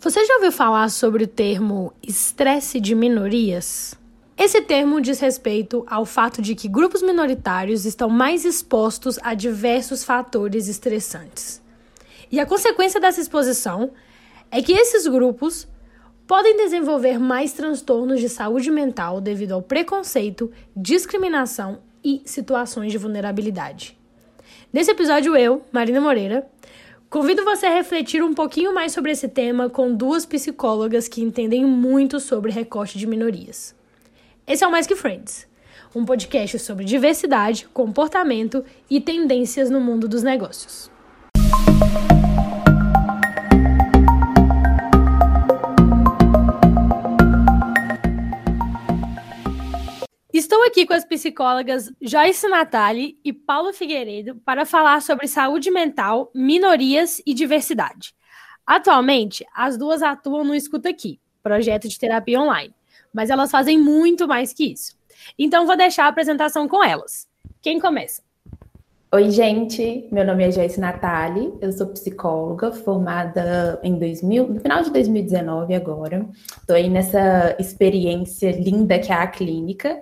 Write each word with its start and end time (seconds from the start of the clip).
Você 0.00 0.24
já 0.24 0.34
ouviu 0.36 0.52
falar 0.52 0.88
sobre 0.90 1.24
o 1.24 1.26
termo 1.26 1.92
estresse 2.00 2.78
de 2.78 2.94
minorias? 2.94 3.96
Esse 4.36 4.62
termo 4.62 5.00
diz 5.00 5.18
respeito 5.18 5.84
ao 5.88 6.06
fato 6.06 6.40
de 6.40 6.54
que 6.54 6.68
grupos 6.68 7.02
minoritários 7.02 7.84
estão 7.84 8.08
mais 8.08 8.44
expostos 8.44 9.18
a 9.24 9.34
diversos 9.34 10.04
fatores 10.04 10.68
estressantes. 10.68 11.60
E 12.30 12.38
a 12.38 12.46
consequência 12.46 13.00
dessa 13.00 13.20
exposição 13.20 13.90
é 14.52 14.62
que 14.62 14.72
esses 14.72 15.04
grupos 15.08 15.66
podem 16.28 16.56
desenvolver 16.56 17.18
mais 17.18 17.52
transtornos 17.52 18.20
de 18.20 18.28
saúde 18.28 18.70
mental 18.70 19.20
devido 19.20 19.50
ao 19.50 19.62
preconceito, 19.62 20.48
discriminação 20.76 21.80
e 22.04 22.22
situações 22.24 22.92
de 22.92 22.98
vulnerabilidade. 22.98 23.98
Nesse 24.72 24.92
episódio, 24.92 25.34
eu, 25.36 25.64
Marina 25.72 26.00
Moreira, 26.00 26.48
Convido 27.10 27.42
você 27.42 27.64
a 27.64 27.74
refletir 27.74 28.22
um 28.22 28.34
pouquinho 28.34 28.74
mais 28.74 28.92
sobre 28.92 29.10
esse 29.10 29.28
tema 29.28 29.70
com 29.70 29.94
duas 29.94 30.26
psicólogas 30.26 31.08
que 31.08 31.22
entendem 31.22 31.64
muito 31.64 32.20
sobre 32.20 32.52
recorte 32.52 32.98
de 32.98 33.06
minorias. 33.06 33.74
Esse 34.46 34.62
é 34.62 34.66
o 34.66 34.70
Mais 34.70 34.86
Que 34.86 34.94
Friends, 34.94 35.48
um 35.94 36.04
podcast 36.04 36.58
sobre 36.58 36.84
diversidade, 36.84 37.66
comportamento 37.72 38.62
e 38.90 39.00
tendências 39.00 39.70
no 39.70 39.80
mundo 39.80 40.06
dos 40.06 40.22
negócios. 40.22 40.90
Estou 50.50 50.64
aqui 50.64 50.86
com 50.86 50.94
as 50.94 51.04
psicólogas 51.04 51.92
Joyce 52.00 52.48
Natali 52.48 53.18
e 53.22 53.34
Paulo 53.34 53.70
Figueiredo 53.70 54.36
para 54.46 54.64
falar 54.64 55.02
sobre 55.02 55.28
saúde 55.28 55.70
mental, 55.70 56.30
minorias 56.34 57.20
e 57.26 57.34
diversidade. 57.34 58.14
Atualmente, 58.66 59.44
as 59.54 59.76
duas 59.76 60.02
atuam 60.02 60.44
no 60.44 60.54
Escuta 60.54 60.88
Aqui, 60.88 61.20
projeto 61.42 61.86
de 61.86 61.98
terapia 61.98 62.40
online, 62.40 62.74
mas 63.12 63.28
elas 63.28 63.50
fazem 63.50 63.78
muito 63.78 64.26
mais 64.26 64.54
que 64.54 64.72
isso. 64.72 64.96
Então, 65.38 65.66
vou 65.66 65.76
deixar 65.76 66.06
a 66.06 66.08
apresentação 66.08 66.66
com 66.66 66.82
elas. 66.82 67.28
Quem 67.60 67.78
começa? 67.78 68.22
Oi, 69.12 69.30
gente. 69.30 70.08
Meu 70.10 70.24
nome 70.24 70.44
é 70.44 70.50
Joyce 70.50 70.80
Natali. 70.80 71.52
Eu 71.60 71.72
sou 71.72 71.88
psicóloga, 71.88 72.72
formada 72.72 73.78
em 73.82 73.98
2000, 73.98 74.48
no 74.48 74.60
final 74.60 74.82
de 74.82 74.90
2019 74.92 75.74
agora. 75.74 76.26
Estou 76.58 76.74
aí 76.74 76.88
nessa 76.88 77.54
experiência 77.58 78.50
linda 78.50 78.98
que 78.98 79.12
é 79.12 79.14
a 79.14 79.26
clínica. 79.26 80.00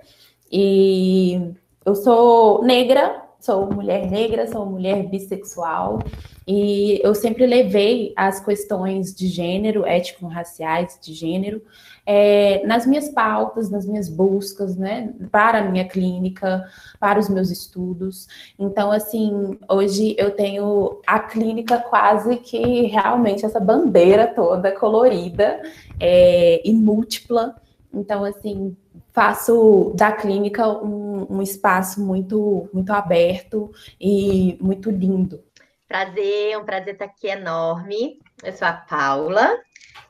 E 0.51 1.53
eu 1.85 1.95
sou 1.95 2.63
negra, 2.63 3.23
sou 3.39 3.71
mulher 3.71 4.09
negra, 4.09 4.47
sou 4.47 4.65
mulher 4.65 5.07
bissexual, 5.07 5.99
e 6.47 6.99
eu 7.03 7.13
sempre 7.13 7.45
levei 7.45 8.13
as 8.15 8.39
questões 8.39 9.13
de 9.13 9.27
gênero, 9.27 9.85
étnico-raciais, 9.85 10.97
de 11.01 11.13
gênero, 11.13 11.61
é, 12.05 12.65
nas 12.65 12.85
minhas 12.85 13.09
pautas, 13.09 13.69
nas 13.69 13.85
minhas 13.85 14.07
buscas, 14.07 14.77
né, 14.77 15.13
para 15.29 15.59
a 15.59 15.69
minha 15.69 15.85
clínica, 15.85 16.65
para 17.01 17.19
os 17.19 17.27
meus 17.27 17.51
estudos. 17.51 18.27
Então, 18.57 18.91
assim, 18.91 19.57
hoje 19.69 20.15
eu 20.17 20.31
tenho 20.31 21.01
a 21.05 21.19
clínica 21.19 21.79
quase 21.79 22.37
que 22.37 22.83
realmente 22.83 23.45
essa 23.45 23.59
bandeira 23.59 24.27
toda 24.27 24.71
colorida 24.71 25.61
é, 25.99 26.61
e 26.63 26.71
múltipla. 26.71 27.55
Então, 27.93 28.23
assim, 28.23 28.75
faço 29.17 29.93
da 29.95 30.11
clínica 30.11 30.67
um, 30.67 31.25
um, 31.27 31.41
espaço 31.41 31.99
muito, 31.99 32.69
muito 32.71 32.93
aberto 32.93 33.71
e 33.99 34.55
muito 34.61 34.91
lindo. 34.91 35.43
Prazer, 35.87 36.55
um 36.55 36.63
prazer 36.63 36.93
estar 36.93 37.05
aqui 37.05 37.25
enorme. 37.25 38.19
Eu 38.43 38.53
sou 38.53 38.67
a 38.67 38.73
Paula, 38.73 39.57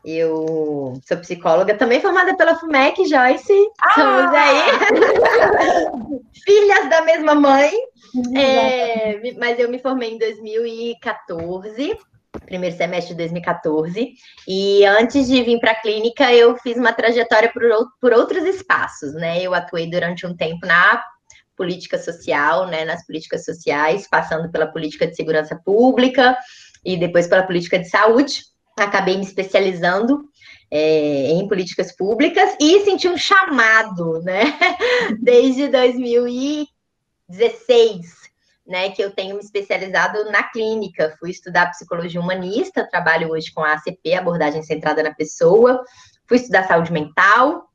eu 0.04 1.00
sou 1.08 1.18
psicóloga, 1.20 1.74
também 1.78 2.02
formada 2.02 2.36
pela 2.36 2.56
FUMEC, 2.56 3.06
Joyce. 3.06 3.54
Ah! 3.82 4.30
Aí 4.30 4.62
filhas 6.44 6.90
da 6.90 7.02
mesma 7.04 7.34
mãe. 7.34 7.72
É, 8.36 9.22
mas 9.40 9.58
eu 9.58 9.70
me 9.70 9.80
formei 9.80 10.16
em 10.16 10.18
2014 10.18 11.98
primeiro 12.48 12.76
semestre 12.76 13.14
de 13.14 13.18
2014. 13.18 14.14
E 14.48 14.84
antes 14.86 15.28
de 15.28 15.44
vir 15.44 15.60
para 15.60 15.72
a 15.72 15.82
clínica, 15.82 16.34
eu 16.34 16.56
fiz 16.58 16.78
uma 16.78 16.94
trajetória 16.94 17.52
por, 17.52 17.62
por 18.02 18.14
outros 18.14 18.44
espaços, 18.46 19.14
né? 19.14 19.40
Eu 19.42 19.54
atuei 19.54 19.88
durante 19.88 20.26
um 20.26 20.36
tempo 20.36 20.66
na 20.66 21.04
política 21.56 22.00
social, 22.00 22.66
né, 22.68 22.84
nas 22.86 23.06
políticas 23.06 23.44
sociais, 23.44 24.08
passando 24.08 24.50
pela 24.52 24.68
política 24.68 25.08
de 25.08 25.16
segurança 25.16 25.56
pública 25.56 26.38
e 26.86 26.96
depois 26.96 27.28
pela 27.28 27.44
política 27.44 27.80
de 27.80 27.90
saúde. 27.90 28.44
Acabei 28.78 29.18
me 29.18 29.24
especializando 29.24 30.24
é, 30.70 31.32
em 31.32 31.48
políticas 31.48 31.96
públicas 31.96 32.56
e 32.62 32.86
senti 32.86 33.10
um 33.10 33.18
chamado, 33.18 34.22
né, 34.22 34.54
desde 35.20 35.68
2016 35.68 38.27
né, 38.68 38.90
que 38.90 39.02
eu 39.02 39.12
tenho 39.12 39.36
me 39.36 39.42
especializado 39.42 40.26
na 40.26 40.44
clínica. 40.44 41.16
Fui 41.20 41.32
estudar 41.32 41.72
psicologia 41.72 42.20
humanista, 42.20 42.88
trabalho 42.90 43.32
hoje 43.32 43.52
com 43.54 43.64
a 43.64 43.74
ACP, 43.74 44.14
abordagem 44.14 44.62
centrada 44.62 45.02
na 45.02 45.14
pessoa. 45.14 45.82
Fui 46.28 46.38
estudar 46.38 46.68
saúde 46.68 46.92
mental 46.92 47.68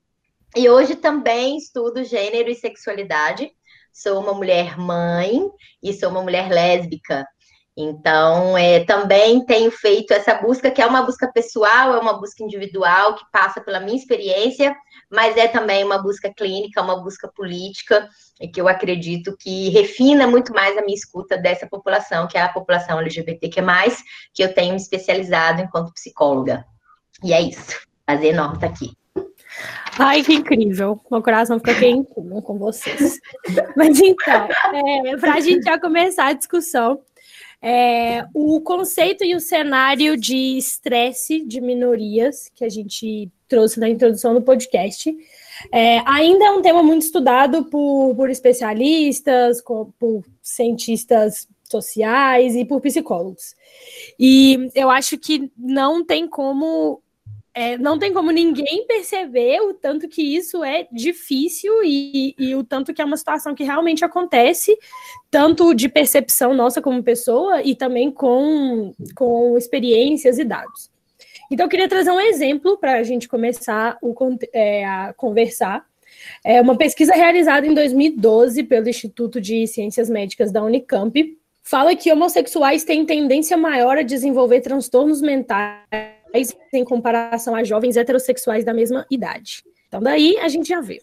e 0.54 0.68
hoje 0.68 0.94
também 0.94 1.56
estudo 1.56 2.04
gênero 2.04 2.50
e 2.50 2.54
sexualidade. 2.54 3.50
Sou 3.92 4.20
uma 4.20 4.34
mulher 4.34 4.78
mãe 4.78 5.50
e 5.82 5.92
sou 5.94 6.10
uma 6.10 6.22
mulher 6.22 6.50
lésbica. 6.50 7.26
Então, 7.74 8.56
é, 8.56 8.84
também 8.84 9.44
tenho 9.46 9.70
feito 9.70 10.12
essa 10.12 10.34
busca, 10.34 10.70
que 10.70 10.82
é 10.82 10.86
uma 10.86 11.02
busca 11.02 11.32
pessoal, 11.32 11.94
é 11.94 11.98
uma 11.98 12.18
busca 12.18 12.44
individual, 12.44 13.14
que 13.14 13.24
passa 13.32 13.62
pela 13.62 13.80
minha 13.80 13.96
experiência, 13.96 14.76
mas 15.12 15.36
é 15.36 15.46
também 15.46 15.84
uma 15.84 15.98
busca 15.98 16.32
clínica, 16.34 16.80
uma 16.80 17.02
busca 17.02 17.28
política, 17.28 18.08
que 18.52 18.58
eu 18.58 18.66
acredito 18.66 19.36
que 19.38 19.68
refina 19.68 20.26
muito 20.26 20.54
mais 20.54 20.76
a 20.78 20.80
minha 20.80 20.96
escuta 20.96 21.36
dessa 21.36 21.66
população, 21.66 22.26
que 22.26 22.38
é 22.38 22.40
a 22.40 22.48
população 22.48 22.98
LGBTQ+, 22.98 23.60
que 24.32 24.42
eu 24.42 24.54
tenho 24.54 24.70
me 24.70 24.80
especializado 24.80 25.60
enquanto 25.60 25.92
psicóloga. 25.92 26.64
E 27.22 27.34
é 27.34 27.42
isso. 27.42 27.78
Prazer 28.06 28.32
enorme 28.32 28.54
estar 28.54 28.68
aqui. 28.68 28.96
Ai, 29.98 30.22
que 30.22 30.32
incrível. 30.32 30.98
Meu 31.10 31.22
coração 31.22 31.58
fica 31.58 31.74
quentinho 31.74 32.40
com 32.42 32.58
vocês. 32.58 33.18
Mas 33.76 34.00
então, 34.00 34.48
é, 34.72 35.16
para 35.18 35.34
a 35.34 35.40
gente 35.40 35.64
já 35.64 35.78
começar 35.78 36.28
a 36.28 36.32
discussão, 36.32 37.00
é, 37.62 38.26
o 38.34 38.60
conceito 38.60 39.24
e 39.24 39.36
o 39.36 39.40
cenário 39.40 40.16
de 40.16 40.58
estresse 40.58 41.44
de 41.44 41.60
minorias 41.60 42.50
que 42.54 42.64
a 42.64 42.68
gente 42.68 43.30
trouxe 43.46 43.78
na 43.78 43.88
introdução 43.88 44.34
do 44.34 44.42
podcast 44.42 45.14
é, 45.70 46.02
ainda 46.04 46.46
é 46.46 46.50
um 46.50 46.60
tema 46.60 46.82
muito 46.82 47.02
estudado 47.02 47.66
por, 47.66 48.16
por 48.16 48.28
especialistas, 48.30 49.62
por 49.62 50.24
cientistas 50.42 51.46
sociais 51.70 52.56
e 52.56 52.64
por 52.64 52.80
psicólogos. 52.80 53.54
E 54.18 54.70
eu 54.74 54.90
acho 54.90 55.16
que 55.16 55.50
não 55.56 56.04
tem 56.04 56.26
como 56.26 57.00
é, 57.54 57.76
não 57.76 57.98
tem 57.98 58.12
como 58.12 58.30
ninguém 58.30 58.86
perceber 58.86 59.60
o 59.60 59.74
tanto 59.74 60.08
que 60.08 60.22
isso 60.22 60.64
é 60.64 60.86
difícil 60.90 61.84
e, 61.84 62.34
e, 62.38 62.54
o 62.54 62.64
tanto 62.64 62.94
que 62.94 63.02
é 63.02 63.04
uma 63.04 63.16
situação 63.16 63.54
que 63.54 63.62
realmente 63.62 64.04
acontece, 64.04 64.76
tanto 65.30 65.74
de 65.74 65.88
percepção 65.88 66.54
nossa 66.54 66.80
como 66.80 67.02
pessoa 67.02 67.62
e 67.62 67.74
também 67.74 68.10
com, 68.10 68.94
com 69.14 69.56
experiências 69.58 70.38
e 70.38 70.44
dados. 70.44 70.90
Então, 71.50 71.66
eu 71.66 71.70
queria 71.70 71.88
trazer 71.88 72.10
um 72.10 72.20
exemplo 72.20 72.78
para 72.78 72.94
a 72.94 73.02
gente 73.02 73.28
começar 73.28 73.98
o, 74.00 74.14
é, 74.54 74.86
a 74.86 75.12
conversar. 75.12 75.84
É 76.42 76.60
uma 76.62 76.76
pesquisa 76.76 77.14
realizada 77.14 77.66
em 77.66 77.74
2012 77.74 78.62
pelo 78.62 78.88
Instituto 78.88 79.38
de 79.38 79.66
Ciências 79.66 80.08
Médicas 80.08 80.50
da 80.50 80.62
Unicamp 80.62 81.36
fala 81.62 81.94
que 81.94 82.10
homossexuais 82.10 82.84
têm 82.84 83.04
tendência 83.04 83.56
maior 83.56 83.98
a 83.98 84.02
desenvolver 84.02 84.62
transtornos 84.62 85.20
mentais 85.20 86.21
em 86.72 86.84
comparação 86.84 87.54
a 87.54 87.64
jovens 87.64 87.96
heterossexuais 87.96 88.64
da 88.64 88.74
mesma 88.74 89.06
idade. 89.10 89.62
Então, 89.88 90.00
daí 90.00 90.36
a 90.38 90.48
gente 90.48 90.68
já 90.68 90.80
vê. 90.80 91.02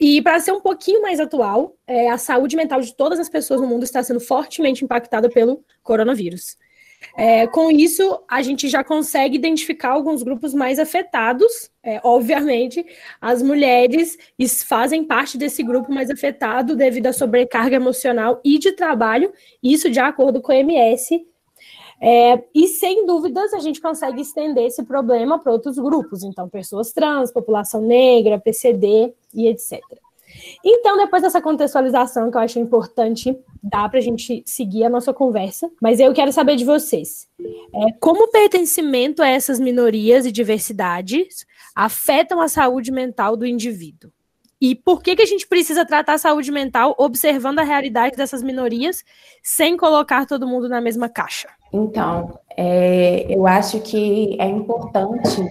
E 0.00 0.20
para 0.22 0.40
ser 0.40 0.52
um 0.52 0.60
pouquinho 0.60 1.02
mais 1.02 1.20
atual, 1.20 1.76
é, 1.86 2.10
a 2.10 2.18
saúde 2.18 2.56
mental 2.56 2.80
de 2.80 2.94
todas 2.94 3.18
as 3.18 3.28
pessoas 3.28 3.60
no 3.60 3.66
mundo 3.66 3.84
está 3.84 4.02
sendo 4.02 4.20
fortemente 4.20 4.84
impactada 4.84 5.28
pelo 5.28 5.64
coronavírus. 5.82 6.56
É, 7.16 7.46
com 7.46 7.70
isso, 7.70 8.22
a 8.28 8.42
gente 8.42 8.68
já 8.68 8.84
consegue 8.84 9.36
identificar 9.36 9.90
alguns 9.90 10.22
grupos 10.22 10.54
mais 10.54 10.78
afetados. 10.78 11.70
É, 11.82 12.00
obviamente, 12.04 12.84
as 13.20 13.42
mulheres 13.42 14.16
fazem 14.66 15.04
parte 15.04 15.36
desse 15.36 15.62
grupo 15.62 15.92
mais 15.92 16.10
afetado 16.10 16.76
devido 16.76 17.08
à 17.08 17.12
sobrecarga 17.12 17.76
emocional 17.76 18.40
e 18.44 18.58
de 18.58 18.72
trabalho, 18.72 19.32
isso 19.62 19.90
de 19.90 19.98
acordo 19.98 20.40
com 20.40 20.52
a 20.52 20.56
MS, 20.56 21.26
é, 22.04 22.42
e 22.52 22.66
sem 22.66 23.06
dúvidas 23.06 23.54
a 23.54 23.60
gente 23.60 23.80
consegue 23.80 24.20
estender 24.20 24.64
esse 24.66 24.82
problema 24.82 25.38
para 25.38 25.52
outros 25.52 25.78
grupos, 25.78 26.24
então 26.24 26.48
pessoas 26.48 26.92
trans, 26.92 27.30
população 27.30 27.80
negra, 27.80 28.40
PCD 28.40 29.14
e 29.32 29.46
etc. 29.46 29.80
Então, 30.64 30.96
depois 30.96 31.22
dessa 31.22 31.40
contextualização 31.40 32.28
que 32.28 32.36
eu 32.36 32.40
acho 32.40 32.58
importante, 32.58 33.38
dá 33.62 33.88
para 33.88 34.00
a 34.00 34.02
gente 34.02 34.42
seguir 34.44 34.82
a 34.82 34.90
nossa 34.90 35.12
conversa, 35.12 35.70
mas 35.80 36.00
eu 36.00 36.12
quero 36.12 36.32
saber 36.32 36.56
de 36.56 36.64
vocês. 36.64 37.28
É, 37.40 37.92
como 38.00 38.24
o 38.24 38.30
pertencimento 38.30 39.22
a 39.22 39.28
essas 39.28 39.60
minorias 39.60 40.26
e 40.26 40.32
diversidades 40.32 41.46
afetam 41.72 42.40
a 42.40 42.48
saúde 42.48 42.90
mental 42.90 43.36
do 43.36 43.46
indivíduo? 43.46 44.10
E 44.62 44.76
por 44.76 45.02
que, 45.02 45.16
que 45.16 45.22
a 45.22 45.26
gente 45.26 45.44
precisa 45.44 45.84
tratar 45.84 46.12
a 46.14 46.18
saúde 46.18 46.52
mental 46.52 46.94
observando 46.96 47.58
a 47.58 47.64
realidade 47.64 48.16
dessas 48.16 48.44
minorias 48.44 49.04
sem 49.42 49.76
colocar 49.76 50.24
todo 50.24 50.46
mundo 50.46 50.68
na 50.68 50.80
mesma 50.80 51.08
caixa? 51.08 51.48
Então, 51.72 52.38
é, 52.56 53.26
eu 53.28 53.44
acho 53.44 53.80
que 53.80 54.36
é 54.40 54.46
importante, 54.46 55.44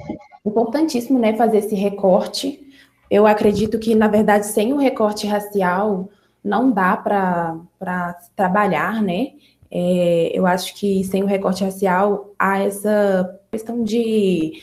importantíssimo, 0.45 1.19
né, 1.19 1.35
fazer 1.35 1.57
esse 1.57 1.75
recorte. 1.75 2.65
Eu 3.09 3.27
acredito 3.27 3.77
que, 3.77 3.93
na 3.95 4.07
verdade, 4.07 4.45
sem 4.45 4.71
o 4.71 4.77
recorte 4.77 5.27
racial, 5.27 6.07
não 6.41 6.71
dá 6.71 6.95
para 6.95 8.17
trabalhar, 8.33 9.03
né? 9.03 9.33
É, 9.69 10.31
eu 10.33 10.45
acho 10.45 10.73
que 10.73 11.03
sem 11.03 11.21
o 11.21 11.27
recorte 11.27 11.65
racial 11.65 12.33
há 12.39 12.59
essa 12.59 13.41
questão 13.51 13.83
de 13.83 14.53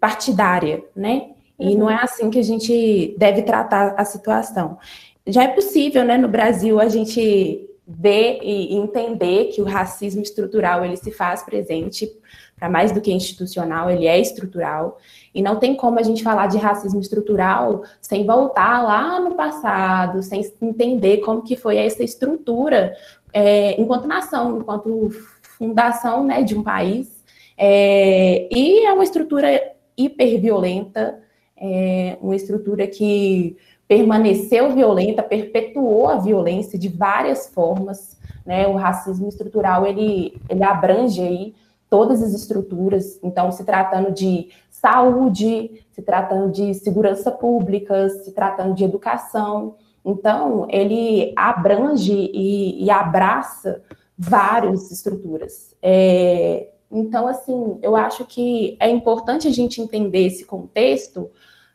partidária, 0.00 0.82
né? 0.96 1.32
E 1.58 1.68
uhum. 1.68 1.78
não 1.78 1.90
é 1.90 1.96
assim 1.96 2.30
que 2.30 2.38
a 2.38 2.42
gente 2.42 3.14
deve 3.18 3.42
tratar 3.42 3.94
a 3.96 4.04
situação. 4.04 4.78
Já 5.26 5.42
é 5.42 5.48
possível, 5.48 6.04
né, 6.04 6.16
no 6.16 6.28
Brasil, 6.28 6.80
a 6.80 6.88
gente 6.88 7.68
ver 7.86 8.40
e 8.42 8.74
entender 8.74 9.46
que 9.46 9.62
o 9.62 9.64
racismo 9.64 10.22
estrutural 10.22 10.84
ele 10.84 10.96
se 10.96 11.10
faz 11.10 11.42
presente 11.42 12.10
para 12.58 12.68
mais 12.68 12.92
do 12.92 13.00
que 13.00 13.12
institucional, 13.12 13.88
ele 13.90 14.06
é 14.06 14.18
estrutural. 14.18 14.98
E 15.34 15.40
não 15.40 15.56
tem 15.56 15.74
como 15.74 15.98
a 15.98 16.02
gente 16.02 16.22
falar 16.22 16.48
de 16.48 16.58
racismo 16.58 17.00
estrutural 17.00 17.82
sem 18.00 18.26
voltar 18.26 18.82
lá 18.82 19.20
no 19.20 19.34
passado, 19.36 20.22
sem 20.22 20.42
entender 20.60 21.18
como 21.18 21.42
que 21.42 21.56
foi 21.56 21.76
essa 21.76 22.02
estrutura 22.02 22.94
é, 23.32 23.80
enquanto 23.80 24.06
nação, 24.08 24.58
enquanto 24.58 25.10
fundação 25.58 26.24
né, 26.24 26.42
de 26.42 26.56
um 26.56 26.62
país. 26.62 27.24
É, 27.56 28.48
e 28.50 28.84
é 28.84 28.92
uma 28.92 29.04
estrutura 29.04 29.48
hiperviolenta, 29.96 31.20
é 31.60 32.18
uma 32.20 32.36
estrutura 32.36 32.86
que 32.86 33.56
permaneceu 33.86 34.72
violenta, 34.74 35.22
perpetuou 35.22 36.08
a 36.08 36.16
violência 36.16 36.78
de 36.78 36.88
várias 36.88 37.48
formas, 37.48 38.18
né? 38.44 38.66
O 38.66 38.74
racismo 38.74 39.28
estrutural, 39.28 39.86
ele, 39.86 40.40
ele 40.48 40.62
abrange 40.62 41.20
aí 41.22 41.54
todas 41.88 42.22
as 42.22 42.34
estruturas, 42.34 43.18
então 43.22 43.50
se 43.50 43.64
tratando 43.64 44.12
de 44.12 44.50
saúde, 44.70 45.84
se 45.90 46.02
tratando 46.02 46.52
de 46.52 46.74
segurança 46.74 47.30
pública, 47.30 48.08
se 48.10 48.32
tratando 48.32 48.74
de 48.74 48.84
educação, 48.84 49.74
então 50.04 50.66
ele 50.70 51.32
abrange 51.36 52.12
e, 52.12 52.84
e 52.84 52.90
abraça 52.90 53.82
várias 54.16 54.90
estruturas. 54.90 55.74
É, 55.82 56.68
então, 56.90 57.26
assim, 57.26 57.78
eu 57.82 57.94
acho 57.94 58.24
que 58.24 58.76
é 58.80 58.88
importante 58.88 59.46
a 59.46 59.52
gente 59.52 59.80
entender 59.80 60.26
esse 60.26 60.44
contexto 60.44 61.30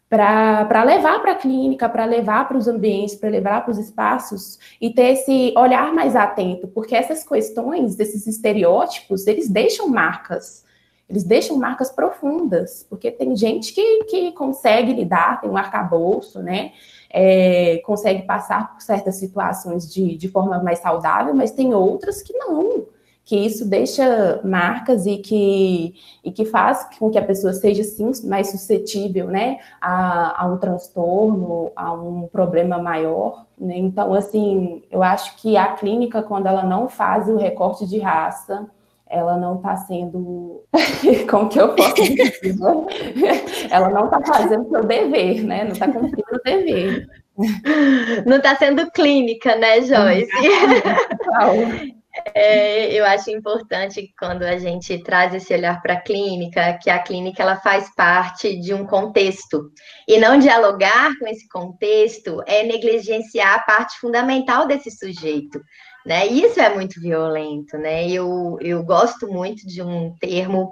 para 0.10 0.84
levar 0.84 1.22
para 1.22 1.32
a 1.32 1.36
clínica, 1.36 1.90
para 1.90 2.06
levar 2.06 2.48
para 2.48 2.58
os 2.58 2.68
ambientes, 2.68 3.16
para 3.16 3.30
levar 3.30 3.64
para 3.64 3.72
os 3.72 3.80
espaços 3.80 4.60
e 4.80 4.92
ter 4.92 5.14
esse 5.14 5.54
olhar 5.58 5.92
mais 5.92 6.16
atento, 6.16 6.68
porque 6.68 6.96
essas 6.96 7.24
questões, 7.24 8.00
esses 8.00 8.28
estereótipos, 8.28 9.26
eles 9.26 9.50
deixam 9.50 9.88
marcas, 9.88 10.64
eles 11.10 11.24
deixam 11.24 11.58
marcas 11.58 11.92
profundas, 11.92 12.86
porque 12.88 13.10
tem 13.10 13.36
gente 13.36 13.74
que, 13.74 14.04
que 14.04 14.32
consegue 14.34 14.94
lidar, 14.94 15.42
tem 15.42 15.50
um 15.50 15.58
arcabouço, 15.58 16.42
né? 16.42 16.74
É, 17.10 17.80
consegue 17.86 18.24
passar 18.24 18.74
por 18.74 18.82
certas 18.82 19.18
situações 19.18 19.92
de, 19.92 20.16
de 20.16 20.28
forma 20.28 20.62
mais 20.62 20.80
saudável, 20.80 21.34
mas 21.34 21.52
tem 21.52 21.74
outras 21.74 22.22
que 22.22 22.34
não 22.34 22.88
que 23.26 23.38
isso 23.38 23.68
deixa 23.68 24.42
marcas 24.44 25.06
e 25.06 25.18
que, 25.18 25.96
e 26.24 26.32
que 26.32 26.46
faz 26.46 26.88
com 27.00 27.10
que 27.10 27.18
a 27.18 27.24
pessoa 27.24 27.54
seja 27.54 27.84
sim 27.84 28.12
mais 28.26 28.52
suscetível 28.52 29.28
né, 29.28 29.60
a, 29.80 30.44
a 30.44 30.48
um 30.48 30.58
transtorno, 30.58 31.72
a 31.76 31.94
um 31.94 32.28
problema 32.28 32.78
maior. 32.78 33.46
Né? 33.58 33.78
Então, 33.78 34.14
assim, 34.14 34.84
eu 34.92 35.02
acho 35.02 35.38
que 35.38 35.56
a 35.56 35.68
clínica, 35.74 36.22
quando 36.22 36.48
ela 36.48 36.64
não 36.64 36.90
faz 36.90 37.30
o 37.30 37.38
recorte 37.38 37.88
de 37.88 38.00
raça, 38.00 38.68
ela 39.08 39.38
não 39.38 39.56
está 39.56 39.78
sendo, 39.78 40.64
como 41.30 41.48
que 41.48 41.62
eu 41.62 41.76
posso 41.76 41.94
dizer, 41.96 42.42
ela 43.70 43.90
não 43.90 44.06
está 44.06 44.20
fazendo 44.22 44.66
o 44.66 44.70
seu 44.70 44.84
dever, 44.84 45.44
né? 45.44 45.64
Não 45.66 45.72
está 45.72 45.88
cumprindo 45.88 46.28
o 46.34 46.44
dever. 46.44 47.08
Não 48.26 48.38
está 48.38 48.56
sendo 48.56 48.92
clínica, 48.92 49.56
né, 49.56 49.82
Joyce? 49.82 50.30
É, 52.36 52.94
eu 52.94 53.06
acho 53.06 53.32
importante 53.32 54.14
quando 54.20 54.44
a 54.44 54.58
gente 54.58 55.02
traz 55.04 55.34
esse 55.34 55.52
olhar 55.52 55.82
para 55.82 55.96
a 55.96 56.02
clínica, 56.02 56.78
que 56.78 56.90
a 56.90 57.00
clínica 57.00 57.42
ela 57.42 57.56
faz 57.56 57.94
parte 57.96 58.56
de 58.60 58.74
um 58.74 58.86
contexto. 58.86 59.72
E 60.08 60.20
não 60.20 60.38
dialogar 60.38 61.18
com 61.18 61.28
esse 61.28 61.48
contexto 61.50 62.44
é 62.46 62.64
negligenciar 62.64 63.56
a 63.56 63.64
parte 63.64 64.00
fundamental 64.00 64.68
desse 64.68 64.92
sujeito. 64.92 65.60
Né? 66.06 66.28
Isso 66.28 66.60
é 66.60 66.74
muito 66.74 67.00
violento, 67.00 67.78
né? 67.78 68.08
Eu, 68.10 68.58
eu 68.60 68.84
gosto 68.84 69.28
muito 69.28 69.66
de 69.66 69.82
um 69.82 70.14
termo 70.20 70.70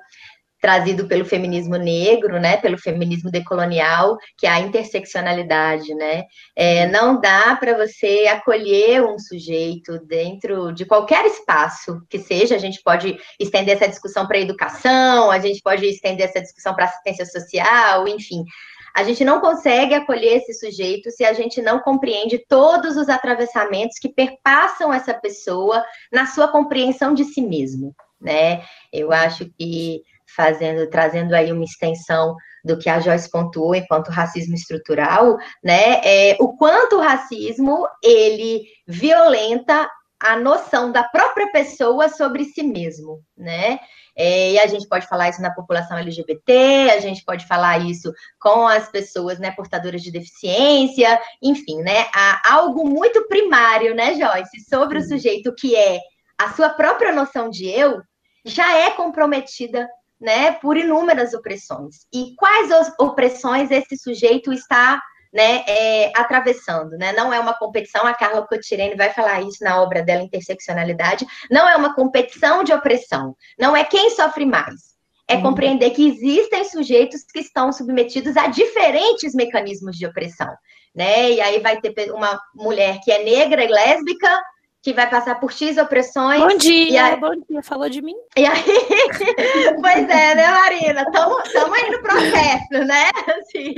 trazido 0.61 1.07
pelo 1.07 1.25
feminismo 1.25 1.75
negro, 1.75 2.39
né, 2.39 2.55
pelo 2.55 2.77
feminismo 2.77 3.31
decolonial, 3.31 4.15
que 4.37 4.45
é 4.45 4.49
a 4.51 4.59
interseccionalidade, 4.59 5.93
né? 5.95 6.25
É, 6.55 6.87
não 6.87 7.19
dá 7.19 7.55
para 7.55 7.75
você 7.75 8.27
acolher 8.31 9.03
um 9.03 9.17
sujeito 9.17 9.97
dentro 10.05 10.71
de 10.71 10.85
qualquer 10.85 11.25
espaço 11.25 11.99
que 12.07 12.19
seja. 12.19 12.55
A 12.55 12.59
gente 12.59 12.79
pode 12.83 13.17
estender 13.39 13.75
essa 13.75 13.87
discussão 13.87 14.27
para 14.27 14.37
a 14.37 14.41
educação, 14.41 15.31
a 15.31 15.39
gente 15.39 15.59
pode 15.63 15.83
estender 15.87 16.27
essa 16.27 16.39
discussão 16.39 16.75
para 16.75 16.85
assistência 16.85 17.25
social, 17.25 18.07
enfim. 18.07 18.45
A 18.93 19.03
gente 19.03 19.23
não 19.23 19.39
consegue 19.39 19.95
acolher 19.95 20.37
esse 20.37 20.53
sujeito 20.53 21.09
se 21.09 21.23
a 21.23 21.33
gente 21.33 21.61
não 21.61 21.79
compreende 21.79 22.45
todos 22.47 22.97
os 22.97 23.09
atravessamentos 23.09 23.97
que 23.97 24.09
perpassam 24.09 24.93
essa 24.93 25.13
pessoa 25.13 25.83
na 26.11 26.27
sua 26.27 26.49
compreensão 26.49 27.13
de 27.13 27.23
si 27.23 27.41
mesmo, 27.41 27.95
né? 28.19 28.63
Eu 28.91 29.11
acho 29.11 29.49
que 29.57 30.03
fazendo, 30.35 30.89
trazendo 30.89 31.33
aí 31.33 31.51
uma 31.51 31.63
extensão 31.63 32.35
do 32.63 32.77
que 32.77 32.89
a 32.89 32.99
Joyce 32.99 33.29
pontuou 33.29 33.75
enquanto 33.75 34.09
racismo 34.09 34.55
estrutural, 34.55 35.37
né? 35.63 36.01
É, 36.03 36.37
o 36.39 36.55
quanto 36.55 36.97
o 36.97 37.01
racismo 37.01 37.87
ele 38.03 38.63
violenta 38.87 39.89
a 40.21 40.37
noção 40.37 40.91
da 40.91 41.03
própria 41.03 41.51
pessoa 41.51 42.07
sobre 42.07 42.45
si 42.45 42.61
mesmo, 42.61 43.21
né? 43.35 43.79
É, 44.15 44.51
e 44.51 44.59
a 44.59 44.67
gente 44.67 44.87
pode 44.87 45.07
falar 45.07 45.29
isso 45.29 45.41
na 45.41 45.53
população 45.53 45.97
LGBT, 45.97 46.91
a 46.91 46.99
gente 46.99 47.23
pode 47.23 47.47
falar 47.47 47.79
isso 47.79 48.13
com 48.39 48.67
as 48.67 48.89
pessoas, 48.89 49.39
né, 49.39 49.51
portadoras 49.51 50.01
de 50.01 50.11
deficiência, 50.11 51.19
enfim, 51.41 51.77
né? 51.81 52.07
Há 52.13 52.53
algo 52.53 52.87
muito 52.87 53.27
primário, 53.27 53.95
né, 53.95 54.13
Joyce, 54.15 54.69
sobre 54.69 54.99
o 54.99 55.07
sujeito 55.07 55.55
que 55.55 55.75
é 55.75 55.99
a 56.37 56.51
sua 56.53 56.69
própria 56.69 57.11
noção 57.11 57.49
de 57.49 57.67
eu, 57.67 58.01
já 58.45 58.77
é 58.77 58.91
comprometida 58.91 59.87
né, 60.21 60.51
por 60.53 60.77
inúmeras 60.77 61.33
opressões. 61.33 62.05
E 62.13 62.35
quais 62.37 62.69
opressões 62.99 63.71
esse 63.71 63.97
sujeito 63.97 64.53
está 64.53 65.01
né, 65.33 65.63
é, 65.67 66.11
atravessando, 66.15 66.91
né? 66.97 67.13
Não 67.13 67.33
é 67.33 67.39
uma 67.39 67.53
competição, 67.53 68.05
a 68.05 68.13
Carla 68.13 68.45
Cotirene 68.45 68.95
vai 68.95 69.11
falar 69.11 69.41
isso 69.41 69.63
na 69.63 69.81
obra 69.81 70.03
dela, 70.03 70.21
Interseccionalidade, 70.21 71.25
não 71.49 71.67
é 71.67 71.75
uma 71.75 71.95
competição 71.95 72.63
de 72.63 72.73
opressão, 72.73 73.35
não 73.57 73.75
é 73.75 73.83
quem 73.83 74.09
sofre 74.09 74.45
mais, 74.45 74.91
é 75.27 75.35
uhum. 75.35 75.43
compreender 75.43 75.91
que 75.91 76.05
existem 76.05 76.65
sujeitos 76.65 77.23
que 77.23 77.39
estão 77.39 77.71
submetidos 77.71 78.35
a 78.35 78.47
diferentes 78.47 79.33
mecanismos 79.33 79.97
de 79.97 80.05
opressão, 80.05 80.53
né? 80.93 81.31
E 81.31 81.39
aí 81.39 81.59
vai 81.61 81.79
ter 81.79 82.11
uma 82.11 82.37
mulher 82.53 82.99
que 83.01 83.09
é 83.09 83.23
negra 83.23 83.63
e 83.63 83.69
lésbica, 83.69 84.43
que 84.81 84.93
vai 84.93 85.07
passar 85.07 85.39
por 85.39 85.51
X 85.51 85.77
opressões. 85.77 86.41
Bom 86.41 86.57
dia, 86.57 87.05
aí... 87.05 87.15
bom 87.15 87.35
dia, 87.47 87.61
falou 87.61 87.87
de 87.87 88.01
mim? 88.01 88.15
E 88.35 88.45
aí, 88.45 88.63
pois 89.79 90.09
é, 90.09 90.35
né, 90.35 90.47
Marina? 90.47 91.05
Estamos 91.45 91.77
aí 91.77 91.91
no 91.91 92.01
processo, 92.01 92.85
né? 92.87 93.11
Assim, 93.37 93.75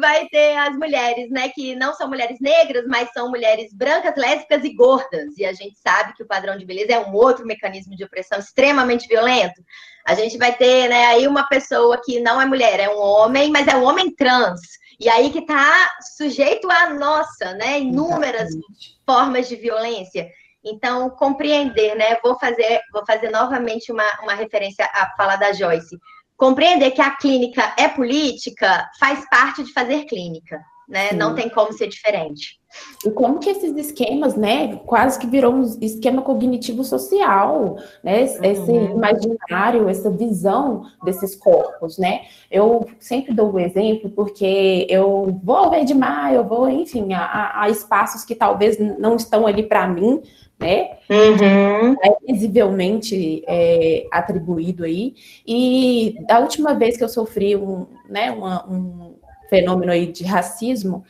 vai 0.00 0.26
ter 0.28 0.56
as 0.56 0.76
mulheres, 0.76 1.30
né, 1.30 1.48
que 1.50 1.76
não 1.76 1.94
são 1.94 2.08
mulheres 2.08 2.38
negras, 2.40 2.84
mas 2.88 3.12
são 3.12 3.30
mulheres 3.30 3.72
brancas, 3.72 4.14
lésbicas 4.16 4.64
e 4.64 4.74
gordas. 4.74 5.38
E 5.38 5.44
a 5.44 5.52
gente 5.52 5.78
sabe 5.78 6.14
que 6.14 6.24
o 6.24 6.26
padrão 6.26 6.58
de 6.58 6.66
beleza 6.66 6.92
é 6.92 6.98
um 6.98 7.14
outro 7.14 7.46
mecanismo 7.46 7.94
de 7.94 8.02
opressão 8.02 8.40
extremamente 8.40 9.06
violento. 9.06 9.62
A 10.04 10.14
gente 10.14 10.36
vai 10.36 10.52
ter, 10.52 10.88
né, 10.88 11.06
aí 11.06 11.28
uma 11.28 11.46
pessoa 11.46 12.00
que 12.04 12.18
não 12.18 12.40
é 12.40 12.46
mulher, 12.46 12.80
é 12.80 12.88
um 12.88 12.98
homem, 12.98 13.50
mas 13.50 13.68
é 13.68 13.76
um 13.76 13.84
homem 13.84 14.12
trans 14.12 14.60
e 15.00 15.08
aí 15.08 15.30
que 15.30 15.38
está 15.38 15.90
sujeito 16.16 16.70
a 16.70 16.92
nossa, 16.92 17.54
né? 17.54 17.80
Inúmeras 17.80 18.50
Exatamente. 18.50 19.00
formas 19.06 19.48
de 19.48 19.56
violência. 19.56 20.30
Então, 20.62 21.08
compreender, 21.08 21.94
né? 21.96 22.18
Vou 22.22 22.38
fazer, 22.38 22.82
vou 22.92 23.04
fazer 23.06 23.30
novamente 23.30 23.90
uma, 23.90 24.04
uma 24.22 24.34
referência 24.34 24.84
à 24.92 25.14
fala 25.16 25.36
da 25.36 25.54
Joyce. 25.54 25.98
Compreender 26.36 26.90
que 26.90 27.00
a 27.00 27.16
clínica 27.16 27.74
é 27.78 27.88
política 27.88 28.90
faz 29.00 29.26
parte 29.30 29.64
de 29.64 29.72
fazer 29.72 30.04
clínica, 30.04 30.60
né? 30.86 31.08
Sim. 31.08 31.16
Não 31.16 31.34
tem 31.34 31.48
como 31.48 31.72
ser 31.72 31.86
diferente. 31.86 32.59
E 33.04 33.10
como 33.10 33.40
que 33.40 33.50
esses 33.50 33.76
esquemas, 33.76 34.36
né, 34.36 34.76
quase 34.86 35.18
que 35.18 35.26
virou 35.26 35.54
um 35.54 35.62
esquema 35.80 36.22
cognitivo 36.22 36.84
social, 36.84 37.76
né, 38.02 38.22
esse 38.22 38.70
uhum. 38.70 38.96
imaginário, 38.96 39.88
essa 39.88 40.10
visão 40.10 40.84
desses 41.04 41.34
corpos, 41.34 41.98
né? 41.98 42.22
Eu 42.50 42.86
sempre 42.98 43.34
dou 43.34 43.50
o 43.50 43.54
um 43.54 43.58
exemplo 43.58 44.10
porque 44.10 44.86
eu 44.88 45.40
vou 45.42 45.56
ao 45.56 45.74
Edmar, 45.74 46.32
eu 46.32 46.44
vou, 46.44 46.68
enfim, 46.68 47.12
a, 47.12 47.62
a 47.62 47.68
espaços 47.68 48.24
que 48.24 48.34
talvez 48.34 48.78
não 48.78 49.16
estão 49.16 49.46
ali 49.46 49.62
para 49.62 49.88
mim, 49.88 50.22
né? 50.58 50.90
Uhum. 51.08 51.96
É 52.04 52.32
visivelmente 52.32 53.42
é, 53.48 54.06
atribuído 54.12 54.84
aí. 54.84 55.14
E 55.46 56.16
da 56.28 56.38
última 56.38 56.74
vez 56.74 56.96
que 56.96 57.02
eu 57.02 57.08
sofri 57.08 57.56
um, 57.56 57.86
né, 58.08 58.30
uma, 58.30 58.68
um 58.70 59.14
fenômeno 59.48 59.90
aí 59.90 60.06
de 60.06 60.22
racismo, 60.22 61.02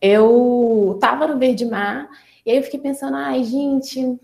eu 0.00 0.92
estava 0.94 1.26
no 1.26 1.38
Verde 1.38 1.64
Mar 1.64 2.08
e 2.44 2.50
aí 2.50 2.56
eu 2.56 2.62
fiquei 2.62 2.80
pensando, 2.80 3.16
ai, 3.16 3.44
gente, 3.44 4.18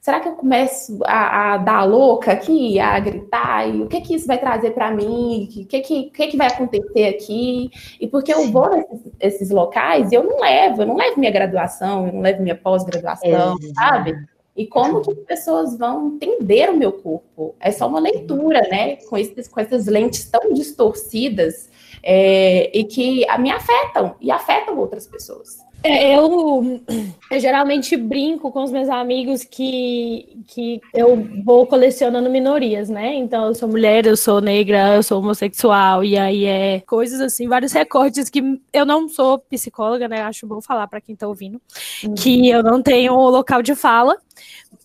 será 0.00 0.20
que 0.20 0.28
eu 0.28 0.32
começo 0.32 0.98
a, 1.04 1.54
a 1.54 1.56
dar 1.58 1.84
louca 1.84 2.32
aqui, 2.32 2.78
a 2.78 2.98
gritar? 2.98 3.68
E 3.68 3.82
o 3.82 3.88
que 3.88 4.00
que 4.00 4.14
isso 4.14 4.26
vai 4.26 4.38
trazer 4.38 4.72
para 4.72 4.90
mim? 4.90 5.44
O 5.44 5.66
que 5.66 5.80
que, 5.80 6.10
que 6.10 6.26
que 6.28 6.36
vai 6.36 6.48
acontecer 6.48 7.06
aqui? 7.06 7.70
E 8.00 8.06
porque 8.06 8.32
eu 8.32 8.50
vou 8.50 8.70
nesses 8.70 9.12
esses 9.18 9.50
locais 9.50 10.12
e 10.12 10.14
eu 10.14 10.24
não 10.24 10.40
levo, 10.40 10.82
eu 10.82 10.86
não 10.86 10.96
levo 10.96 11.18
minha 11.18 11.32
graduação, 11.32 12.06
eu 12.06 12.12
não 12.12 12.20
levo 12.20 12.42
minha 12.42 12.56
pós-graduação, 12.56 13.56
sabe? 13.74 14.16
E 14.56 14.66
como 14.66 15.02
que 15.02 15.10
as 15.10 15.18
pessoas 15.18 15.76
vão 15.76 16.14
entender 16.14 16.70
o 16.70 16.76
meu 16.76 16.92
corpo? 16.92 17.54
É 17.60 17.70
só 17.70 17.86
uma 17.86 18.00
leitura, 18.00 18.62
né? 18.70 18.96
Com, 19.08 19.16
esses, 19.16 19.46
com 19.46 19.60
essas 19.60 19.86
lentes 19.86 20.30
tão 20.30 20.52
distorcidas 20.54 21.68
é, 22.02 22.70
e 22.76 22.84
que 22.84 23.26
me 23.38 23.50
afetam 23.50 24.14
e 24.20 24.30
afetam 24.30 24.78
outras 24.78 25.06
pessoas. 25.06 25.66
É, 25.86 26.16
eu, 26.16 26.80
eu, 27.30 27.40
geralmente 27.40 27.96
brinco 27.96 28.50
com 28.50 28.64
os 28.64 28.72
meus 28.72 28.88
amigos 28.88 29.44
que, 29.44 30.42
que 30.48 30.80
eu 30.92 31.16
vou 31.44 31.66
colecionando 31.66 32.28
minorias, 32.28 32.88
né? 32.88 33.14
Então, 33.14 33.46
eu 33.46 33.54
sou 33.54 33.68
mulher, 33.68 34.06
eu 34.06 34.16
sou 34.16 34.40
negra, 34.40 34.96
eu 34.96 35.02
sou 35.02 35.20
homossexual, 35.20 36.02
e 36.02 36.18
aí 36.18 36.44
é 36.44 36.80
coisas 36.80 37.20
assim, 37.20 37.46
vários 37.46 37.72
recortes 37.72 38.28
que 38.28 38.60
eu 38.72 38.84
não 38.84 39.08
sou 39.08 39.38
psicóloga, 39.38 40.08
né? 40.08 40.22
Acho 40.22 40.46
bom 40.46 40.60
falar 40.60 40.88
para 40.88 41.00
quem 41.00 41.14
tá 41.14 41.28
ouvindo, 41.28 41.60
uhum. 42.04 42.14
que 42.14 42.48
eu 42.48 42.62
não 42.62 42.82
tenho 42.82 43.14
local 43.14 43.62
de 43.62 43.74
fala. 43.74 44.16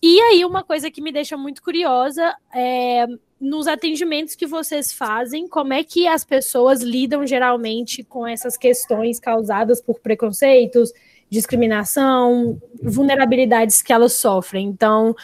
E 0.03 0.20
aí, 0.20 0.46
uma 0.46 0.63
coisa 0.63 0.89
que 0.91 1.01
me 1.01 1.12
deixa 1.12 1.38
muito 1.38 1.62
curiosa 1.62 2.36
é 2.53 3.06
nos 3.41 3.67
atendimentos 3.67 4.36
que 4.36 4.45
vocês 4.45 4.93
fazem, 4.93 5.48
como 5.48 5.74
é 5.74 5.83
que 5.83 6.07
as 6.07 6.24
pessoas 6.24 6.81
lidam 6.81 7.25
geralmente 7.25 8.03
com 8.03 8.25
essas 8.27 8.55
questões 8.55 9.19
causadas 9.19 9.81
por 9.81 10.00
preconceitos, 10.00 10.93
discriminação, 11.27 12.62
vulnerabilidades 12.83 13.81
que 13.81 13.91
elas 13.91 14.13
sofrem. 14.13 14.67
Então, 14.67 15.15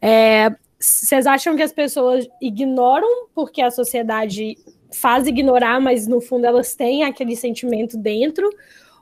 é, 0.00 0.54
vocês 0.78 1.26
acham 1.26 1.56
que 1.56 1.62
as 1.62 1.72
pessoas 1.72 2.28
ignoram 2.40 3.26
porque 3.34 3.60
a 3.60 3.72
sociedade 3.72 4.56
faz 4.92 5.26
ignorar, 5.26 5.80
mas 5.80 6.06
no 6.06 6.20
fundo 6.20 6.46
elas 6.46 6.76
têm 6.76 7.02
aquele 7.02 7.34
sentimento 7.34 7.96
dentro? 7.96 8.48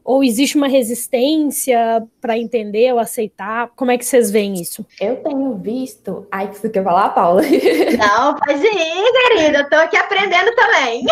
Ou 0.04 0.24
existe 0.24 0.56
uma 0.56 0.68
resistência 0.68 2.06
para 2.20 2.36
entender 2.36 2.92
ou 2.92 2.98
aceitar? 2.98 3.70
Como 3.76 3.90
é 3.90 3.98
que 3.98 4.04
vocês 4.04 4.30
veem 4.30 4.54
isso? 4.54 4.84
Eu 5.00 5.16
tenho 5.16 5.54
visto. 5.54 6.26
Ai, 6.30 6.50
que 6.50 6.58
você 6.58 6.68
quer 6.68 6.82
falar, 6.82 7.10
Paula? 7.10 7.42
Não, 7.98 8.34
pode 8.34 8.66
ir, 8.66 9.12
querida. 9.12 9.58
Eu 9.58 9.70
tô 9.70 9.76
aqui 9.76 9.96
aprendendo 9.96 10.54
também. 10.54 11.04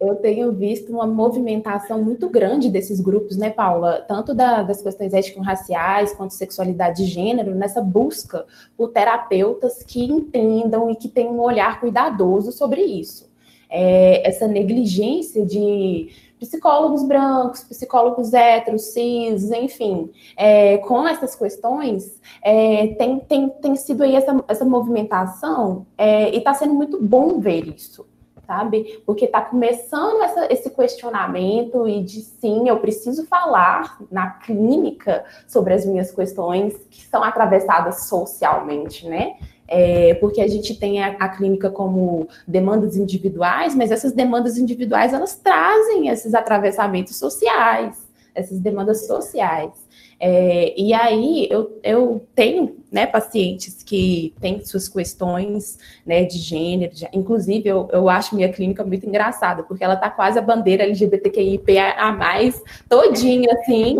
eu 0.00 0.16
tenho 0.16 0.52
visto 0.52 0.92
uma 0.92 1.06
movimentação 1.06 2.02
muito 2.02 2.28
grande 2.28 2.68
desses 2.68 3.00
grupos, 3.00 3.36
né, 3.36 3.50
Paula? 3.50 4.04
Tanto 4.06 4.34
da, 4.34 4.62
das 4.62 4.82
questões 4.82 5.14
étnico-raciais 5.14 6.12
quanto 6.12 6.34
sexualidade 6.34 7.04
de 7.04 7.10
gênero, 7.10 7.54
nessa 7.54 7.80
busca 7.80 8.44
por 8.76 8.88
terapeutas 8.88 9.82
que 9.82 10.04
entendam 10.04 10.90
e 10.90 10.96
que 10.96 11.08
tenham 11.08 11.34
um 11.34 11.40
olhar 11.40 11.80
cuidadoso 11.80 12.52
sobre 12.52 12.82
isso. 12.82 13.32
É, 13.70 14.28
essa 14.28 14.46
negligência 14.46 15.44
de 15.44 16.10
psicólogos 16.38 17.02
brancos, 17.04 17.62
psicólogos 17.64 18.32
héteros, 18.32 18.92
cis, 18.92 19.50
enfim, 19.50 20.10
é, 20.36 20.78
com 20.78 21.06
essas 21.06 21.34
questões, 21.34 22.20
é, 22.42 22.88
tem, 22.98 23.20
tem, 23.20 23.48
tem 23.48 23.76
sido 23.76 24.02
aí 24.02 24.14
essa, 24.14 24.44
essa 24.48 24.64
movimentação 24.64 25.86
é, 25.96 26.30
e 26.34 26.38
está 26.38 26.52
sendo 26.54 26.74
muito 26.74 27.02
bom 27.02 27.40
ver 27.40 27.68
isso, 27.68 28.06
sabe? 28.46 29.02
Porque 29.06 29.24
está 29.24 29.40
começando 29.40 30.22
essa, 30.22 30.52
esse 30.52 30.70
questionamento 30.70 31.88
e 31.88 32.02
de 32.02 32.20
sim, 32.20 32.68
eu 32.68 32.78
preciso 32.78 33.26
falar 33.26 33.98
na 34.10 34.30
clínica 34.30 35.24
sobre 35.46 35.72
as 35.72 35.86
minhas 35.86 36.10
questões 36.10 36.74
que 36.90 37.06
são 37.06 37.22
atravessadas 37.22 38.06
socialmente, 38.06 39.08
né? 39.08 39.36
É, 39.66 40.14
porque 40.14 40.40
a 40.40 40.48
gente 40.48 40.78
tem 40.78 41.02
a, 41.02 41.16
a, 41.18 41.28
clínica 41.28 41.70
como 41.70 42.28
demandas 42.46 42.96
individuais, 42.96 43.74
mas 43.74 43.90
essas 43.90 44.12
demandas 44.12 44.58
individuais 44.58 45.12
elas 45.12 45.36
trazem 45.36 46.08
esses 46.08 46.34
atravessamentos 46.34 47.16
sociais, 47.16 47.96
essas 48.34 48.58
demandas 48.58 49.06
sociais. 49.06 49.72
É, 50.20 50.74
e 50.76 50.92
aí 50.92 51.48
eu, 51.50 51.80
eu 51.82 52.26
tenho 52.34 52.76
né, 52.90 53.06
pacientes 53.06 53.82
que 53.82 54.34
têm 54.40 54.64
suas 54.64 54.88
questões 54.88 55.78
né, 56.06 56.24
de 56.24 56.38
gênero, 56.38 56.94
de, 56.94 57.08
inclusive 57.12 57.68
eu, 57.68 57.88
eu 57.92 58.08
acho 58.08 58.34
minha 58.34 58.52
clínica 58.52 58.84
muito 58.84 59.06
engraçada, 59.06 59.64
porque 59.64 59.82
ela 59.82 59.96
tá 59.96 60.08
quase 60.08 60.38
a 60.38 60.42
bandeira 60.42 60.84
LGBTQIP 60.84 61.78
a 61.78 62.12
mais 62.12 62.62
todinha, 62.88 63.52
assim. 63.52 63.96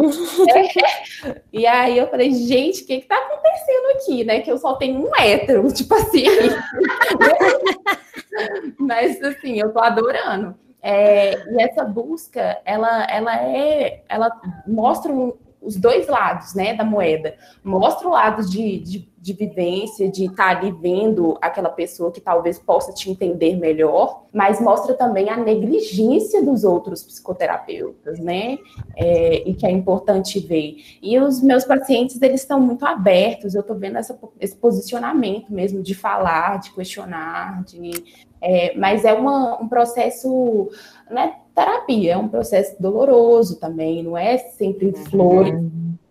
é, 0.48 1.42
e 1.52 1.66
aí 1.66 1.98
eu 1.98 2.08
falei, 2.08 2.32
gente, 2.32 2.82
o 2.82 2.86
que, 2.86 3.00
que 3.00 3.06
tá 3.06 3.16
acontecendo 3.16 3.86
aqui, 3.96 4.24
né? 4.24 4.40
Que 4.40 4.52
eu 4.52 4.58
só 4.58 4.74
tenho 4.74 5.06
um 5.06 5.16
hétero, 5.16 5.72
tipo 5.72 5.94
assim. 5.94 6.24
Mas 8.78 9.22
assim, 9.22 9.60
eu 9.60 9.72
tô 9.72 9.80
adorando. 9.80 10.54
É, 10.86 11.32
e 11.50 11.62
essa 11.62 11.82
busca, 11.82 12.60
ela, 12.64 13.04
ela 13.04 13.42
é, 13.42 14.02
ela 14.06 14.30
mostra 14.66 15.10
um, 15.10 15.32
os 15.64 15.76
dois 15.76 16.06
lados 16.06 16.54
né, 16.54 16.74
da 16.74 16.84
moeda. 16.84 17.34
Mostra 17.62 18.06
o 18.06 18.12
lado 18.12 18.48
de, 18.48 18.78
de, 18.78 19.08
de 19.18 19.32
vivência, 19.32 20.10
de 20.10 20.26
estar 20.26 20.54
tá 20.54 20.58
ali 20.58 20.70
vendo 20.70 21.38
aquela 21.40 21.70
pessoa 21.70 22.12
que 22.12 22.20
talvez 22.20 22.58
possa 22.58 22.92
te 22.92 23.10
entender 23.10 23.56
melhor, 23.56 24.24
mas 24.32 24.60
mostra 24.60 24.94
também 24.94 25.30
a 25.30 25.36
negligência 25.36 26.42
dos 26.42 26.64
outros 26.64 27.02
psicoterapeutas, 27.02 28.18
né? 28.18 28.58
É, 28.96 29.48
e 29.48 29.54
que 29.54 29.66
é 29.66 29.70
importante 29.70 30.38
ver. 30.38 30.76
E 31.02 31.18
os 31.18 31.40
meus 31.40 31.64
pacientes, 31.64 32.20
eles 32.20 32.42
estão 32.42 32.60
muito 32.60 32.84
abertos, 32.84 33.54
eu 33.54 33.62
estou 33.62 33.76
vendo 33.76 33.98
essa, 33.98 34.18
esse 34.40 34.56
posicionamento 34.56 35.52
mesmo 35.52 35.82
de 35.82 35.94
falar, 35.94 36.58
de 36.58 36.72
questionar, 36.72 37.64
de, 37.64 38.24
é, 38.44 38.76
mas 38.76 39.06
é 39.06 39.14
uma, 39.14 39.58
um 39.60 39.66
processo, 39.66 40.68
né? 41.10 41.36
terapia, 41.54 42.12
é 42.12 42.16
um 42.16 42.28
processo 42.28 42.74
doloroso 42.80 43.58
também, 43.58 44.02
não 44.02 44.18
é 44.18 44.36
sempre 44.36 44.88
uhum. 44.88 45.04
flores, 45.06 45.54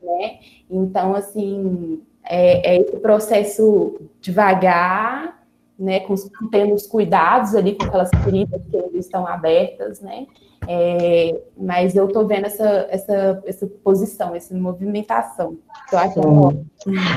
né? 0.01 0.39
Então, 0.69 1.13
assim, 1.13 2.01
é, 2.23 2.75
é 2.75 2.81
esse 2.81 2.97
processo 2.97 3.99
devagar, 4.19 5.43
né, 5.77 5.99
com, 5.99 6.15
tendo 6.49 6.73
os 6.73 6.87
cuidados 6.87 7.53
ali 7.55 7.75
com 7.75 7.85
aquelas 7.85 8.09
feridas 8.23 8.61
que 8.69 8.77
ainda 8.77 8.97
estão 8.97 9.27
abertas, 9.27 9.99
né? 10.01 10.25
É, 10.67 11.41
mas 11.57 11.95
eu 11.95 12.07
tô 12.07 12.25
vendo 12.25 12.45
essa, 12.45 12.87
essa, 12.89 13.43
essa 13.45 13.67
posição, 13.83 14.33
essa 14.33 14.55
movimentação. 14.55 15.57
Eu, 15.91 15.99
acho 15.99 16.19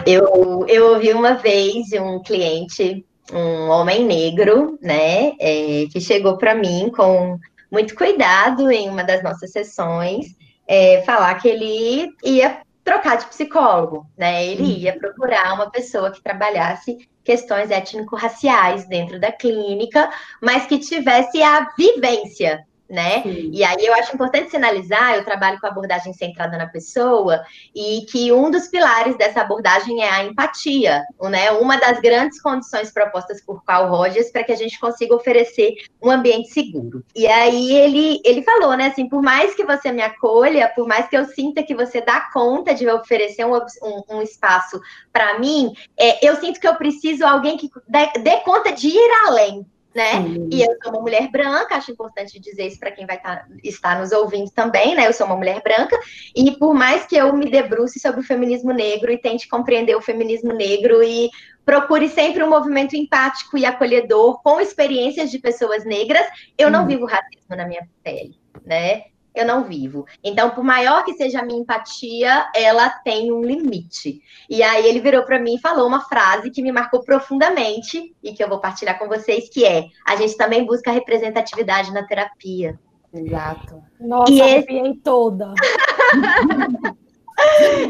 eu, 0.04 0.66
eu 0.66 0.92
ouvi 0.94 1.12
uma 1.12 1.34
vez 1.34 1.92
um 1.92 2.20
cliente, 2.20 3.06
um 3.32 3.68
homem 3.68 4.04
negro, 4.04 4.78
né, 4.80 5.32
é, 5.40 5.86
que 5.92 6.00
chegou 6.00 6.36
para 6.36 6.54
mim 6.54 6.90
com 6.94 7.38
muito 7.70 7.94
cuidado 7.94 8.70
em 8.70 8.88
uma 8.88 9.02
das 9.02 9.22
nossas 9.22 9.50
sessões, 9.50 10.26
é, 10.66 11.02
falar 11.02 11.34
que 11.34 11.48
ele 11.48 12.10
ia 12.22 12.60
trocar 12.84 13.16
de 13.16 13.26
psicólogo, 13.26 14.06
né? 14.16 14.46
Ele 14.46 14.62
uhum. 14.62 14.78
ia 14.78 14.96
procurar 14.96 15.54
uma 15.54 15.68
pessoa 15.70 16.12
que 16.12 16.22
trabalhasse 16.22 17.08
questões 17.24 17.72
étnico-raciais 17.72 18.86
dentro 18.86 19.18
da 19.18 19.32
clínica, 19.32 20.08
mas 20.40 20.66
que 20.66 20.78
tivesse 20.78 21.42
a 21.42 21.68
vivência 21.76 22.64
né? 22.88 23.22
Sim. 23.22 23.50
E 23.52 23.64
aí 23.64 23.84
eu 23.84 23.94
acho 23.94 24.14
importante 24.14 24.50
sinalizar, 24.50 25.14
eu 25.14 25.24
trabalho 25.24 25.60
com 25.60 25.66
abordagem 25.66 26.12
centrada 26.12 26.56
na 26.56 26.66
pessoa 26.66 27.42
e 27.74 28.06
que 28.10 28.32
um 28.32 28.50
dos 28.50 28.68
pilares 28.68 29.16
dessa 29.16 29.40
abordagem 29.40 30.02
é 30.02 30.08
a 30.08 30.24
empatia, 30.24 31.04
né? 31.22 31.50
Uma 31.52 31.76
das 31.76 32.00
grandes 32.00 32.40
condições 32.40 32.92
propostas 32.92 33.42
por 33.42 33.64
Carl 33.64 33.88
Rogers 33.88 34.30
para 34.30 34.44
que 34.44 34.52
a 34.52 34.56
gente 34.56 34.78
consiga 34.78 35.14
oferecer 35.14 35.74
um 36.02 36.10
ambiente 36.10 36.48
seguro. 36.50 37.04
E 37.14 37.26
aí 37.26 37.72
ele 37.72 38.20
ele 38.24 38.42
falou, 38.42 38.76
né? 38.76 38.86
Assim, 38.86 39.08
por 39.08 39.22
mais 39.22 39.54
que 39.54 39.64
você 39.64 39.90
me 39.90 40.02
acolha, 40.02 40.72
por 40.74 40.86
mais 40.86 41.08
que 41.08 41.16
eu 41.16 41.24
sinta 41.26 41.62
que 41.62 41.74
você 41.74 42.00
dá 42.00 42.28
conta 42.32 42.74
de 42.74 42.88
oferecer 42.88 43.44
um, 43.44 43.54
um, 43.54 44.16
um 44.16 44.22
espaço 44.22 44.80
para 45.12 45.38
mim, 45.38 45.72
é, 45.98 46.26
eu 46.26 46.36
sinto 46.36 46.60
que 46.60 46.68
eu 46.68 46.76
preciso 46.76 47.18
de 47.18 47.24
alguém 47.24 47.56
que 47.56 47.70
dê, 47.88 48.20
dê 48.20 48.36
conta 48.38 48.72
de 48.72 48.88
ir 48.88 49.10
além 49.26 49.66
né? 49.96 50.18
Uhum. 50.18 50.48
E 50.52 50.60
eu 50.60 50.76
sou 50.82 50.92
uma 50.92 51.00
mulher 51.00 51.30
branca, 51.30 51.74
acho 51.74 51.90
importante 51.90 52.38
dizer 52.38 52.66
isso 52.66 52.78
para 52.78 52.90
quem 52.90 53.06
vai 53.06 53.18
tá, 53.18 53.46
estar 53.64 53.98
nos 53.98 54.12
ouvindo 54.12 54.50
também, 54.50 54.94
né? 54.94 55.08
Eu 55.08 55.12
sou 55.14 55.26
uma 55.26 55.36
mulher 55.36 55.62
branca, 55.62 55.98
e 56.36 56.52
por 56.52 56.74
mais 56.74 57.06
que 57.06 57.16
eu 57.16 57.32
me 57.32 57.50
debruce 57.50 57.98
sobre 57.98 58.20
o 58.20 58.24
feminismo 58.24 58.72
negro 58.72 59.10
e 59.10 59.16
tente 59.16 59.48
compreender 59.48 59.96
o 59.96 60.02
feminismo 60.02 60.52
negro 60.52 61.02
e 61.02 61.30
procure 61.64 62.10
sempre 62.10 62.44
um 62.44 62.50
movimento 62.50 62.94
empático 62.94 63.56
e 63.56 63.64
acolhedor 63.64 64.40
com 64.42 64.60
experiências 64.60 65.30
de 65.30 65.38
pessoas 65.38 65.84
negras, 65.86 66.26
eu 66.58 66.70
não 66.70 66.86
vivo 66.86 67.06
racismo 67.06 67.56
na 67.56 67.66
minha 67.66 67.88
pele, 68.04 68.38
né? 68.64 69.04
Eu 69.40 69.46
não 69.46 69.64
vivo. 69.64 70.06
Então, 70.24 70.50
por 70.50 70.64
maior 70.64 71.04
que 71.04 71.14
seja 71.14 71.40
a 71.40 71.44
minha 71.44 71.60
empatia, 71.60 72.50
ela 72.54 72.88
tem 72.88 73.30
um 73.32 73.42
limite. 73.42 74.22
E 74.48 74.62
aí 74.62 74.86
ele 74.86 75.00
virou 75.00 75.22
para 75.24 75.38
mim 75.38 75.56
e 75.56 75.60
falou 75.60 75.86
uma 75.86 76.00
frase 76.00 76.50
que 76.50 76.62
me 76.62 76.72
marcou 76.72 77.02
profundamente 77.02 78.14
e 78.22 78.32
que 78.32 78.42
eu 78.42 78.48
vou 78.48 78.60
partilhar 78.60 78.98
com 78.98 79.06
vocês, 79.08 79.48
que 79.48 79.64
é: 79.64 79.86
a 80.06 80.16
gente 80.16 80.36
também 80.36 80.64
busca 80.64 80.90
representatividade 80.90 81.92
na 81.92 82.06
terapia. 82.06 82.78
Exato. 83.12 83.82
Nossa, 84.00 84.32
e 84.32 84.40
esse... 84.40 85.00
toda. 85.02 85.52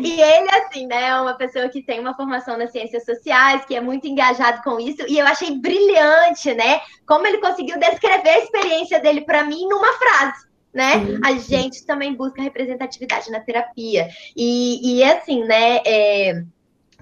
e 0.02 0.20
ele, 0.20 0.50
assim, 0.50 0.86
né, 0.86 1.08
é 1.08 1.20
uma 1.20 1.34
pessoa 1.34 1.68
que 1.68 1.82
tem 1.82 2.00
uma 2.00 2.14
formação 2.14 2.56
nas 2.56 2.70
ciências 2.72 3.04
sociais, 3.04 3.64
que 3.64 3.74
é 3.74 3.80
muito 3.80 4.06
engajado 4.06 4.62
com 4.62 4.78
isso, 4.78 5.04
e 5.08 5.18
eu 5.18 5.26
achei 5.26 5.58
brilhante, 5.58 6.54
né, 6.54 6.80
como 7.06 7.26
ele 7.26 7.38
conseguiu 7.38 7.78
descrever 7.78 8.30
a 8.30 8.38
experiência 8.38 9.00
dele 9.00 9.22
para 9.22 9.44
mim 9.44 9.66
numa 9.68 9.92
frase 9.94 10.46
né? 10.72 11.04
Sim. 11.04 11.20
A 11.24 11.32
gente 11.38 11.86
também 11.86 12.14
busca 12.14 12.42
representatividade 12.42 13.30
na 13.30 13.40
terapia. 13.40 14.08
E, 14.36 14.98
e 14.98 15.04
assim, 15.04 15.44
né? 15.44 15.80
É, 15.86 16.42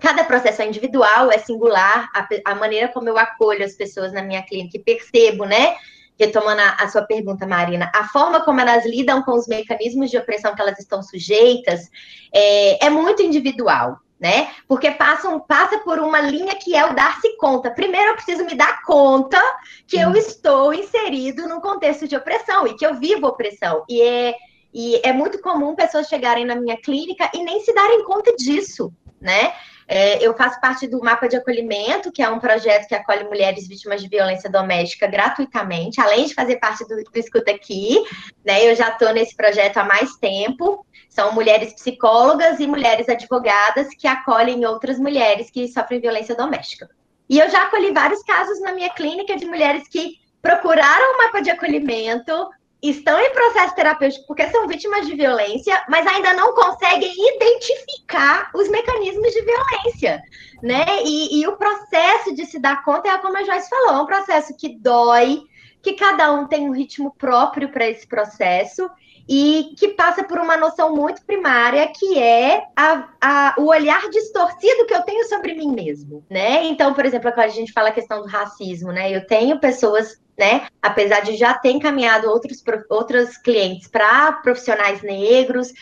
cada 0.01 0.25
processo 0.25 0.63
é 0.63 0.67
individual, 0.67 1.31
é 1.31 1.39
singular, 1.39 2.09
a, 2.15 2.29
a, 2.45 2.55
maneira 2.55 2.89
como 2.89 3.09
eu 3.09 3.19
acolho 3.19 3.65
as 3.65 3.75
pessoas 3.75 4.13
na 4.13 4.23
minha 4.23 4.43
clínica 4.43 4.77
e 4.77 4.83
percebo, 4.83 5.45
né? 5.45 5.75
Retomando 6.19 6.61
a, 6.61 6.75
a 6.75 6.89
sua 6.89 7.03
pergunta, 7.03 7.47
Marina, 7.47 7.91
a 7.95 8.07
forma 8.09 8.45
como 8.45 8.61
elas 8.61 8.87
lidam 8.87 9.23
com 9.23 9.33
os 9.33 9.49
mecanismos 9.49 10.11
de 10.11 10.19
opressão 10.19 10.55
que 10.55 10.61
elas 10.61 10.79
estão 10.79 11.03
sujeitas 11.03 11.91
é, 12.33 12.87
é 12.87 12.91
muito 12.91 13.23
individual 13.23 13.99
né? 14.25 14.49
Porque 14.67 14.91
passam, 14.91 15.39
passa 15.39 15.81
por 15.81 15.99
uma 15.99 16.19
linha 16.19 16.55
que 16.55 16.75
é 16.75 16.83
o 16.87 16.95
dar-se 16.95 17.37
conta. 17.37 17.71
Primeiro 17.71 18.13
eu 18.13 18.15
preciso 18.15 18.43
me 18.47 18.55
dar 18.55 18.81
conta 18.81 19.39
que 19.87 19.99
eu 19.99 20.17
estou 20.17 20.73
inserido 20.73 21.47
num 21.47 21.61
contexto 21.61 22.09
de 22.09 22.17
opressão 22.17 22.67
e 22.67 22.75
que 22.75 22.87
eu 22.87 22.95
vivo 22.95 23.27
opressão. 23.27 23.85
E 23.87 24.01
é, 24.01 24.35
e 24.73 24.99
é 25.05 25.13
muito 25.13 25.43
comum 25.43 25.75
pessoas 25.75 26.09
chegarem 26.09 26.47
na 26.47 26.57
minha 26.57 26.79
clínica 26.79 27.31
e 27.35 27.43
nem 27.43 27.61
se 27.61 27.75
darem 27.75 28.03
conta 28.05 28.35
disso, 28.35 28.91
né? 29.21 29.53
É, 29.87 30.27
eu 30.27 30.35
faço 30.35 30.59
parte 30.59 30.87
do 30.87 31.01
Mapa 31.01 31.29
de 31.29 31.37
Acolhimento, 31.37 32.11
que 32.11 32.23
é 32.23 32.31
um 32.31 32.41
projeto 32.41 32.89
que 32.89 32.95
acolhe 32.95 33.25
mulheres 33.25 33.69
vítimas 33.69 34.01
de 34.01 34.09
violência 34.09 34.49
doméstica 34.49 35.07
gratuitamente, 35.07 36.01
além 36.01 36.25
de 36.25 36.33
fazer 36.33 36.57
parte 36.57 36.83
do, 36.89 36.97
do 36.97 37.19
Escuta 37.19 37.51
Aqui, 37.51 38.03
né? 38.43 38.71
Eu 38.71 38.75
já 38.75 38.89
estou 38.89 39.13
nesse 39.13 39.37
projeto 39.37 39.77
há 39.77 39.85
mais 39.85 40.17
tempo. 40.17 40.87
São 41.15 41.31
mulheres 41.33 41.73
psicólogas 41.75 42.59
e 42.59 42.67
mulheres 42.67 43.09
advogadas 43.09 43.87
que 43.95 44.09
acolhem 44.09 44.67
outras 44.67 44.99
mulheres 44.99 45.49
que 45.49 45.69
sofrem 45.69 46.01
violência 46.01 46.35
doméstica. 46.35 46.91
E 47.31 47.39
eu 47.39 47.49
já 47.49 47.63
acolhi 47.63 47.93
vários 47.93 48.21
casos 48.25 48.61
na 48.61 48.73
minha 48.73 48.91
clínica 48.91 49.37
de 49.37 49.47
mulheres 49.47 49.87
que 49.87 50.17
procuraram 50.43 51.15
o 51.15 51.19
mapa 51.19 51.41
de 51.41 51.51
acolhimento, 51.51 52.51
estão 52.83 53.17
em 53.21 53.33
processo 53.33 53.77
terapêutico 53.77 54.27
porque 54.27 54.51
são 54.51 54.67
vítimas 54.67 55.07
de 55.07 55.15
violência, 55.15 55.85
mas 55.89 56.05
ainda 56.05 56.35
não 56.35 56.53
conseguem 56.53 57.15
identificar 57.37 58.51
os 58.53 58.69
mecanismos 58.69 59.33
de 59.33 59.41
violência, 59.41 60.21
né? 60.65 60.85
E, 61.05 61.41
e 61.41 61.47
o 61.47 61.57
processo 61.57 62.35
de 62.35 62.45
se 62.45 62.59
dar 62.59 62.85
conta 62.85 63.09
é 63.09 63.19
como 63.19 63.39
a 63.39 63.45
Joyce 63.45 63.71
falou, 63.71 64.01
é 64.01 64.03
um 64.03 64.07
processo 64.07 64.53
que 64.57 64.77
dói, 64.81 65.43
que 65.81 65.93
cada 65.93 66.33
um 66.33 66.49
tem 66.49 66.69
um 66.69 66.73
ritmo 66.73 67.15
próprio 67.17 67.69
para 67.69 67.89
esse 67.89 68.05
processo 68.05 68.91
e 69.29 69.75
que 69.79 69.89
passa 69.89 70.23
por 70.23 70.39
uma 70.39 70.57
noção 70.57 70.95
muito 70.95 71.25
primária 71.25 71.91
que 71.95 72.19
é 72.19 72.65
a, 72.77 73.09
a, 73.21 73.55
o 73.59 73.67
olhar 73.67 74.09
distorcido 74.11 74.87
que 74.87 74.95
eu 74.95 75.03
tenho 75.03 75.27
sobre 75.29 75.55
mim 75.55 75.73
mesmo, 75.73 76.25
né? 76.29 76.65
Então, 76.65 76.93
por 76.93 77.07
exemplo, 77.07 77.33
quando 77.33 77.47
a 77.47 77.49
gente 77.49 77.73
fala 77.73 77.89
a 77.89 77.93
questão 77.93 78.21
do 78.21 78.29
racismo, 78.29 78.93
né? 78.93 79.15
Eu 79.15 79.27
tenho 79.27 79.59
pessoas 79.59 80.23
né? 80.37 80.67
Apesar 80.83 81.21
de 81.21 81.37
já 81.37 81.55
ter 81.55 81.71
encaminhado 81.71 82.29
outros, 82.29 82.63
outros 82.91 83.37
clientes 83.39 83.87
para 83.87 84.33
profissionais 84.33 85.01
negros, 85.01 85.73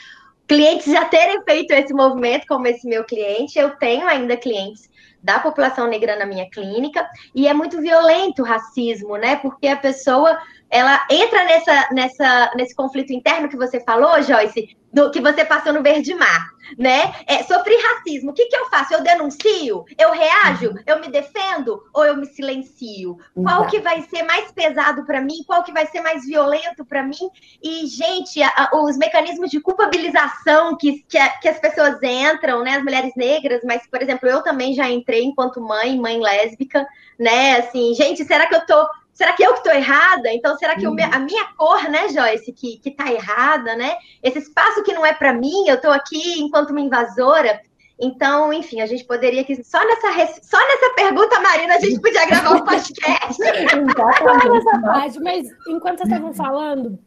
clientes 0.46 0.92
já 0.92 1.04
terem 1.06 1.42
feito 1.42 1.72
esse 1.72 1.94
movimento, 1.94 2.46
como 2.46 2.66
esse 2.66 2.86
meu 2.86 3.04
cliente, 3.04 3.58
eu 3.58 3.70
tenho 3.76 4.06
ainda 4.06 4.36
clientes 4.36 4.90
da 5.22 5.38
população 5.38 5.86
negra 5.86 6.16
na 6.16 6.26
minha 6.26 6.50
clínica, 6.50 7.08
e 7.34 7.46
é 7.46 7.54
muito 7.54 7.80
violento 7.80 8.42
o 8.42 8.44
racismo, 8.44 9.16
né? 9.16 9.36
Porque 9.36 9.68
a 9.68 9.76
pessoa 9.76 10.36
ela 10.72 11.06
entra 11.10 11.44
nessa, 11.44 11.88
nessa, 11.92 12.52
nesse 12.56 12.74
conflito 12.74 13.12
interno 13.12 13.46
que 13.46 13.58
você 13.58 13.78
falou, 13.80 14.22
Joyce, 14.22 14.74
do 14.90 15.10
que 15.10 15.20
você 15.20 15.44
passou 15.44 15.72
no 15.72 15.82
Verde 15.82 16.14
Mar, 16.14 16.50
né? 16.78 17.12
É, 17.26 17.42
sofri 17.42 17.74
racismo, 17.76 18.30
o 18.30 18.34
que, 18.34 18.46
que 18.46 18.56
eu 18.56 18.68
faço? 18.70 18.94
Eu 18.94 19.02
denuncio? 19.02 19.84
Eu 19.98 20.12
reajo? 20.12 20.70
Uhum. 20.70 20.82
Eu 20.86 21.00
me 21.00 21.08
defendo? 21.08 21.82
Ou 21.92 22.04
eu 22.04 22.16
me 22.16 22.26
silencio? 22.26 23.18
Qual 23.34 23.66
que 23.66 23.80
vai 23.80 24.02
ser 24.02 24.22
mais 24.22 24.50
pesado 24.52 25.04
para 25.04 25.20
mim? 25.20 25.42
Qual 25.46 25.62
que 25.62 25.72
vai 25.72 25.86
ser 25.86 26.00
mais 26.00 26.26
violento 26.26 26.84
para 26.86 27.02
mim? 27.02 27.30
E, 27.62 27.86
gente, 27.86 28.42
a, 28.42 28.48
a, 28.48 28.82
os 28.82 28.96
mecanismos 28.96 29.50
de 29.50 29.60
culpabilização 29.60 30.76
que, 30.76 31.02
que, 31.08 31.18
a, 31.18 31.28
que, 31.38 31.48
as 31.48 31.58
pessoas 31.58 31.98
entram, 32.02 32.62
né? 32.62 32.76
As 32.76 32.82
mulheres 32.82 33.12
negras, 33.14 33.60
mas, 33.64 33.86
por 33.86 34.00
exemplo, 34.00 34.28
eu 34.28 34.42
também 34.42 34.74
já 34.74 34.88
entrei 34.88 35.22
enquanto 35.22 35.60
mãe, 35.60 35.98
mãe 35.98 36.18
lésbica, 36.18 36.86
né? 37.18 37.58
Assim, 37.58 37.94
gente, 37.94 38.24
será 38.24 38.46
que 38.46 38.54
eu 38.54 38.66
tô 38.66 38.88
será 39.12 39.32
que 39.32 39.42
eu 39.42 39.52
que 39.52 39.58
estou 39.58 39.72
errada? 39.72 40.32
Então, 40.32 40.56
será 40.56 40.74
que 40.74 40.86
uhum. 40.86 40.96
a 41.12 41.18
minha 41.18 41.44
cor, 41.56 41.88
né, 41.88 42.08
Joyce, 42.08 42.52
que, 42.52 42.78
que 42.78 42.90
tá 42.90 43.12
errada, 43.12 43.76
né? 43.76 43.96
Esse 44.22 44.38
espaço 44.38 44.82
que 44.82 44.92
não 44.92 45.04
é 45.04 45.12
para 45.12 45.32
mim, 45.32 45.68
eu 45.68 45.76
estou 45.76 45.90
aqui 45.90 46.40
enquanto 46.40 46.70
uma 46.70 46.80
invasora. 46.80 47.60
Então, 48.00 48.52
enfim, 48.52 48.80
a 48.80 48.86
gente 48.86 49.04
poderia 49.04 49.44
que 49.44 49.62
só 49.62 49.78
nessa 49.86 50.08
só 50.42 50.58
nessa 50.58 50.94
pergunta, 50.96 51.40
Marina, 51.40 51.76
a 51.76 51.80
gente 51.80 52.00
podia 52.00 52.26
gravar 52.26 52.56
um 52.56 52.64
podcast. 52.64 53.40
parte, 54.82 55.20
mas 55.20 55.48
enquanto 55.68 55.98
vocês 55.98 56.08
estavam 56.08 56.34
falando, 56.34 56.98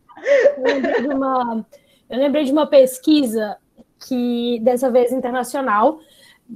eu 0.57 0.63
lembrei 0.63 1.01
de 1.01 1.07
uma, 1.07 1.65
eu 2.09 2.17
lembrei 2.17 2.43
de 2.45 2.51
uma 2.51 2.67
pesquisa 2.67 3.57
que 4.07 4.59
dessa 4.61 4.89
vez 4.89 5.11
internacional, 5.11 5.99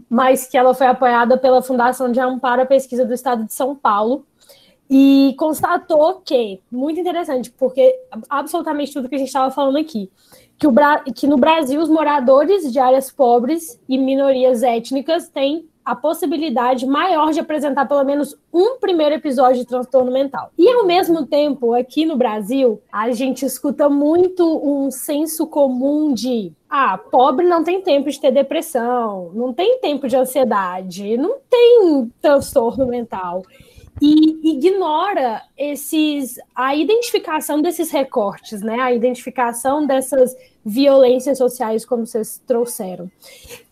mas 0.10 0.48
que 0.48 0.58
ela 0.58 0.74
foi 0.74 0.88
apoiada 0.88 1.38
pela 1.38 1.62
Fundação 1.62 2.12
de 2.12 2.20
Amparo 2.20 2.62
à 2.62 2.66
Pesquisa 2.66 3.04
do 3.04 3.14
Estado 3.14 3.44
de 3.44 3.54
São 3.54 3.76
Paulo, 3.76 4.26
e 4.89 5.36
constatou 5.38 6.15
que, 6.25 6.60
muito 6.71 6.99
interessante, 6.99 7.52
porque 7.52 7.95
absolutamente 8.30 8.91
tudo 8.91 9.08
que 9.08 9.15
a 9.15 9.19
gente 9.19 9.28
estava 9.28 9.52
falando 9.52 9.78
aqui, 9.78 10.10
que, 10.58 10.67
o, 10.67 10.73
que 11.15 11.28
no 11.28 11.38
Brasil 11.38 11.80
os 11.80 11.89
moradores 11.89 12.71
de 12.71 12.80
áreas 12.80 13.12
pobres 13.12 13.80
e 13.88 13.97
minorias 13.97 14.63
étnicas 14.63 15.30
têm 15.30 15.69
a 15.86 15.95
possibilidade 15.95 16.86
maior 16.86 17.32
de 17.32 17.39
apresentar 17.39 17.88
pelo 17.88 18.04
menos 18.04 18.38
um 18.54 18.78
primeiro 18.78 19.15
episódio 19.15 19.62
de 19.62 19.65
transtorno 19.65 20.12
mental. 20.12 20.52
E 20.56 20.69
ao 20.69 20.86
mesmo 20.86 21.25
tempo, 21.25 21.73
aqui 21.73 22.06
no 22.06 22.15
Brasil, 22.15 22.80
a 22.91 23.10
gente 23.12 23.43
escuta 23.43 23.89
muito 23.89 24.43
um 24.63 24.91
senso 24.91 25.47
comum 25.47 26.13
de 26.13 26.52
ah, 26.69 26.95
pobre 26.95 27.47
não 27.47 27.63
tem 27.63 27.82
tempo 27.82 28.08
de 28.08 28.21
ter 28.21 28.32
depressão, 28.32 29.32
não 29.34 29.52
tem 29.52 29.80
tempo 29.80 30.08
de 30.08 30.15
ansiedade, 30.15 31.17
não 31.17 31.38
tem 31.49 32.12
transtorno 32.21 32.86
mental 32.86 33.41
e 34.02 34.52
ignora 34.56 35.41
esses 35.58 36.38
a 36.56 36.75
identificação 36.75 37.62
desses 37.62 37.91
recortes, 37.91 38.62
né? 38.62 38.80
A 38.80 38.93
identificação 38.93 39.86
dessas 39.86 40.36
violências 40.63 41.38
sociais 41.38 41.86
como 41.86 42.06
vocês 42.06 42.41
trouxeram. 42.45 43.10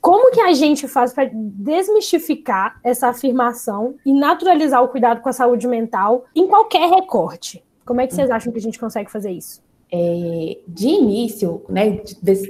Como 0.01 0.32
que 0.32 0.41
a 0.41 0.53
gente 0.53 0.88
faz 0.88 1.13
para 1.13 1.30
desmistificar 1.34 2.80
essa 2.84 3.10
afirmação 3.10 3.95
e 4.06 4.12
naturalizar 4.12 4.84
o 4.84 4.88
cuidado 4.88 5.21
com 5.21 5.30
a 5.30 5.34
saúde 5.34 5.67
mental 5.67 6.25
em 6.36 6.47
qualquer 6.47 6.89
recorte? 6.89 7.63
Como 7.86 8.01
é 8.01 8.08
que 8.08 8.13
vocês 8.13 8.30
acham 8.30 8.51
que 8.51 8.60
a 8.60 8.62
gente 8.62 8.80
consegue 8.80 9.12
fazer 9.12 9.32
isso? 9.32 9.66
É, 9.89 10.58
de 10.67 10.88
início, 10.88 11.63
né, 11.69 12.02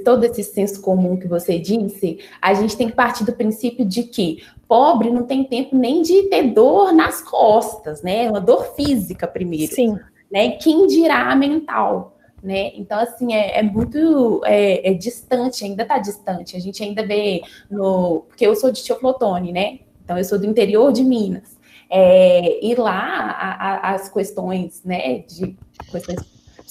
todo 0.04 0.24
esse 0.24 0.42
senso 0.42 0.82
comum 0.82 1.16
que 1.16 1.28
você 1.28 1.56
disse, 1.56 2.18
a 2.42 2.52
gente 2.52 2.76
tem 2.76 2.88
que 2.88 2.96
partir 2.96 3.24
do 3.24 3.32
princípio 3.32 3.84
de 3.84 4.02
que 4.02 4.42
pobre 4.68 5.10
não 5.10 5.22
tem 5.22 5.44
tempo 5.44 5.76
nem 5.76 6.02
de 6.02 6.24
ter 6.24 6.52
dor 6.52 6.92
nas 6.92 7.22
costas, 7.22 8.02
né? 8.02 8.28
Uma 8.28 8.40
dor 8.40 8.74
física 8.74 9.26
primeiro. 9.26 9.74
Sim. 9.74 9.98
Né? 10.30 10.50
Quem 10.52 10.86
dirá 10.86 11.30
a 11.30 11.36
mental? 11.36 12.16
Né? 12.42 12.72
Então, 12.76 13.00
assim, 13.00 13.32
é, 13.32 13.58
é 13.58 13.62
muito 13.62 14.42
é, 14.44 14.90
é 14.90 14.94
distante, 14.94 15.64
ainda 15.64 15.82
está 15.82 15.98
distante. 15.98 16.54
A 16.54 16.60
gente 16.60 16.82
ainda 16.84 17.04
vê 17.04 17.42
no. 17.70 18.24
Porque 18.28 18.46
eu 18.46 18.54
sou 18.54 18.70
de 18.70 18.84
Teoflotone, 18.84 19.50
né? 19.50 19.80
Então, 20.04 20.16
eu 20.16 20.24
sou 20.24 20.38
do 20.38 20.46
interior 20.46 20.92
de 20.92 21.02
Minas. 21.02 21.58
É, 21.90 22.64
e 22.64 22.74
lá 22.74 23.00
a, 23.00 23.90
a, 23.90 23.94
as 23.94 24.08
questões, 24.10 24.82
né, 24.84 25.20
de 25.20 25.56
questões 25.90 26.20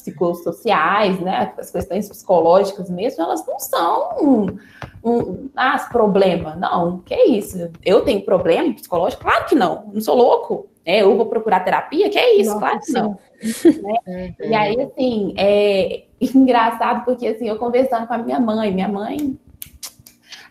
psicossociais, 0.08 1.20
né, 1.20 1.54
as 1.58 1.70
questões 1.70 2.08
psicológicas 2.08 2.90
mesmo, 2.90 3.24
elas 3.24 3.46
não 3.46 3.60
são 3.60 4.18
um, 4.22 4.58
um 5.04 5.50
ah, 5.56 5.78
problema. 5.92 6.56
Não, 6.56 7.00
que 7.00 7.14
é 7.14 7.28
isso? 7.28 7.70
Eu 7.84 8.02
tenho 8.02 8.24
problema 8.24 8.74
psicológico? 8.74 9.24
Claro 9.24 9.46
que 9.46 9.56
não, 9.56 9.90
não 9.94 10.02
sou 10.02 10.16
louco. 10.16 10.68
É, 10.86 11.02
eu 11.02 11.18
vou 11.18 11.26
procurar 11.26 11.60
terapia? 11.62 12.10
Que 12.10 12.18
é 12.18 12.36
isso? 12.40 12.54
Nossa, 12.54 12.60
claro 12.60 12.80
que 12.80 12.92
não. 12.94 13.10
né? 14.06 14.36
E 14.40 14.56
aí, 14.56 14.82
assim, 14.82 15.34
é 15.38 16.04
engraçado 16.22 17.04
porque 17.04 17.28
assim, 17.28 17.48
eu 17.48 17.58
conversando 17.58 18.08
com 18.08 18.14
a 18.14 18.18
minha 18.18 18.40
mãe, 18.40 18.74
minha 18.74 18.88
mãe 18.88 19.38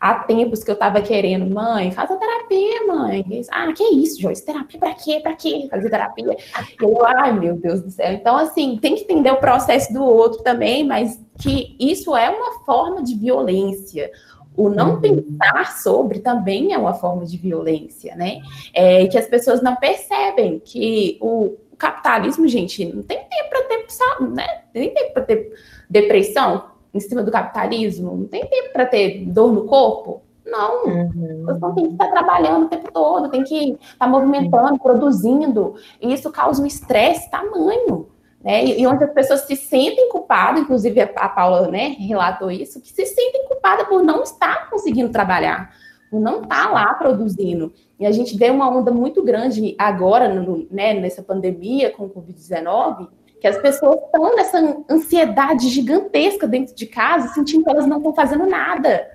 há 0.01 0.15
tempos 0.15 0.63
que 0.63 0.71
eu 0.71 0.77
tava 0.77 1.01
querendo, 1.01 1.53
mãe, 1.53 1.91
faz 1.91 2.11
a 2.11 2.17
terapia, 2.17 2.87
mãe. 2.87 3.25
Ah, 3.51 3.73
que 3.73 3.85
isso, 3.85 4.21
Joyce? 4.21 4.45
Terapia 4.45 4.79
pra 4.79 4.95
quê? 4.95 5.21
Pra 5.21 5.35
quê? 5.35 5.67
Fazer 5.71 5.91
terapia? 5.91 6.37
Eu, 6.81 7.07
ai, 7.07 7.33
meu 7.39 7.57
Deus 7.57 7.83
do 7.83 7.91
céu. 7.91 8.13
Então, 8.13 8.37
assim, 8.37 8.79
tem 8.81 8.95
que 8.95 9.03
entender 9.03 9.31
o 9.31 9.37
processo 9.37 9.93
do 9.93 10.03
outro 10.05 10.43
também, 10.43 10.85
mas 10.85 11.21
que 11.39 11.77
isso 11.79 12.17
é 12.17 12.31
uma 12.31 12.65
forma 12.65 13.03
de 13.03 13.15
violência. 13.15 14.11
O 14.57 14.71
não 14.71 14.95
uhum. 14.95 15.01
pensar 15.01 15.77
sobre 15.77 16.21
também 16.21 16.73
é 16.73 16.79
uma 16.79 16.95
forma 16.95 17.27
de 17.27 17.37
violência, 17.37 18.17
né? 18.17 18.41
É, 18.73 19.07
que 19.07 19.19
as 19.19 19.27
pessoas 19.27 19.61
não 19.61 19.77
percebem 19.77 20.59
que 20.65 21.19
o, 21.21 21.57
o 21.71 21.77
capitalismo, 21.77 22.49
gente, 22.49 22.85
não 22.87 23.03
tem 23.03 23.19
tempo 23.19 23.51
para 23.51 23.63
ter, 23.65 23.87
né? 24.31 24.63
Tem 24.73 24.95
tempo 24.95 25.13
para 25.13 25.25
ter 25.25 25.53
depressão, 25.91 26.65
em 26.97 27.01
cima 27.01 27.23
do 27.23 27.31
capitalismo? 27.31 28.17
Não 28.17 28.27
tem 28.27 28.47
tempo 28.47 28.73
para 28.73 28.87
ter 28.87 29.25
dor 29.27 29.53
no 29.53 29.65
corpo? 29.65 30.23
Não. 30.45 30.87
Uhum. 30.87 31.45
Você 31.45 31.75
tem 31.75 31.87
que 31.87 31.93
estar 31.93 32.11
trabalhando 32.11 32.67
o 32.67 32.69
tempo 32.69 32.91
todo, 32.93 33.29
tem 33.29 33.43
que 33.43 33.77
estar 33.93 34.07
movimentando, 34.07 34.73
uhum. 34.73 34.79
produzindo. 34.79 35.75
E 36.01 36.13
isso 36.13 36.31
causa 36.31 36.63
um 36.63 36.67
estresse 36.67 37.31
tamanho. 37.31 38.09
Né? 38.43 38.65
E 38.65 38.87
onde 38.87 39.03
as 39.03 39.13
pessoas 39.13 39.41
se 39.41 39.57
sentem 39.57 40.09
culpadas, 40.09 40.63
inclusive 40.63 41.01
a 41.01 41.29
Paula 41.29 41.69
né, 41.69 41.97
relatou 41.99 42.49
isso, 42.49 42.81
que 42.81 42.93
se 42.93 43.05
sentem 43.05 43.49
culpadas 43.49 43.89
por 43.89 44.05
não 44.05 44.23
estar 44.23 44.71
conseguindo 44.71 45.11
trabalhar, 45.11 45.75
por 46.09 46.21
não 46.21 46.43
estar 46.43 46.71
lá 46.71 46.95
produzindo. 46.95 47.73
E 47.99 48.07
a 48.07 48.13
gente 48.13 48.37
vê 48.37 48.49
uma 48.49 48.69
onda 48.71 48.93
muito 48.93 49.21
grande 49.25 49.75
agora, 49.77 50.29
no, 50.29 50.65
né, 50.71 50.95
nessa 50.95 51.23
pandemia 51.23 51.91
com 51.91 52.05
o 52.05 52.11
Covid-19, 52.11 53.09
que 53.47 53.49
as 53.49 53.59
pessoas 53.59 54.01
estão 54.05 54.35
nessa 54.35 54.77
ansiedade 54.91 55.69
gigantesca 55.69 56.49
dentro 56.49 56.75
de 56.75 56.87
casa, 56.87 57.29
sentindo 57.29 57.63
que 57.63 57.71
elas 57.71 57.87
não 57.87 57.99
estão 57.99 58.13
fazendo 58.13 58.45
nada. 58.45 59.09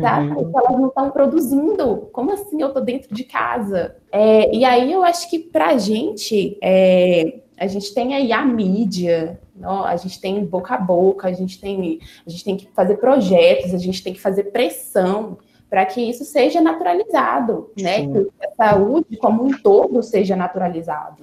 Tá? 0.00 0.20
Uhum. 0.20 0.50
Que 0.50 0.56
elas 0.56 0.80
não 0.80 0.88
estão 0.88 1.10
produzindo. 1.10 2.08
Como 2.12 2.32
assim 2.32 2.62
eu 2.62 2.68
estou 2.68 2.82
dentro 2.82 3.14
de 3.14 3.24
casa? 3.24 3.96
É, 4.10 4.54
e 4.54 4.64
aí 4.64 4.90
eu 4.90 5.02
acho 5.02 5.28
que 5.28 5.38
para 5.38 5.68
a 5.68 5.78
gente, 5.78 6.56
é, 6.62 7.40
a 7.58 7.66
gente 7.66 7.92
tem 7.92 8.14
aí 8.14 8.32
a 8.32 8.42
mídia, 8.44 9.38
não? 9.54 9.84
a 9.84 9.96
gente 9.96 10.18
tem 10.20 10.42
boca 10.44 10.74
a 10.74 10.78
boca, 10.78 11.28
a 11.28 11.32
gente 11.32 11.60
tem, 11.60 12.00
a 12.26 12.30
gente 12.30 12.44
tem 12.44 12.56
que 12.56 12.68
fazer 12.72 12.96
projetos, 12.96 13.74
a 13.74 13.78
gente 13.78 14.02
tem 14.02 14.14
que 14.14 14.20
fazer 14.20 14.44
pressão 14.44 15.36
para 15.68 15.84
que 15.84 16.00
isso 16.00 16.24
seja 16.24 16.60
naturalizado, 16.60 17.70
né? 17.78 18.06
Que 18.06 18.28
a 18.42 18.50
saúde 18.56 19.16
como 19.18 19.44
um 19.44 19.52
todo 19.52 20.02
seja 20.02 20.34
naturalizado. 20.34 21.22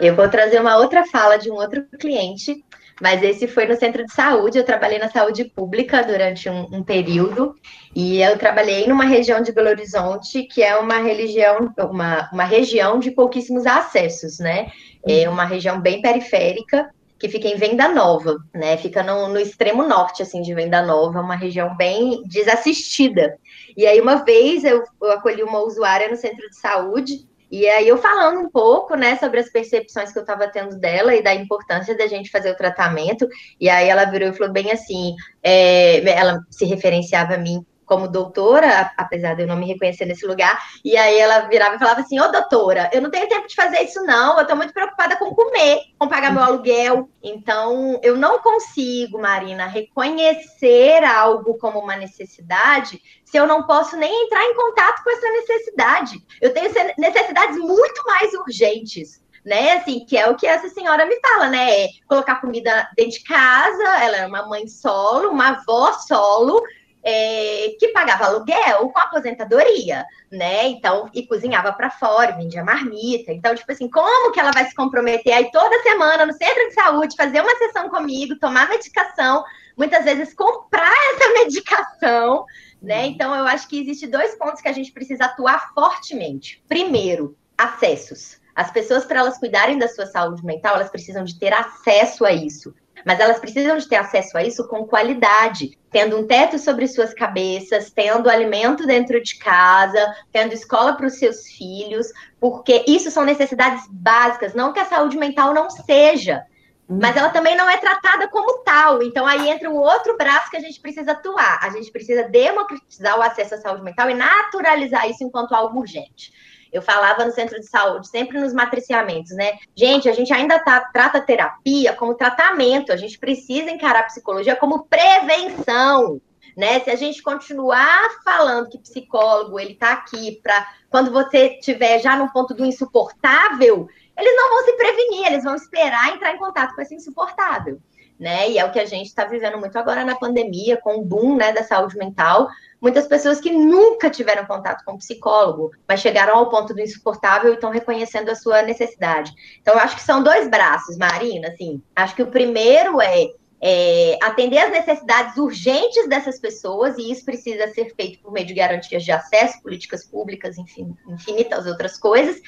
Eu 0.00 0.14
vou 0.14 0.28
trazer 0.28 0.60
uma 0.60 0.76
outra 0.76 1.04
fala 1.06 1.36
de 1.36 1.50
um 1.50 1.54
outro 1.54 1.84
cliente, 1.98 2.64
mas 3.00 3.22
esse 3.22 3.46
foi 3.46 3.66
no 3.66 3.76
centro 3.76 4.04
de 4.04 4.12
saúde. 4.12 4.58
Eu 4.58 4.64
trabalhei 4.64 4.98
na 4.98 5.10
saúde 5.10 5.44
pública 5.44 6.02
durante 6.02 6.48
um, 6.48 6.66
um 6.72 6.82
período 6.82 7.54
e 7.94 8.22
eu 8.22 8.38
trabalhei 8.38 8.86
numa 8.86 9.04
região 9.04 9.40
de 9.40 9.52
Belo 9.52 9.68
Horizonte 9.68 10.44
que 10.44 10.62
é 10.62 10.76
uma 10.76 10.98
religião, 10.98 11.72
uma, 11.78 12.28
uma 12.32 12.44
região 12.44 12.98
de 12.98 13.10
pouquíssimos 13.10 13.66
acessos, 13.66 14.38
né? 14.38 14.70
É 15.06 15.26
uhum. 15.26 15.34
uma 15.34 15.44
região 15.44 15.80
bem 15.80 16.00
periférica 16.00 16.90
que 17.18 17.28
fica 17.28 17.48
em 17.48 17.56
Venda 17.56 17.88
Nova, 17.88 18.36
né? 18.54 18.76
Fica 18.76 19.02
no, 19.02 19.28
no, 19.28 19.38
extremo 19.38 19.82
norte, 19.82 20.22
assim, 20.22 20.42
de 20.42 20.54
Venda 20.54 20.82
Nova, 20.82 21.20
uma 21.20 21.36
região 21.36 21.74
bem 21.74 22.22
desassistida. 22.26 23.38
E 23.74 23.86
aí, 23.86 24.00
uma 24.00 24.16
vez, 24.16 24.64
eu, 24.64 24.82
eu 25.02 25.12
acolhi 25.12 25.42
uma 25.42 25.60
usuária 25.60 26.10
no 26.10 26.16
centro 26.16 26.46
de 26.48 26.56
saúde 26.56 27.26
e 27.50 27.66
aí 27.68 27.86
eu 27.86 27.96
falando 27.98 28.40
um 28.40 28.50
pouco, 28.50 28.96
né, 28.96 29.16
sobre 29.16 29.40
as 29.40 29.50
percepções 29.50 30.12
que 30.12 30.18
eu 30.18 30.22
estava 30.22 30.48
tendo 30.48 30.78
dela 30.78 31.14
e 31.14 31.22
da 31.22 31.34
importância 31.34 31.96
da 31.96 32.06
gente 32.06 32.30
fazer 32.30 32.50
o 32.50 32.56
tratamento. 32.56 33.28
E 33.60 33.68
aí 33.68 33.88
ela 33.88 34.04
virou 34.04 34.28
e 34.28 34.32
falou 34.32 34.52
bem 34.52 34.72
assim, 34.72 35.14
é, 35.42 35.98
ela 36.10 36.40
se 36.50 36.64
referenciava 36.64 37.34
a 37.34 37.38
mim 37.38 37.64
como 37.86 38.08
doutora, 38.08 38.92
apesar 38.96 39.34
de 39.34 39.42
eu 39.42 39.46
não 39.46 39.56
me 39.56 39.66
reconhecer 39.66 40.04
nesse 40.04 40.26
lugar, 40.26 40.60
e 40.84 40.96
aí 40.96 41.18
ela 41.18 41.40
virava 41.48 41.76
e 41.76 41.78
falava 41.78 42.00
assim, 42.00 42.20
ô 42.20 42.28
doutora, 42.30 42.90
eu 42.92 43.00
não 43.00 43.10
tenho 43.10 43.28
tempo 43.28 43.46
de 43.46 43.54
fazer 43.54 43.80
isso 43.82 44.02
não, 44.02 44.38
eu 44.38 44.46
tô 44.46 44.54
muito 44.56 44.74
preocupada 44.74 45.16
com 45.16 45.34
comer, 45.34 45.80
com 45.98 46.08
pagar 46.08 46.32
meu 46.32 46.42
aluguel, 46.42 47.08
então 47.22 47.98
eu 48.02 48.16
não 48.16 48.40
consigo, 48.40 49.18
Marina, 49.18 49.66
reconhecer 49.66 51.04
algo 51.04 51.56
como 51.58 51.78
uma 51.78 51.96
necessidade 51.96 53.00
se 53.24 53.36
eu 53.36 53.46
não 53.46 53.62
posso 53.62 53.96
nem 53.96 54.24
entrar 54.24 54.44
em 54.44 54.54
contato 54.54 55.02
com 55.02 55.10
essa 55.10 55.28
necessidade. 55.30 56.16
Eu 56.40 56.52
tenho 56.52 56.70
necessidades 56.98 57.56
muito 57.58 58.04
mais 58.04 58.32
urgentes 58.34 59.24
né? 59.46 59.74
Assim, 59.74 60.04
que 60.04 60.18
é 60.18 60.28
o 60.28 60.34
que 60.34 60.44
essa 60.44 60.68
senhora 60.68 61.06
me 61.06 61.16
fala, 61.20 61.48
né? 61.48 61.84
É 61.84 61.88
colocar 62.08 62.40
comida 62.40 62.90
dentro 62.96 63.12
de 63.12 63.22
casa, 63.22 63.84
ela 64.02 64.16
é 64.16 64.26
uma 64.26 64.44
mãe 64.48 64.66
solo, 64.66 65.30
uma 65.30 65.50
avó 65.50 65.92
solo, 65.92 66.60
é, 67.08 67.76
que 67.78 67.92
pagava 67.92 68.24
aluguel 68.24 68.88
com 68.88 68.98
aposentadoria, 68.98 70.04
né? 70.28 70.66
Então, 70.66 71.08
e 71.14 71.24
cozinhava 71.24 71.72
para 71.72 71.88
fora, 71.88 72.32
vendia 72.32 72.64
marmita. 72.64 73.30
Então, 73.30 73.54
tipo 73.54 73.70
assim, 73.70 73.88
como 73.88 74.32
que 74.32 74.40
ela 74.40 74.50
vai 74.50 74.64
se 74.64 74.74
comprometer 74.74 75.32
aí 75.32 75.48
toda 75.52 75.82
semana 75.84 76.26
no 76.26 76.32
centro 76.32 76.66
de 76.66 76.74
saúde, 76.74 77.14
fazer 77.16 77.40
uma 77.40 77.56
sessão 77.58 77.88
comigo, 77.88 78.40
tomar 78.40 78.68
medicação, 78.68 79.44
muitas 79.76 80.04
vezes 80.04 80.34
comprar 80.34 80.92
essa 81.14 81.32
medicação, 81.32 82.44
né? 82.82 83.02
Uhum. 83.02 83.06
Então, 83.12 83.34
eu 83.36 83.46
acho 83.46 83.68
que 83.68 83.80
existe 83.80 84.08
dois 84.08 84.34
pontos 84.34 84.60
que 84.60 84.68
a 84.68 84.72
gente 84.72 84.90
precisa 84.90 85.26
atuar 85.26 85.72
fortemente. 85.74 86.60
Primeiro, 86.68 87.36
acessos. 87.56 88.40
As 88.52 88.72
pessoas, 88.72 89.04
para 89.04 89.20
elas 89.20 89.38
cuidarem 89.38 89.78
da 89.78 89.86
sua 89.86 90.06
saúde 90.06 90.44
mental, 90.44 90.74
elas 90.74 90.90
precisam 90.90 91.22
de 91.22 91.38
ter 91.38 91.52
acesso 91.52 92.24
a 92.24 92.32
isso 92.32 92.74
mas 93.04 93.20
elas 93.20 93.38
precisam 93.38 93.76
de 93.76 93.88
ter 93.88 93.96
acesso 93.96 94.36
a 94.38 94.42
isso 94.42 94.66
com 94.68 94.86
qualidade, 94.86 95.78
tendo 95.90 96.18
um 96.18 96.26
teto 96.26 96.58
sobre 96.58 96.88
suas 96.88 97.12
cabeças, 97.12 97.90
tendo 97.90 98.30
alimento 98.30 98.86
dentro 98.86 99.22
de 99.22 99.38
casa, 99.38 100.14
tendo 100.32 100.52
escola 100.52 100.94
para 100.94 101.06
os 101.06 101.18
seus 101.18 101.46
filhos, 101.46 102.06
porque 102.40 102.84
isso 102.86 103.10
são 103.10 103.24
necessidades 103.24 103.84
básicas, 103.90 104.54
não 104.54 104.72
que 104.72 104.80
a 104.80 104.84
saúde 104.86 105.16
mental 105.16 105.52
não 105.52 105.68
seja, 105.70 106.44
mas 106.88 107.16
ela 107.16 107.30
também 107.30 107.56
não 107.56 107.68
é 107.68 107.76
tratada 107.78 108.28
como 108.28 108.62
tal. 108.62 109.02
Então 109.02 109.26
aí 109.26 109.48
entra 109.48 109.68
um 109.68 109.76
outro 109.76 110.16
braço 110.16 110.50
que 110.50 110.56
a 110.56 110.60
gente 110.60 110.80
precisa 110.80 111.12
atuar. 111.12 111.58
A 111.62 111.70
gente 111.70 111.90
precisa 111.90 112.28
democratizar 112.28 113.18
o 113.18 113.22
acesso 113.22 113.56
à 113.56 113.58
saúde 113.58 113.82
mental 113.82 114.08
e 114.08 114.14
naturalizar 114.14 115.08
isso 115.10 115.24
enquanto 115.24 115.54
algo 115.54 115.80
urgente. 115.80 116.32
Eu 116.72 116.82
falava 116.82 117.24
no 117.24 117.32
centro 117.32 117.58
de 117.58 117.66
saúde, 117.66 118.08
sempre 118.08 118.38
nos 118.38 118.52
matriciamentos, 118.52 119.32
né? 119.32 119.58
Gente, 119.74 120.08
a 120.08 120.12
gente 120.12 120.32
ainda 120.32 120.58
tá, 120.58 120.80
trata 120.92 121.20
terapia 121.20 121.92
como 121.94 122.14
tratamento, 122.14 122.92
a 122.92 122.96
gente 122.96 123.18
precisa 123.18 123.70
encarar 123.70 124.00
a 124.00 124.04
psicologia 124.04 124.56
como 124.56 124.84
prevenção. 124.84 126.20
Né? 126.56 126.80
Se 126.80 126.90
a 126.90 126.96
gente 126.96 127.22
continuar 127.22 128.08
falando 128.24 128.70
que 128.70 128.78
psicólogo 128.78 129.60
ele 129.60 129.72
está 129.72 129.92
aqui 129.92 130.40
para 130.42 130.66
quando 130.88 131.12
você 131.12 131.48
estiver 131.48 131.98
já 132.00 132.16
no 132.16 132.32
ponto 132.32 132.54
do 132.54 132.64
insuportável, 132.64 133.86
eles 134.16 134.36
não 134.36 134.48
vão 134.48 134.64
se 134.64 134.72
prevenir, 134.72 135.26
eles 135.26 135.44
vão 135.44 135.54
esperar 135.54 136.14
entrar 136.14 136.32
em 136.32 136.38
contato 136.38 136.74
com 136.74 136.80
esse 136.80 136.94
insuportável 136.94 137.78
né? 138.18 138.50
E 138.50 138.58
é 138.58 138.64
o 138.64 138.72
que 138.72 138.78
a 138.78 138.84
gente 138.84 139.06
está 139.06 139.24
vivendo 139.24 139.58
muito 139.58 139.78
agora 139.78 140.04
na 140.04 140.16
pandemia, 140.16 140.78
com 140.78 140.96
o 140.96 141.04
boom 141.04 141.36
né, 141.36 141.52
da 141.52 141.62
saúde 141.62 141.96
mental. 141.96 142.48
Muitas 142.80 143.06
pessoas 143.06 143.40
que 143.40 143.50
nunca 143.50 144.10
tiveram 144.10 144.46
contato 144.46 144.84
com 144.84 144.92
um 144.92 144.98
psicólogo, 144.98 145.70
mas 145.86 146.00
chegaram 146.00 146.36
ao 146.36 146.48
ponto 146.48 146.74
do 146.74 146.80
insuportável 146.80 147.50
e 147.50 147.54
estão 147.54 147.70
reconhecendo 147.70 148.30
a 148.30 148.34
sua 148.34 148.62
necessidade. 148.62 149.32
Então, 149.60 149.74
eu 149.74 149.80
acho 149.80 149.96
que 149.96 150.02
são 150.02 150.22
dois 150.22 150.48
braços, 150.48 150.96
Marina. 150.96 151.48
Assim, 151.48 151.82
acho 151.94 152.14
que 152.14 152.22
o 152.22 152.30
primeiro 152.30 153.00
é, 153.00 153.28
é 153.60 154.18
atender 154.22 154.58
as 154.58 154.70
necessidades 154.70 155.36
urgentes 155.36 156.08
dessas 156.08 156.38
pessoas, 156.38 156.96
e 156.98 157.10
isso 157.10 157.24
precisa 157.24 157.68
ser 157.68 157.94
feito 157.94 158.20
por 158.20 158.32
meio 158.32 158.46
de 158.46 158.54
garantias 158.54 159.04
de 159.04 159.12
acesso, 159.12 159.62
políticas 159.62 160.04
públicas, 160.04 160.56
enfim, 160.58 160.94
infinitas 161.08 161.66
outras 161.66 161.98
coisas. 161.98 162.40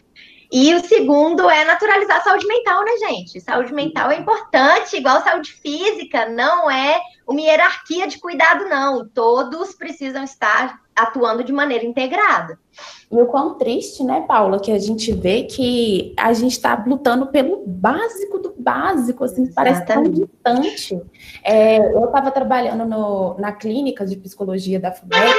E 0.51 0.75
o 0.75 0.81
segundo 0.81 1.49
é 1.51 1.65
naturalizar 1.65 2.19
a 2.19 2.23
saúde 2.23 2.47
mental, 2.47 2.83
né, 2.83 2.93
gente? 3.07 3.39
Saúde 3.41 3.73
mental 3.73 4.11
é 4.11 4.17
importante, 4.17 4.97
igual 4.97 5.23
saúde 5.23 5.53
física, 5.53 6.27
não 6.29 6.71
é 6.71 6.99
uma 7.27 7.41
hierarquia 7.41 8.07
de 8.07 8.19
cuidado, 8.19 8.65
não. 8.67 9.07
Todos 9.07 9.75
precisam 9.75 10.25
estar 10.25 10.81
atuando 10.97 11.45
de 11.45 11.53
maneira 11.53 11.85
integrada. 11.85 12.59
E 13.11 13.17
o 13.17 13.27
quão 13.27 13.55
triste, 13.55 14.03
né, 14.03 14.25
Paula, 14.27 14.59
que 14.59 14.73
a 14.73 14.79
gente 14.79 15.13
vê 15.13 15.43
que 15.43 16.15
a 16.17 16.33
gente 16.33 16.53
está 16.53 16.83
lutando 16.87 17.27
pelo 17.27 17.65
básico 17.67 18.39
do 18.39 18.55
básico, 18.59 19.25
assim, 19.25 19.43
Exatamente. 19.43 19.55
parece 19.55 19.87
tão 19.87 20.03
distante. 20.05 21.03
É, 21.45 21.79
eu 21.95 22.07
estava 22.07 22.31
trabalhando 22.31 22.87
no, 22.87 23.37
na 23.39 23.53
clínica 23.53 24.07
de 24.07 24.17
psicologia 24.17 24.81
da 24.81 24.93
FUMEC 24.93 25.35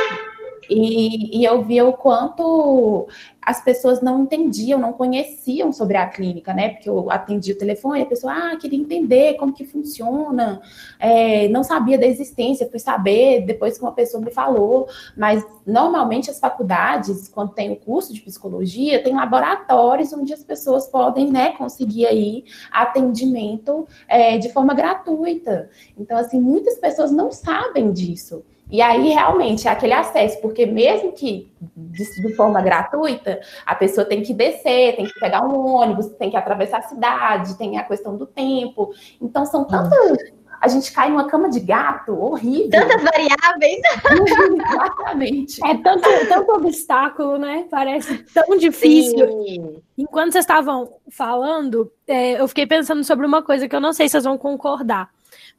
E, 0.69 1.39
e 1.39 1.43
eu 1.43 1.63
via 1.63 1.85
o 1.85 1.93
quanto 1.93 3.07
as 3.41 3.63
pessoas 3.63 3.99
não 3.99 4.21
entendiam, 4.21 4.79
não 4.79 4.93
conheciam 4.93 5.73
sobre 5.73 5.97
a 5.97 6.07
clínica, 6.07 6.53
né? 6.53 6.69
Porque 6.69 6.87
eu 6.87 7.09
atendi 7.09 7.51
o 7.51 7.57
telefone 7.57 8.03
a 8.03 8.05
pessoa, 8.05 8.31
ah, 8.31 8.55
queria 8.57 8.77
entender 8.77 9.35
como 9.35 9.51
que 9.51 9.65
funciona, 9.65 10.61
é, 10.99 11.47
não 11.47 11.63
sabia 11.63 11.97
da 11.97 12.05
existência, 12.05 12.69
fui 12.69 12.77
saber 12.77 13.41
depois 13.41 13.75
que 13.75 13.83
uma 13.83 13.91
pessoa 13.91 14.23
me 14.23 14.29
falou, 14.29 14.87
mas 15.17 15.43
normalmente 15.65 16.29
as 16.29 16.39
faculdades, 16.39 17.27
quando 17.27 17.53
tem 17.53 17.71
o 17.71 17.75
curso 17.75 18.13
de 18.13 18.21
psicologia, 18.21 19.03
tem 19.03 19.15
laboratórios 19.15 20.13
onde 20.13 20.31
as 20.31 20.43
pessoas 20.43 20.85
podem, 20.85 21.31
né, 21.31 21.53
conseguir 21.53 22.05
aí 22.05 22.45
atendimento 22.71 23.87
é, 24.07 24.37
de 24.37 24.49
forma 24.53 24.75
gratuita. 24.75 25.71
Então, 25.97 26.17
assim, 26.17 26.39
muitas 26.39 26.77
pessoas 26.77 27.11
não 27.11 27.31
sabem 27.31 27.91
disso. 27.91 28.43
E 28.69 28.81
aí, 28.81 29.09
realmente, 29.09 29.67
é 29.67 29.71
aquele 29.71 29.93
acesso, 29.93 30.39
porque 30.41 30.65
mesmo 30.65 31.11
que 31.11 31.51
de, 31.75 32.21
de, 32.21 32.35
forma 32.35 32.61
gratuita, 32.61 33.39
a 33.65 33.73
pessoa 33.73 34.05
tem 34.05 34.21
que 34.21 34.33
descer, 34.33 34.95
tem 34.95 35.05
que 35.05 35.19
pegar 35.19 35.43
um 35.43 35.65
ônibus, 35.65 36.07
tem 36.17 36.29
que 36.29 36.37
atravessar 36.37 36.79
a 36.79 36.83
cidade, 36.83 37.57
tem 37.57 37.79
a 37.79 37.83
questão 37.83 38.15
do 38.15 38.27
tempo. 38.27 38.91
Então, 39.19 39.45
são 39.45 39.65
tantas. 39.65 40.19
A 40.61 40.67
gente 40.67 40.91
cai 40.91 41.09
numa 41.09 41.25
cama 41.25 41.49
de 41.49 41.61
gato, 41.61 42.11
horrível. 42.13 42.69
Tantas 42.69 43.01
variáveis. 43.01 43.81
Exatamente. 44.69 45.65
É 45.65 45.77
tanto, 45.77 46.09
tanto 46.27 46.51
obstáculo, 46.51 47.37
né? 47.37 47.65
Parece 47.71 48.17
tão 48.33 48.57
difícil. 48.57 49.25
Sim. 49.45 49.81
Enquanto 49.97 50.33
vocês 50.33 50.43
estavam 50.43 50.91
falando, 51.09 51.89
é, 52.05 52.39
eu 52.41 52.47
fiquei 52.47 52.67
pensando 52.67 53.03
sobre 53.05 53.25
uma 53.25 53.41
coisa 53.41 53.69
que 53.69 53.75
eu 53.75 53.79
não 53.79 53.93
sei 53.93 54.07
se 54.07 54.11
vocês 54.11 54.25
vão 54.25 54.37
concordar 54.37 55.09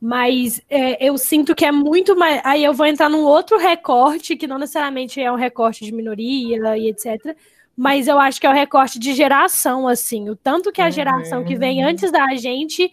mas 0.00 0.62
é, 0.70 1.04
eu 1.06 1.18
sinto 1.18 1.54
que 1.54 1.64
é 1.64 1.70
muito 1.70 2.16
mais. 2.16 2.40
Aí 2.42 2.64
eu 2.64 2.72
vou 2.72 2.86
entrar 2.86 3.10
num 3.10 3.22
outro 3.22 3.58
recorte, 3.58 4.34
que 4.34 4.46
não 4.46 4.58
necessariamente 4.58 5.20
é 5.20 5.30
um 5.30 5.36
recorte 5.36 5.84
de 5.84 5.92
minoria 5.92 6.78
e 6.78 6.88
etc. 6.88 7.36
Mas 7.76 8.08
eu 8.08 8.18
acho 8.18 8.40
que 8.40 8.46
é 8.46 8.50
o 8.50 8.54
recorte 8.54 8.98
de 8.98 9.12
geração, 9.12 9.86
assim. 9.86 10.30
O 10.30 10.36
tanto 10.36 10.72
que 10.72 10.80
a 10.80 10.90
geração 10.90 11.44
que 11.44 11.54
vem 11.54 11.82
uhum. 11.82 11.90
antes 11.90 12.10
da 12.10 12.34
gente 12.34 12.90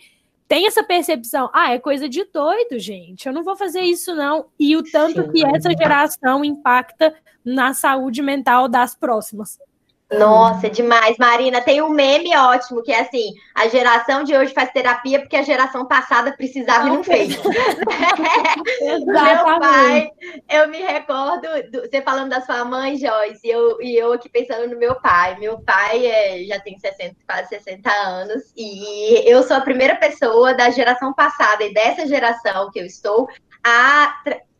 tem 0.47 0.65
essa 0.65 0.83
percepção, 0.83 1.49
ah, 1.53 1.73
é 1.73 1.79
coisa 1.79 2.07
de 2.07 2.25
doido, 2.25 2.79
gente. 2.79 3.25
Eu 3.25 3.33
não 3.33 3.43
vou 3.43 3.55
fazer 3.55 3.81
isso, 3.81 4.13
não. 4.13 4.45
E 4.59 4.75
o 4.75 4.83
tanto 4.83 5.29
que 5.31 5.45
essa 5.45 5.71
geração 5.71 6.43
impacta 6.43 7.13
na 7.43 7.73
saúde 7.73 8.21
mental 8.21 8.67
das 8.67 8.95
próximas. 8.95 9.57
Nossa, 10.11 10.67
é 10.67 10.69
demais, 10.69 11.17
Marina. 11.17 11.59
Tem 11.59 11.81
um 11.81 11.89
meme 11.89 12.35
ótimo 12.35 12.81
que 12.81 12.93
é 12.93 13.01
assim: 13.01 13.33
a 13.53 13.67
geração 13.67 14.23
de 14.23 14.35
hoje 14.35 14.53
faz 14.53 14.71
terapia 14.71 15.19
porque 15.19 15.35
a 15.35 15.41
geração 15.41 15.85
passada 15.85 16.31
precisava 16.31 16.87
e 16.87 16.91
não 16.91 17.03
fez. 17.03 17.35
Meu 18.81 19.59
pai, 19.59 20.09
eu 20.49 20.69
me 20.69 20.77
recordo, 20.77 21.47
do, 21.71 21.81
você 21.81 22.01
falando 22.01 22.29
da 22.29 22.39
sua 22.39 22.63
mãe, 22.63 22.95
Joyce, 22.97 23.45
e 23.45 23.49
eu, 23.49 23.81
e 23.81 23.97
eu 23.97 24.13
aqui 24.13 24.29
pensando 24.29 24.69
no 24.69 24.79
meu 24.79 24.95
pai. 24.95 25.37
Meu 25.39 25.59
pai 25.59 26.05
é, 26.05 26.43
já 26.45 26.59
tem 26.59 26.77
60, 26.77 27.15
quase 27.27 27.49
60 27.49 27.89
anos, 27.89 28.53
e 28.55 29.29
eu 29.29 29.43
sou 29.43 29.57
a 29.57 29.61
primeira 29.61 29.95
pessoa 29.95 30.53
da 30.53 30.69
geração 30.69 31.13
passada 31.13 31.65
e 31.65 31.73
dessa 31.73 32.07
geração 32.07 32.71
que 32.71 32.79
eu 32.79 32.85
estou 32.85 33.27
a 33.61 34.15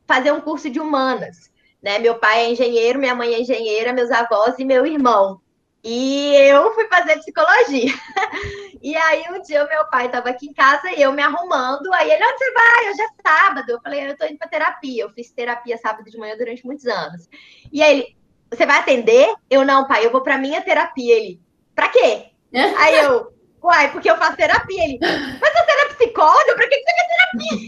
fazer 0.05 0.33
um 0.33 0.41
curso 0.41 0.69
de 0.69 0.79
humanas. 0.79 1.49
Né? 1.81 1.99
Meu 1.99 2.15
pai 2.15 2.45
é 2.45 2.51
engenheiro, 2.51 2.99
minha 2.99 3.15
mãe 3.15 3.33
é 3.33 3.41
engenheira, 3.41 3.93
meus 3.93 4.11
avós 4.11 4.57
e 4.57 4.65
meu 4.65 4.85
irmão. 4.85 5.41
E 5.83 6.35
eu 6.35 6.73
fui 6.73 6.87
fazer 6.87 7.17
psicologia. 7.17 7.93
E 8.79 8.95
aí 8.95 9.23
um 9.31 9.41
dia 9.41 9.65
meu 9.65 9.85
pai 9.89 10.05
estava 10.05 10.29
aqui 10.29 10.47
em 10.47 10.53
casa 10.53 10.91
e 10.91 11.01
eu 11.01 11.11
me 11.11 11.21
arrumando. 11.21 11.91
Aí 11.93 12.11
ele, 12.11 12.23
onde 12.23 12.37
você 12.37 12.51
vai? 12.51 12.89
Hoje 12.91 13.01
é 13.01 13.27
sábado. 13.27 13.69
Eu 13.69 13.81
falei, 13.81 14.05
eu 14.05 14.11
estou 14.11 14.27
indo 14.27 14.37
para 14.37 14.47
terapia. 14.47 15.03
Eu 15.03 15.09
fiz 15.09 15.31
terapia 15.31 15.77
sábado 15.79 16.09
de 16.09 16.17
manhã 16.17 16.37
durante 16.37 16.63
muitos 16.63 16.85
anos. 16.85 17.27
E 17.73 17.81
aí 17.81 17.97
ele, 17.97 18.17
você 18.51 18.67
vai 18.67 18.77
atender? 18.77 19.33
Eu 19.49 19.65
não, 19.65 19.87
pai, 19.87 20.05
eu 20.05 20.11
vou 20.11 20.21
para 20.21 20.37
minha 20.37 20.61
terapia. 20.61 21.17
Ele, 21.17 21.41
para 21.73 21.89
quê? 21.89 22.27
aí 22.53 22.99
eu, 22.99 23.33
uai, 23.63 23.91
porque 23.91 24.09
eu 24.09 24.17
faço 24.17 24.37
terapia. 24.37 24.83
Ele, 24.83 24.99
mas 25.01 25.53
você 25.53 25.65
psicólogo? 25.97 26.55
Para 26.55 26.67
que 26.67 26.75
você 26.75 26.93
quer 26.93 27.07
terapia? 27.07 27.67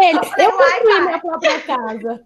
ele, 0.00 0.18
eu, 0.38 0.44
eu 0.44 0.52
fui 0.52 1.04
minha 1.04 1.18
própria 1.18 1.60
casa. 1.60 2.24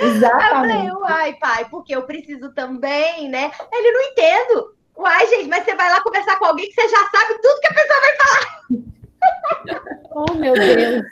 Exatamente. 0.00 0.88
Eu 0.88 0.90
falei, 0.90 0.90
uai, 0.92 1.34
pai, 1.34 1.66
porque 1.68 1.94
eu 1.94 2.02
preciso 2.04 2.52
também, 2.52 3.28
né? 3.28 3.50
Ele 3.72 3.90
não 3.90 4.02
entendo. 4.02 4.74
Uai, 4.96 5.26
gente, 5.26 5.48
mas 5.48 5.64
você 5.64 5.74
vai 5.74 5.90
lá 5.90 6.00
conversar 6.00 6.38
com 6.38 6.44
alguém 6.44 6.68
que 6.68 6.74
você 6.74 6.88
já 6.88 6.98
sabe 6.98 7.40
tudo 7.42 7.60
que 7.60 7.66
a 7.66 7.74
pessoa 7.74 8.00
vai 8.00 8.16
falar. 8.16 8.58
Oh, 10.10 10.34
meu 10.34 10.52
Deus. 10.54 11.04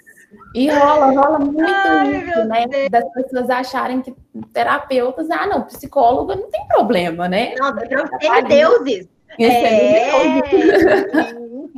E 0.55 0.69
rola, 0.71 1.07
rola 1.11 1.39
muito 1.39 1.62
Ai, 1.62 2.25
isso, 2.25 2.45
né? 2.45 2.67
Deus. 2.67 2.89
Das 2.91 3.12
pessoas 3.12 3.51
acharem 3.51 4.03
que 4.03 4.12
terapeutas, 4.53 5.31
ah, 5.31 5.47
não, 5.47 5.62
psicólogo 5.62 6.35
não 6.35 6.51
tem 6.51 6.67
problema, 6.67 7.29
né? 7.29 7.55
Não, 7.59 7.77
tem 7.77 8.45
deuses. 8.49 9.09
É, 9.39 10.39
enfim, 10.39 10.62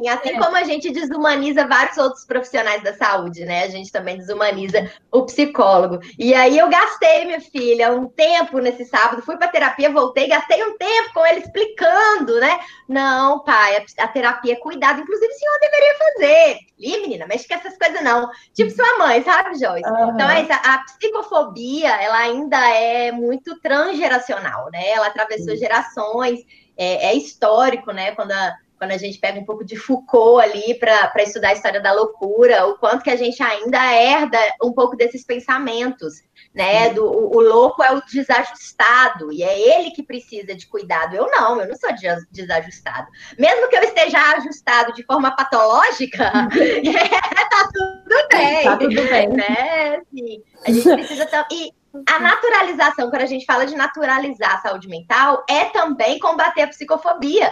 assim 0.07 0.31
é. 0.31 0.39
como 0.39 0.55
a 0.55 0.65
gente 0.65 0.91
desumaniza 0.91 1.67
vários 1.67 1.97
outros 1.97 2.25
profissionais 2.27 2.83
da 2.83 2.95
saúde, 2.95 3.47
né? 3.47 3.65
A 3.65 3.69
gente 3.69 3.91
também 3.91 4.19
desumaniza 4.19 4.91
o 5.11 5.25
psicólogo. 5.25 6.01
E 6.19 6.35
aí 6.35 6.59
eu 6.59 6.69
gastei, 6.69 7.25
minha 7.25 7.41
filha, 7.41 7.93
um 7.93 8.07
tempo 8.07 8.59
nesse 8.59 8.85
sábado, 8.85 9.23
fui 9.23 9.39
para 9.39 9.49
terapia, 9.49 9.91
voltei, 9.91 10.29
gastei 10.29 10.63
um 10.63 10.77
tempo 10.77 11.15
com 11.15 11.27
ele 11.27 11.41
explicando, 11.41 12.39
né? 12.39 12.61
Não, 12.87 13.43
pai, 13.43 13.79
a, 13.79 14.05
a 14.05 14.09
terapia 14.09 14.53
é 14.53 14.57
cuidado, 14.57 15.01
inclusive 15.01 15.33
o 15.33 15.39
senhor 15.39 15.59
deveria 15.61 15.99
fazer. 15.99 16.59
Ih, 16.79 17.01
menina, 17.01 17.27
mexe 17.27 17.49
com 17.49 17.55
essas 17.55 17.77
coisas 17.77 18.03
não. 18.03 18.29
Tipo 18.55 18.71
sua 18.71 18.99
mãe, 18.99 19.23
sabe, 19.23 19.59
Joyce? 19.59 19.89
Uhum. 19.89 20.11
Então, 20.11 20.31
essa, 20.31 20.55
a 20.55 20.85
psicofobia, 20.85 21.91
ela 22.01 22.19
ainda 22.19 22.59
é 22.69 23.11
muito 23.11 23.59
transgeracional, 23.61 24.71
né? 24.71 24.91
Ela 24.91 25.07
atravessou 25.07 25.57
gerações 25.57 26.41
é, 26.77 27.09
é 27.09 27.15
histórico, 27.15 27.91
né? 27.93 28.13
Quando 28.13 28.31
a, 28.31 28.57
quando 28.79 28.93
a 28.93 28.97
gente 28.97 29.19
pega 29.19 29.39
um 29.39 29.45
pouco 29.45 29.65
de 29.65 29.77
Foucault 29.77 30.43
ali 30.43 30.75
para 30.75 31.23
estudar 31.23 31.49
a 31.49 31.53
história 31.53 31.81
da 31.81 31.93
loucura, 31.93 32.67
o 32.67 32.79
quanto 32.79 33.03
que 33.03 33.11
a 33.11 33.17
gente 33.17 33.43
ainda 33.43 33.79
herda 33.93 34.39
um 34.63 34.73
pouco 34.73 34.97
desses 34.97 35.25
pensamentos, 35.25 36.23
né? 36.55 36.91
Do, 36.91 37.05
o, 37.05 37.37
o, 37.37 37.41
louco 37.41 37.83
é 37.83 37.93
o 37.93 38.01
desajustado, 38.03 39.33
e 39.33 39.43
é 39.43 39.59
ele 39.59 39.91
que 39.91 40.03
precisa 40.03 40.55
de 40.55 40.67
cuidado. 40.67 41.15
Eu 41.15 41.29
não, 41.31 41.61
eu 41.61 41.69
não 41.69 41.77
sou 41.77 41.91
desajustado. 42.31 43.09
Mesmo 43.39 43.69
que 43.69 43.77
eu 43.77 43.83
esteja 43.83 44.19
ajustado 44.37 44.93
de 44.93 45.05
forma 45.05 45.35
patológica, 45.35 46.31
tá 46.31 47.69
tudo 47.73 48.29
bem. 48.31 48.65
Tá 48.65 48.77
tudo 48.77 48.95
bem. 48.95 49.29
Né? 49.29 50.01
Assim, 50.01 50.43
a 50.65 50.71
gente 50.71 50.95
precisa. 50.95 51.47
E, 51.53 51.73
a 52.07 52.19
naturalização, 52.21 53.11
quando 53.11 53.23
a 53.23 53.27
gente 53.27 53.47
fala 53.47 53.67
de 53.67 53.75
naturalizar 53.75 54.57
a 54.57 54.61
saúde 54.61 54.89
mental, 54.89 55.45
é 55.49 55.67
também 55.67 56.19
combater 56.19 56.63
a 56.63 56.69
psicofobia, 56.69 57.51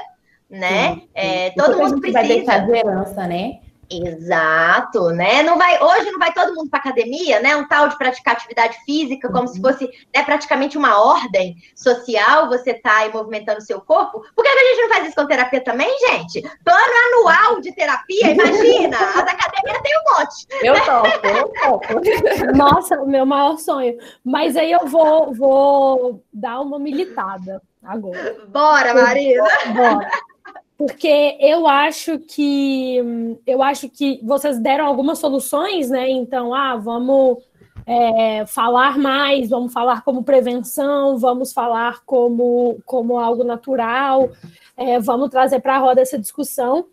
né? 0.49 0.95
Sim, 0.95 1.01
sim. 1.01 1.09
É, 1.15 1.51
todo 1.51 1.79
mundo 1.79 2.01
precisa. 2.01 2.21
Vai 2.21 2.29
deixar 2.29 2.59
de 2.67 2.73
herança, 2.73 3.27
né? 3.27 3.61
Exato, 3.89 5.11
né? 5.11 5.43
Não 5.43 5.57
vai, 5.57 5.81
hoje 5.81 6.11
não 6.11 6.19
vai 6.19 6.33
todo 6.33 6.55
mundo 6.55 6.69
para 6.69 6.81
academia, 6.81 7.41
né? 7.41 7.57
Um 7.57 7.69
tal 7.69 7.89
de 7.89 7.97
praticar 7.97 8.35
atividade 8.35 8.77
física, 8.85 9.29
como 9.29 9.47
uhum. 9.47 9.47
se 9.47 9.61
fosse 9.61 9.85
né, 10.15 10.25
praticamente 10.25 10.77
uma 10.77 11.01
ordem 11.01 11.57
social, 11.75 12.49
você 12.49 12.75
tá 12.75 12.99
aí 12.99 13.13
movimentando 13.13 13.59
o 13.59 13.63
seu 13.63 13.81
corpo. 13.81 14.25
Por 14.35 14.43
que 14.43 14.49
a 14.49 14.53
gente 14.53 14.83
não 14.83 14.89
faz 14.89 15.07
isso 15.07 15.15
com 15.15 15.27
terapia 15.27 15.63
também, 15.63 15.97
gente? 16.09 16.43
Plano 16.65 16.81
anual 17.15 17.61
de 17.61 17.73
terapia, 17.73 18.33
imagina! 18.33 18.97
As 19.17 19.17
academias 19.19 19.83
têm 19.83 19.93
um 19.99 20.19
monte. 20.19 20.47
Eu 20.63 20.75
topo, 20.85 21.27
eu 21.27 21.53
topo. 21.63 21.87
Nossa, 22.57 23.01
o 23.01 23.07
meu 23.07 23.25
maior 23.25 23.57
sonho. 23.57 23.97
Mas 24.25 24.57
aí 24.57 24.73
eu 24.73 24.87
vou, 24.87 25.33
vou 25.33 26.25
dar 26.33 26.61
uma 26.61 26.79
militada 26.79 27.63
agora. 27.85 28.37
Bora, 28.49 28.95
Marina! 28.95 29.45
Bora 29.75 30.11
porque 30.77 31.37
eu 31.41 31.67
acho 31.67 32.19
que 32.19 32.99
eu 33.47 33.63
acho 33.63 33.89
que 33.89 34.21
vocês 34.23 34.59
deram 34.59 34.87
algumas 34.87 35.19
soluções, 35.19 35.89
né? 35.89 36.09
Então, 36.11 36.53
ah, 36.53 36.77
vamos 36.77 37.39
é, 37.87 38.45
falar 38.47 38.99
mais, 38.99 39.49
vamos 39.49 39.73
falar 39.73 40.03
como 40.03 40.25
prevenção, 40.25 41.17
vamos 41.17 41.53
falar 41.53 42.03
como, 42.05 42.79
como 42.85 43.19
algo 43.19 43.45
natural, 43.45 44.31
é, 44.77 44.99
vamos 44.99 45.31
trazer 45.31 45.61
para 45.61 45.77
a 45.77 45.79
roda 45.79 46.03
essa 46.03 46.19
discussão. 46.19 46.87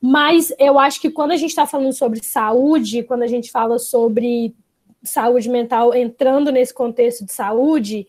Mas 0.00 0.52
eu 0.58 0.78
acho 0.78 1.00
que 1.00 1.10
quando 1.10 1.30
a 1.30 1.36
gente 1.36 1.50
está 1.50 1.66
falando 1.66 1.92
sobre 1.92 2.22
saúde, 2.22 3.04
quando 3.04 3.22
a 3.22 3.26
gente 3.26 3.50
fala 3.50 3.78
sobre 3.78 4.54
saúde 5.02 5.48
mental 5.48 5.94
entrando 5.94 6.50
nesse 6.52 6.74
contexto 6.74 7.24
de 7.24 7.32
saúde, 7.32 8.06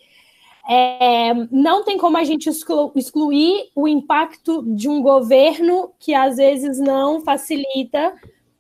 é, 0.70 1.34
não 1.52 1.84
tem 1.84 1.98
como 1.98 2.18
a 2.18 2.24
gente 2.24 2.50
exclu 2.50 2.92
excluir 2.96 3.70
o 3.76 3.88
impacto 3.88 4.64
de 4.64 4.88
um 4.88 5.02
governo 5.02 5.92
que 6.00 6.14
às 6.14 6.38
vezes 6.38 6.80
não 6.80 7.22
facilita 7.22 8.14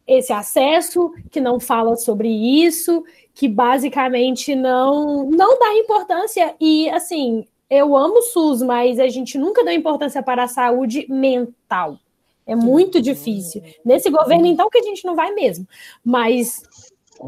esse 0.08 0.34
acesso, 0.34 1.14
que 1.30 1.40
não 1.40 1.60
fala 1.60 1.96
sobre 1.96 2.28
isso, 2.28 3.04
que 3.34 3.48
basicamente 3.48 4.56
não 4.56 5.30
não 5.30 5.60
dá 5.60 5.74
importância 5.76 6.56
e 6.60 6.90
assim, 6.90 7.46
eu 7.70 7.96
amo 7.96 8.20
o 8.20 8.22
SUS, 8.24 8.62
mas 8.62 9.00
a 9.00 9.08
gente 9.08 9.38
nunca 9.38 9.64
deu 9.64 9.74
importância 9.74 10.22
para 10.22 10.44
a 10.44 10.48
saúde 10.48 11.06
mental. 11.10 11.98
É 12.46 12.54
muito 12.56 13.02
difícil. 13.02 13.64
Nesse 13.86 14.10
governo, 14.10 14.46
então, 14.46 14.70
que 14.70 14.80
a 14.80 14.84
gente 14.84 15.06
não 15.06 15.16
vai 15.16 15.32
mesmo. 15.32 15.66
Mas 16.04 16.64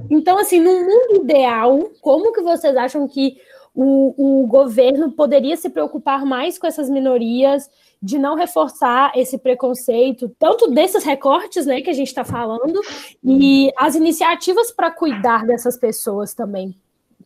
Então, 0.10 0.38
assim, 0.38 0.60
no 0.60 0.74
mundo 0.74 1.24
ideal, 1.24 1.92
como 2.02 2.34
que 2.34 2.42
vocês 2.42 2.76
acham 2.76 3.08
que 3.08 3.38
o, 3.76 4.42
o 4.44 4.48
governo 4.48 5.12
poderia 5.12 5.58
se 5.58 5.70
preocupar 5.70 6.26
mais 6.26 6.58
com 6.58 6.68
essas 6.68 6.90
minorias, 6.90 7.70
de 8.02 8.20
não 8.20 8.36
reforçar 8.36 9.12
esse 9.16 9.38
preconceito, 9.38 10.34
tanto 10.38 10.70
desses 10.70 11.04
recortes 11.04 11.66
né, 11.66 11.82
que 11.82 11.90
a 11.90 11.94
gente 11.94 12.10
está 12.10 12.24
falando, 12.24 12.80
e 13.24 13.72
as 13.78 13.96
iniciativas 13.96 14.72
para 14.72 14.92
cuidar 14.92 15.46
dessas 15.46 15.78
pessoas 15.78 16.34
também. 16.34 16.76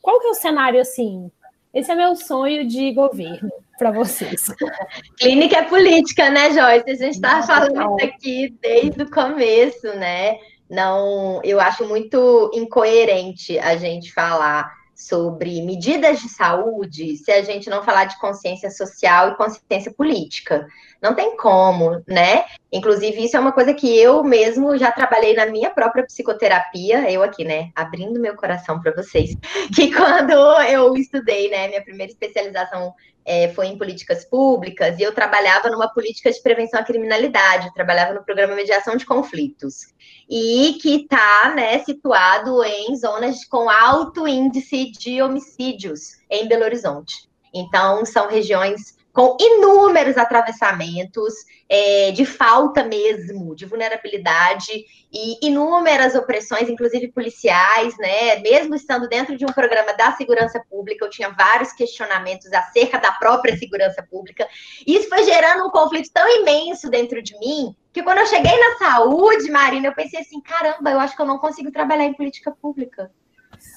Qual 0.02 0.20
que 0.20 0.28
é 0.28 0.30
o 0.30 0.36
cenário 0.36 0.80
assim? 0.80 1.32
Esse 1.74 1.92
é 1.92 1.96
meu 1.96 2.16
sonho 2.16 2.66
de 2.66 2.92
governo 2.92 3.52
para 3.78 3.92
vocês. 3.92 4.48
Clínica 5.20 5.58
é 5.58 5.64
política, 5.64 6.30
né, 6.30 6.52
Joyce? 6.52 6.90
A 6.90 6.96
gente 6.96 7.16
está 7.16 7.44
falando 7.44 7.98
isso 7.98 8.08
aqui 8.08 8.56
desde 8.62 9.02
o 9.04 9.12
começo, 9.12 9.88
né? 9.96 10.38
Não, 10.70 11.42
eu 11.44 11.60
acho 11.60 11.86
muito 11.88 12.52
incoerente 12.54 13.58
a 13.60 13.76
gente 13.78 14.14
falar 14.14 14.77
sobre 14.98 15.62
medidas 15.62 16.20
de 16.20 16.28
saúde 16.28 17.16
se 17.18 17.32
a 17.32 17.44
gente 17.44 17.70
não 17.70 17.84
falar 17.84 18.06
de 18.06 18.20
consciência 18.20 18.72
social 18.72 19.30
e 19.30 19.36
consciência 19.36 19.94
política. 19.94 20.68
Não 21.00 21.14
tem 21.14 21.38
como, 21.38 22.02
né? 22.08 22.46
Inclusive, 22.74 23.24
isso 23.24 23.38
é 23.38 23.40
uma 23.40 23.52
coisa 23.52 23.76
que 23.76 23.96
eu 23.96 24.24
mesmo 24.24 24.76
já 24.76 24.92
trabalhei 24.92 25.36
na 25.36 25.46
minha 25.46 25.70
própria 25.70 26.04
psicoterapia, 26.04 27.12
eu 27.12 27.22
aqui, 27.22 27.44
né, 27.44 27.70
abrindo 27.76 28.20
meu 28.20 28.36
coração 28.36 28.82
para 28.82 28.92
vocês, 28.92 29.38
que 29.74 29.94
quando 29.94 30.32
eu 30.64 30.96
estudei, 30.98 31.52
né, 31.52 31.68
minha 31.68 31.84
primeira 31.84 32.12
especialização 32.12 32.92
é, 33.28 33.50
foi 33.50 33.68
em 33.68 33.78
políticas 33.78 34.24
públicas, 34.24 34.98
e 34.98 35.04
eu 35.04 35.14
trabalhava 35.14 35.70
numa 35.70 35.90
política 35.90 36.32
de 36.32 36.42
prevenção 36.42 36.80
à 36.80 36.84
criminalidade, 36.84 37.74
trabalhava 37.74 38.14
no 38.14 38.24
programa 38.24 38.56
Mediação 38.56 38.96
de 38.96 39.06
Conflitos, 39.06 39.94
e 40.30 40.78
que 40.82 41.02
está 41.02 41.54
né, 41.54 41.78
situado 41.80 42.64
em 42.64 42.96
zonas 42.96 43.44
com 43.44 43.70
alto 43.70 44.26
índice 44.26 44.92
de 44.92 45.22
homicídios 45.22 46.14
em 46.30 46.48
Belo 46.48 46.64
Horizonte. 46.64 47.28
Então, 47.54 48.06
são 48.06 48.30
regiões 48.30 48.97
com 49.18 49.36
inúmeros 49.42 50.16
atravessamentos, 50.16 51.34
é, 51.68 52.12
de 52.12 52.24
falta 52.24 52.84
mesmo, 52.84 53.56
de 53.56 53.66
vulnerabilidade 53.66 54.86
e 55.12 55.48
inúmeras 55.48 56.14
opressões, 56.14 56.70
inclusive 56.70 57.08
policiais, 57.08 57.98
né? 57.98 58.36
Mesmo 58.42 58.76
estando 58.76 59.10
dentro 59.10 59.36
de 59.36 59.44
um 59.44 59.52
programa 59.52 59.92
da 59.94 60.12
segurança 60.12 60.64
pública, 60.70 61.04
eu 61.04 61.10
tinha 61.10 61.30
vários 61.30 61.74
questionamentos 61.74 62.54
acerca 62.54 63.00
da 63.00 63.12
própria 63.12 63.58
segurança 63.58 64.04
pública. 64.04 64.48
E 64.86 64.96
isso 64.96 65.10
foi 65.10 65.24
gerando 65.24 65.66
um 65.66 65.72
conflito 65.72 66.12
tão 66.14 66.30
imenso 66.40 66.88
dentro 66.88 67.20
de 67.20 67.36
mim 67.40 67.76
que 67.92 68.04
quando 68.04 68.20
eu 68.20 68.28
cheguei 68.28 68.56
na 68.56 68.78
saúde, 68.78 69.50
Marina, 69.50 69.88
eu 69.88 69.96
pensei 69.96 70.20
assim: 70.20 70.40
caramba, 70.40 70.92
eu 70.92 71.00
acho 71.00 71.16
que 71.16 71.22
eu 71.24 71.26
não 71.26 71.40
consigo 71.40 71.72
trabalhar 71.72 72.06
em 72.06 72.14
política 72.14 72.52
pública. 72.52 73.12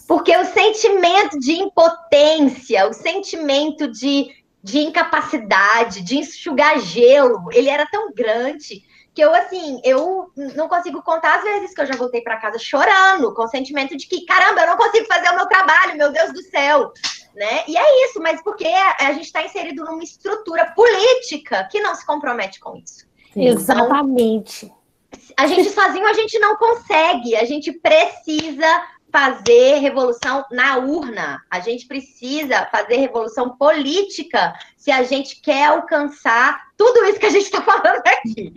Porque 0.06 0.36
o 0.36 0.44
sentimento 0.44 1.38
de 1.38 1.52
impotência, 1.52 2.86
o 2.86 2.92
sentimento 2.92 3.90
de 3.90 4.39
de 4.62 4.78
incapacidade, 4.80 6.02
de 6.02 6.18
enxugar 6.18 6.78
gelo, 6.80 7.48
ele 7.52 7.68
era 7.68 7.86
tão 7.86 8.12
grande 8.12 8.82
que 9.12 9.20
eu, 9.20 9.34
assim, 9.34 9.80
eu 9.84 10.30
não 10.54 10.68
consigo 10.68 11.02
contar 11.02 11.38
as 11.38 11.42
vezes 11.42 11.74
que 11.74 11.80
eu 11.80 11.86
já 11.86 11.96
voltei 11.96 12.20
para 12.20 12.36
casa 12.36 12.58
chorando, 12.58 13.34
com 13.34 13.42
o 13.42 13.48
sentimento 13.48 13.96
de 13.96 14.06
que, 14.06 14.24
caramba, 14.24 14.60
eu 14.60 14.68
não 14.68 14.76
consigo 14.76 15.06
fazer 15.06 15.30
o 15.30 15.36
meu 15.36 15.46
trabalho, 15.46 15.96
meu 15.96 16.12
Deus 16.12 16.32
do 16.32 16.42
céu, 16.42 16.92
né? 17.34 17.64
E 17.66 17.76
é 17.76 18.06
isso, 18.06 18.20
mas 18.20 18.42
porque 18.42 18.66
a 18.66 19.12
gente 19.12 19.26
está 19.26 19.42
inserido 19.42 19.84
numa 19.84 20.02
estrutura 20.02 20.72
política 20.76 21.68
que 21.70 21.80
não 21.80 21.94
se 21.94 22.06
compromete 22.06 22.60
com 22.60 22.76
isso. 22.76 23.06
Exatamente. 23.34 24.66
Então, 24.66 24.80
a 25.36 25.46
gente 25.46 25.70
sozinho 25.70 26.06
a 26.06 26.12
gente 26.12 26.38
não 26.38 26.56
consegue, 26.56 27.34
a 27.34 27.44
gente 27.44 27.72
precisa 27.72 28.84
fazer 29.10 29.78
revolução 29.78 30.44
na 30.50 30.78
urna. 30.78 31.42
A 31.50 31.60
gente 31.60 31.86
precisa 31.86 32.66
fazer 32.66 32.96
revolução 32.96 33.56
política 33.56 34.54
se 34.76 34.90
a 34.90 35.02
gente 35.02 35.40
quer 35.40 35.66
alcançar 35.66 36.70
tudo 36.76 37.04
isso 37.04 37.20
que 37.20 37.26
a 37.26 37.30
gente 37.30 37.44
está 37.44 37.60
falando 37.62 38.02
aqui. 38.06 38.52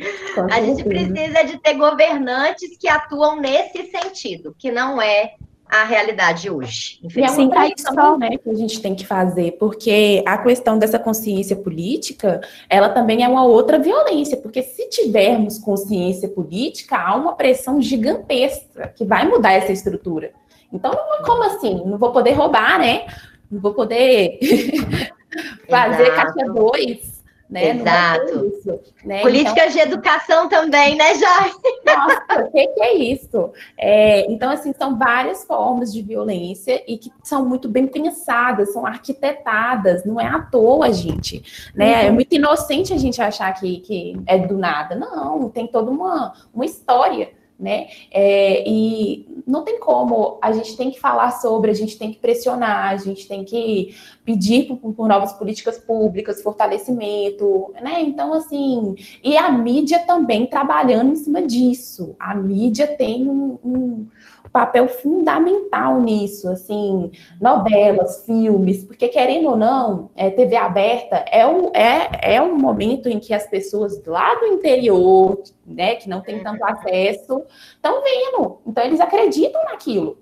A 0.51 0.61
gente 0.61 0.83
precisa 0.83 1.43
de 1.43 1.57
ter 1.59 1.73
governantes 1.73 2.77
que 2.77 2.87
atuam 2.87 3.35
nesse 3.35 3.89
sentido, 3.91 4.55
que 4.57 4.71
não 4.71 5.01
é 5.01 5.35
a 5.73 5.83
realidade 5.83 6.51
hoje. 6.51 6.99
E 7.03 7.21
é 7.21 7.31
uma 7.31 7.49
tradição 7.49 8.17
né, 8.17 8.37
que 8.37 8.47
a 8.47 8.53
gente 8.53 8.79
tem 8.79 8.93
que 8.93 9.07
fazer, 9.07 9.53
porque 9.53 10.23
a 10.25 10.37
questão 10.37 10.77
dessa 10.77 10.99
consciência 10.99 11.55
política, 11.55 12.41
ela 12.69 12.89
também 12.89 13.23
é 13.23 13.27
uma 13.27 13.43
outra 13.43 13.79
violência, 13.79 14.37
porque 14.37 14.61
se 14.61 14.87
tivermos 14.89 15.57
consciência 15.57 16.29
política, 16.29 16.97
há 16.97 17.15
uma 17.15 17.33
pressão 17.35 17.81
gigantesca 17.81 18.93
que 18.95 19.03
vai 19.03 19.27
mudar 19.27 19.53
essa 19.53 19.71
estrutura. 19.71 20.31
Então, 20.73 20.91
como 21.23 21.43
assim? 21.43 21.83
Não 21.85 21.97
vou 21.97 22.11
poder 22.11 22.31
roubar, 22.31 22.79
né? 22.79 23.05
Não 23.49 23.61
vou 23.61 23.73
poder 23.73 24.39
fazer 25.69 26.15
caixa 26.15 26.45
2. 26.51 27.13
Né? 27.49 27.69
Exato. 27.69 28.47
Isso, 28.47 28.79
né? 29.05 29.21
Políticas 29.21 29.75
então, 29.75 29.85
de 29.85 29.93
educação 29.93 30.49
também, 30.49 30.95
né, 30.95 31.13
Joyce? 31.13 31.59
Nossa, 31.85 32.45
o 32.47 32.51
que, 32.51 32.67
que, 32.67 32.81
é 32.81 32.95
isso? 32.95 33.51
É, 33.77 34.31
então, 34.31 34.49
assim, 34.49 34.73
são 34.75 34.97
várias 34.97 35.45
formas 35.45 35.93
de 35.93 36.01
violência 36.01 36.83
e 36.87 36.97
que 36.97 37.11
são 37.21 37.45
muito 37.47 37.69
bem 37.69 37.85
pensadas, 37.85 38.73
são 38.73 38.87
arquitetadas, 38.87 40.03
não 40.03 40.19
é 40.19 40.25
à 40.25 40.39
toa, 40.39 40.91
gente. 40.91 41.43
Né? 41.75 42.01
Uhum. 42.01 42.07
É 42.07 42.11
muito 42.11 42.33
inocente 42.33 42.91
a 42.91 42.97
gente 42.97 43.21
achar 43.21 43.53
que, 43.53 43.81
que 43.81 44.19
é 44.25 44.39
do 44.39 44.57
nada. 44.57 44.95
Não, 44.95 45.47
tem 45.47 45.67
toda 45.67 45.91
uma, 45.91 46.33
uma 46.51 46.65
história 46.65 47.29
né? 47.59 47.87
É, 48.11 48.67
e 48.67 49.32
não 49.45 49.63
tem 49.63 49.79
como, 49.79 50.37
a 50.41 50.51
gente 50.51 50.75
tem 50.77 50.91
que 50.91 50.99
falar 50.99 51.31
sobre, 51.31 51.71
a 51.71 51.73
gente 51.73 51.97
tem 51.97 52.11
que 52.11 52.19
pressionar, 52.19 52.89
a 52.91 52.97
gente 52.97 53.27
tem 53.27 53.43
que 53.43 53.95
pedir 54.23 54.67
por, 54.67 54.93
por 54.93 55.07
novas 55.07 55.33
políticas 55.33 55.77
públicas, 55.77 56.41
fortalecimento, 56.41 57.73
né? 57.81 58.01
Então, 58.01 58.33
assim, 58.33 58.95
e 59.23 59.37
a 59.37 59.51
mídia 59.51 59.99
também 59.99 60.45
trabalhando 60.45 61.11
em 61.11 61.15
cima 61.15 61.41
disso. 61.41 62.15
A 62.19 62.33
mídia 62.35 62.87
tem 62.87 63.27
um, 63.27 63.59
um 63.63 64.07
papel 64.53 64.87
fundamental 64.87 65.99
nisso, 65.99 66.47
assim, 66.47 67.11
novelas, 67.41 68.23
filmes, 68.23 68.83
porque 68.83 69.07
querendo 69.07 69.49
ou 69.49 69.57
não, 69.57 70.11
é, 70.15 70.29
TV 70.29 70.55
aberta 70.55 71.25
é 71.31 71.45
um, 71.47 71.71
é, 71.73 72.35
é 72.35 72.39
um 72.39 72.55
momento 72.55 73.09
em 73.09 73.19
que 73.19 73.33
as 73.33 73.47
pessoas 73.47 73.99
lá 74.05 74.35
do 74.35 74.45
interior, 74.45 75.41
né, 75.65 75.95
que 75.95 76.07
não 76.07 76.21
tem 76.21 76.43
tanto 76.43 76.63
acesso, 76.63 77.41
estão 77.73 78.03
vendo. 78.03 78.59
Então 78.67 78.83
eles 78.83 78.99
acreditam 78.99 79.63
naquilo, 79.63 80.19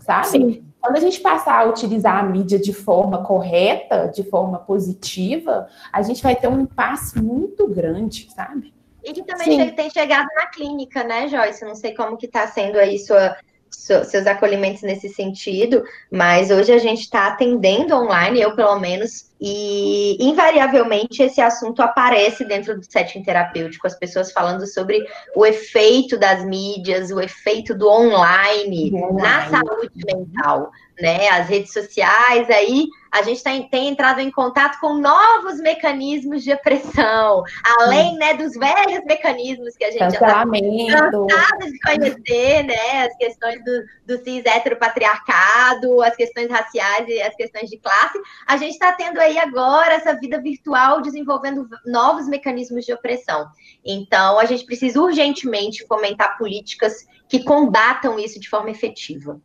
sabe? 0.00 0.26
Sim. 0.26 0.64
Quando 0.80 0.96
a 0.96 1.00
gente 1.00 1.20
passar 1.20 1.60
a 1.60 1.68
utilizar 1.68 2.18
a 2.18 2.22
mídia 2.24 2.58
de 2.58 2.72
forma 2.72 3.24
correta, 3.24 4.10
de 4.12 4.24
forma 4.24 4.58
positiva, 4.58 5.68
a 5.92 6.02
gente 6.02 6.20
vai 6.20 6.34
ter 6.34 6.48
um 6.48 6.66
passo 6.66 7.22
muito 7.22 7.68
grande, 7.68 8.28
sabe? 8.34 8.74
E 9.04 9.12
que 9.12 9.22
também 9.22 9.60
Sim. 9.60 9.70
tem 9.70 9.88
chegado 9.88 10.26
na 10.34 10.46
clínica, 10.46 11.04
né, 11.04 11.28
Joyce? 11.28 11.64
Não 11.64 11.76
sei 11.76 11.94
como 11.94 12.16
que 12.16 12.26
está 12.26 12.46
sendo 12.48 12.76
aí 12.76 12.98
sua 12.98 13.36
seus 13.70 14.26
acolhimentos 14.26 14.82
nesse 14.82 15.08
sentido, 15.08 15.82
mas 16.10 16.50
hoje 16.50 16.72
a 16.72 16.78
gente 16.78 17.02
está 17.02 17.28
atendendo 17.28 17.94
online, 17.94 18.40
eu 18.40 18.54
pelo 18.54 18.78
menos, 18.78 19.30
e 19.40 20.16
invariavelmente 20.20 21.22
esse 21.22 21.40
assunto 21.40 21.80
aparece 21.80 22.44
dentro 22.44 22.76
do 22.78 22.84
setting 22.84 23.22
terapêutico, 23.22 23.86
as 23.86 23.98
pessoas 23.98 24.32
falando 24.32 24.66
sobre 24.66 25.04
o 25.34 25.46
efeito 25.46 26.18
das 26.18 26.44
mídias, 26.44 27.10
o 27.10 27.20
efeito 27.20 27.74
do 27.74 27.88
online, 27.88 28.92
online. 28.94 29.22
na 29.22 29.48
saúde 29.48 29.90
mental 30.06 30.70
né, 31.00 31.28
as 31.28 31.48
redes 31.48 31.72
sociais, 31.72 32.50
aí 32.50 32.88
a 33.10 33.22
gente 33.22 33.42
tá, 33.42 33.50
tem 33.70 33.88
entrado 33.88 34.20
em 34.20 34.30
contato 34.30 34.78
com 34.80 34.94
novos 34.94 35.58
mecanismos 35.60 36.42
de 36.42 36.52
opressão, 36.52 37.42
além 37.78 38.16
né, 38.16 38.34
dos 38.34 38.54
velhos 38.54 39.04
mecanismos 39.04 39.76
que 39.76 39.84
a 39.84 39.90
gente 39.90 40.00
já 40.00 40.08
está 40.08 40.44
de 41.70 41.78
conhecer, 41.80 42.62
né, 42.64 43.06
as 43.06 43.16
questões 43.16 43.62
do, 43.64 43.84
do 44.06 44.24
cis 44.24 44.44
heteropatriarcado, 44.44 46.02
as 46.02 46.14
questões 46.16 46.50
raciais 46.50 47.08
e 47.08 47.20
as 47.20 47.34
questões 47.34 47.70
de 47.70 47.78
classe, 47.78 48.18
a 48.46 48.56
gente 48.56 48.72
está 48.72 48.92
tendo 48.92 49.18
aí 49.20 49.38
agora 49.38 49.94
essa 49.94 50.14
vida 50.14 50.40
virtual 50.40 51.00
desenvolvendo 51.00 51.68
novos 51.86 52.28
mecanismos 52.28 52.84
de 52.84 52.92
opressão. 52.92 53.48
Então, 53.84 54.38
a 54.38 54.44
gente 54.44 54.64
precisa 54.64 55.00
urgentemente 55.00 55.86
fomentar 55.86 56.36
políticas 56.38 57.06
que 57.28 57.42
combatam 57.42 58.18
isso 58.18 58.40
de 58.40 58.48
forma 58.48 58.70
efetiva. 58.70 59.40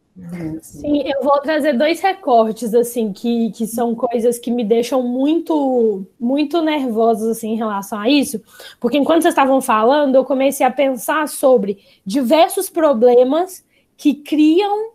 Sim, 0.62 1.02
eu 1.08 1.24
vou 1.24 1.41
trazer 1.41 1.74
dois 1.74 2.00
recortes 2.00 2.74
assim 2.76 3.12
que, 3.12 3.52
que 3.52 3.65
são 3.65 3.96
coisas 3.96 4.38
que 4.38 4.52
me 4.52 4.63
deixam 4.63 5.02
muito 5.02 6.06
muito 6.19 6.62
nervosos 6.62 7.30
assim 7.30 7.54
em 7.54 7.58
relação 7.58 8.00
a 8.00 8.08
isso, 8.08 8.39
porque 8.80 8.98
enquanto 8.98 9.24
vocês 9.24 9.34
estavam 9.34 9.60
falando, 9.60 10.15
eu 10.15 10.24
comecei 10.24 10.63
a 10.63 10.72
pensar 10.72 11.28
sobre 11.28 11.80
diversos 12.06 12.69
problemas 12.69 13.65
que 13.98 14.13
criam 14.13 14.91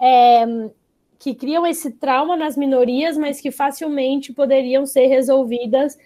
é, 0.00 0.44
que 1.18 1.34
criam 1.34 1.66
esse 1.66 1.90
trauma 1.92 2.36
nas 2.36 2.54
minorias, 2.54 3.16
mas 3.16 3.40
que 3.40 3.50
facilmente 3.50 4.34
poderiam 4.34 4.84
ser 4.84 5.06
resolvidas 5.06 5.98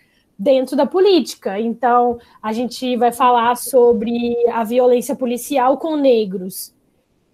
dentro 0.42 0.76
da 0.76 0.84
política. 0.84 1.60
Então, 1.60 2.18
a 2.42 2.52
gente 2.52 2.96
vai 2.96 3.12
falar 3.12 3.56
sobre 3.56 4.34
a 4.48 4.64
violência 4.64 5.14
policial 5.14 5.78
com 5.78 5.94
negros 5.94 6.74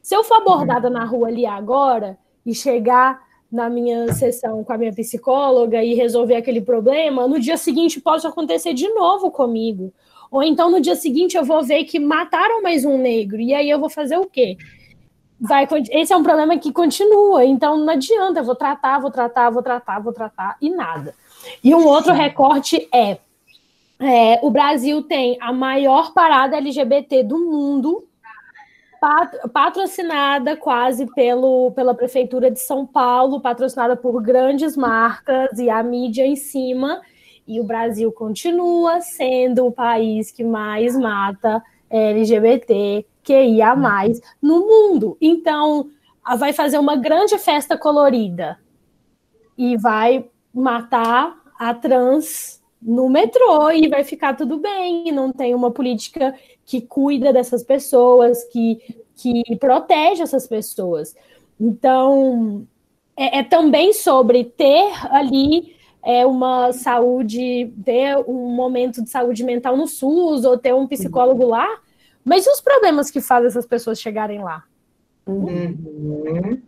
Se 0.02 0.14
eu 0.14 0.22
for 0.22 0.36
abordada 0.36 0.90
na 0.90 1.04
rua 1.04 1.28
ali 1.28 1.46
agora 1.46 2.18
e 2.44 2.54
chegar 2.54 3.20
na 3.50 3.70
minha 3.70 4.12
sessão 4.12 4.62
com 4.62 4.72
a 4.72 4.78
minha 4.78 4.92
psicóloga 4.92 5.82
e 5.82 5.94
resolver 5.94 6.36
aquele 6.36 6.60
problema, 6.60 7.26
no 7.26 7.40
dia 7.40 7.56
seguinte 7.56 8.00
pode 8.00 8.26
acontecer 8.26 8.74
de 8.74 8.88
novo 8.90 9.30
comigo. 9.30 9.92
Ou 10.30 10.42
então 10.42 10.70
no 10.70 10.80
dia 10.80 10.96
seguinte 10.96 11.36
eu 11.36 11.44
vou 11.44 11.62
ver 11.62 11.84
que 11.84 11.98
mataram 11.98 12.62
mais 12.62 12.84
um 12.84 12.98
negro, 12.98 13.40
e 13.40 13.54
aí 13.54 13.68
eu 13.70 13.78
vou 13.78 13.88
fazer 13.88 14.18
o 14.18 14.26
quê? 14.26 14.56
Vai, 15.40 15.66
esse 15.90 16.12
é 16.12 16.16
um 16.16 16.22
problema 16.22 16.58
que 16.58 16.72
continua, 16.72 17.44
então 17.44 17.76
não 17.78 17.92
adianta, 17.92 18.40
eu 18.40 18.44
vou 18.44 18.56
tratar, 18.56 18.98
vou 18.98 19.10
tratar, 19.10 19.50
vou 19.50 19.62
tratar, 19.62 19.98
vou 20.00 20.12
tratar, 20.12 20.56
e 20.60 20.68
nada. 20.68 21.14
E 21.62 21.74
um 21.74 21.86
outro 21.86 22.12
recorte 22.12 22.88
é, 22.92 23.18
é 24.00 24.38
o 24.42 24.50
Brasil 24.50 25.02
tem 25.02 25.36
a 25.40 25.52
maior 25.52 26.12
parada 26.12 26.56
LGBT 26.56 27.22
do 27.22 27.38
mundo, 27.38 28.06
patrocinada 29.52 30.56
quase 30.56 31.06
pelo, 31.14 31.70
pela 31.72 31.94
Prefeitura 31.94 32.50
de 32.50 32.60
São 32.60 32.84
Paulo, 32.86 33.40
patrocinada 33.40 33.96
por 33.96 34.20
grandes 34.20 34.76
marcas 34.76 35.58
e 35.58 35.70
a 35.70 35.82
mídia 35.82 36.26
em 36.26 36.36
cima, 36.36 37.00
e 37.46 37.60
o 37.60 37.64
Brasil 37.64 38.12
continua 38.12 39.00
sendo 39.00 39.66
o 39.66 39.72
país 39.72 40.30
que 40.30 40.44
mais 40.44 40.96
mata 40.96 41.62
LGBT, 41.90 43.06
QIA+, 43.22 43.74
no 44.42 44.60
mundo. 44.60 45.16
Então, 45.20 45.88
vai 46.36 46.52
fazer 46.52 46.78
uma 46.78 46.96
grande 46.96 47.38
festa 47.38 47.76
colorida 47.76 48.58
e 49.56 49.76
vai 49.76 50.26
matar 50.52 51.36
a 51.58 51.74
trans 51.74 52.62
no 52.80 53.08
metrô 53.08 53.70
e 53.70 53.88
vai 53.88 54.04
ficar 54.04 54.34
tudo 54.36 54.58
bem, 54.58 55.10
não 55.10 55.32
tem 55.32 55.54
uma 55.54 55.70
política 55.70 56.34
que 56.64 56.80
cuida 56.80 57.32
dessas 57.32 57.62
pessoas, 57.62 58.44
que, 58.44 58.78
que 59.16 59.56
protege 59.56 60.22
essas 60.22 60.46
pessoas. 60.46 61.14
Então, 61.60 62.66
é, 63.16 63.38
é 63.38 63.42
também 63.42 63.92
sobre 63.92 64.44
ter 64.44 64.92
ali 65.10 65.76
é 66.04 66.24
uma 66.24 66.72
saúde, 66.72 67.72
ter 67.84 68.16
um 68.26 68.54
momento 68.54 69.02
de 69.02 69.10
saúde 69.10 69.44
mental 69.44 69.76
no 69.76 69.86
SUS 69.86 70.44
ou 70.44 70.56
ter 70.56 70.74
um 70.74 70.86
psicólogo 70.86 71.44
lá, 71.44 71.66
mas 72.24 72.46
e 72.46 72.50
os 72.50 72.60
problemas 72.60 73.10
que 73.10 73.20
fazem 73.20 73.48
essas 73.48 73.66
pessoas 73.66 74.00
chegarem 74.00 74.42
lá? 74.42 74.64
Uhum. 75.26 76.62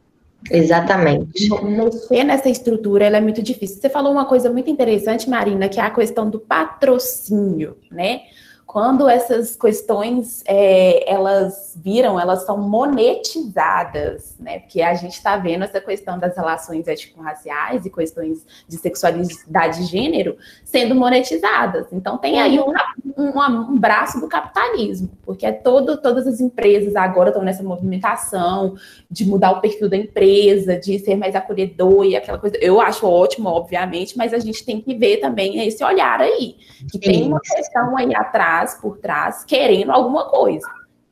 Exatamente. 0.50 1.48
Mexer 1.62 2.24
nessa 2.24 2.48
estrutura 2.48 3.06
é 3.06 3.20
muito 3.20 3.42
difícil. 3.42 3.80
Você 3.80 3.90
falou 3.90 4.12
uma 4.12 4.24
coisa 4.24 4.50
muito 4.50 4.70
interessante, 4.70 5.28
Marina, 5.28 5.68
que 5.68 5.80
é 5.80 5.82
a 5.82 5.90
questão 5.90 6.30
do 6.30 6.38
patrocínio, 6.38 7.76
né? 7.90 8.22
Quando 8.70 9.08
essas 9.08 9.56
questões 9.56 10.44
é, 10.46 11.12
elas 11.12 11.76
viram, 11.76 12.20
elas 12.20 12.46
são 12.46 12.56
monetizadas, 12.56 14.36
né? 14.38 14.60
Porque 14.60 14.80
a 14.80 14.94
gente 14.94 15.14
está 15.14 15.36
vendo 15.36 15.64
essa 15.64 15.80
questão 15.80 16.20
das 16.20 16.36
relações 16.36 16.86
étnico-raciais 16.86 17.84
e 17.84 17.90
questões 17.90 18.46
de 18.68 18.76
sexualidade 18.76 19.82
e 19.82 19.86
gênero 19.86 20.36
sendo 20.64 20.94
monetizadas. 20.94 21.88
Então 21.90 22.16
tem 22.16 22.40
aí 22.40 22.60
um, 22.60 22.72
um, 23.18 23.40
um 23.72 23.76
braço 23.76 24.20
do 24.20 24.28
capitalismo, 24.28 25.10
porque 25.24 25.44
é 25.44 25.50
todo, 25.50 25.96
todas 25.96 26.28
as 26.28 26.38
empresas 26.40 26.94
agora 26.94 27.30
estão 27.30 27.42
nessa 27.42 27.64
movimentação 27.64 28.76
de 29.10 29.26
mudar 29.26 29.50
o 29.50 29.60
perfil 29.60 29.88
da 29.88 29.96
empresa, 29.96 30.78
de 30.78 30.96
ser 31.00 31.16
mais 31.16 31.34
acolhedor 31.34 32.04
e 32.04 32.14
aquela 32.14 32.38
coisa. 32.38 32.56
Eu 32.58 32.80
acho 32.80 33.04
ótimo, 33.04 33.48
obviamente, 33.48 34.16
mas 34.16 34.32
a 34.32 34.38
gente 34.38 34.64
tem 34.64 34.80
que 34.80 34.94
ver 34.94 35.16
também 35.16 35.66
esse 35.66 35.82
olhar 35.82 36.20
aí, 36.20 36.54
que 36.88 37.00
tem 37.00 37.26
uma 37.26 37.40
questão 37.40 37.96
aí 37.96 38.14
atrás 38.14 38.59
trás, 38.60 38.74
por 38.74 38.98
trás, 38.98 39.44
querendo 39.44 39.90
alguma 39.90 40.28
coisa, 40.28 40.68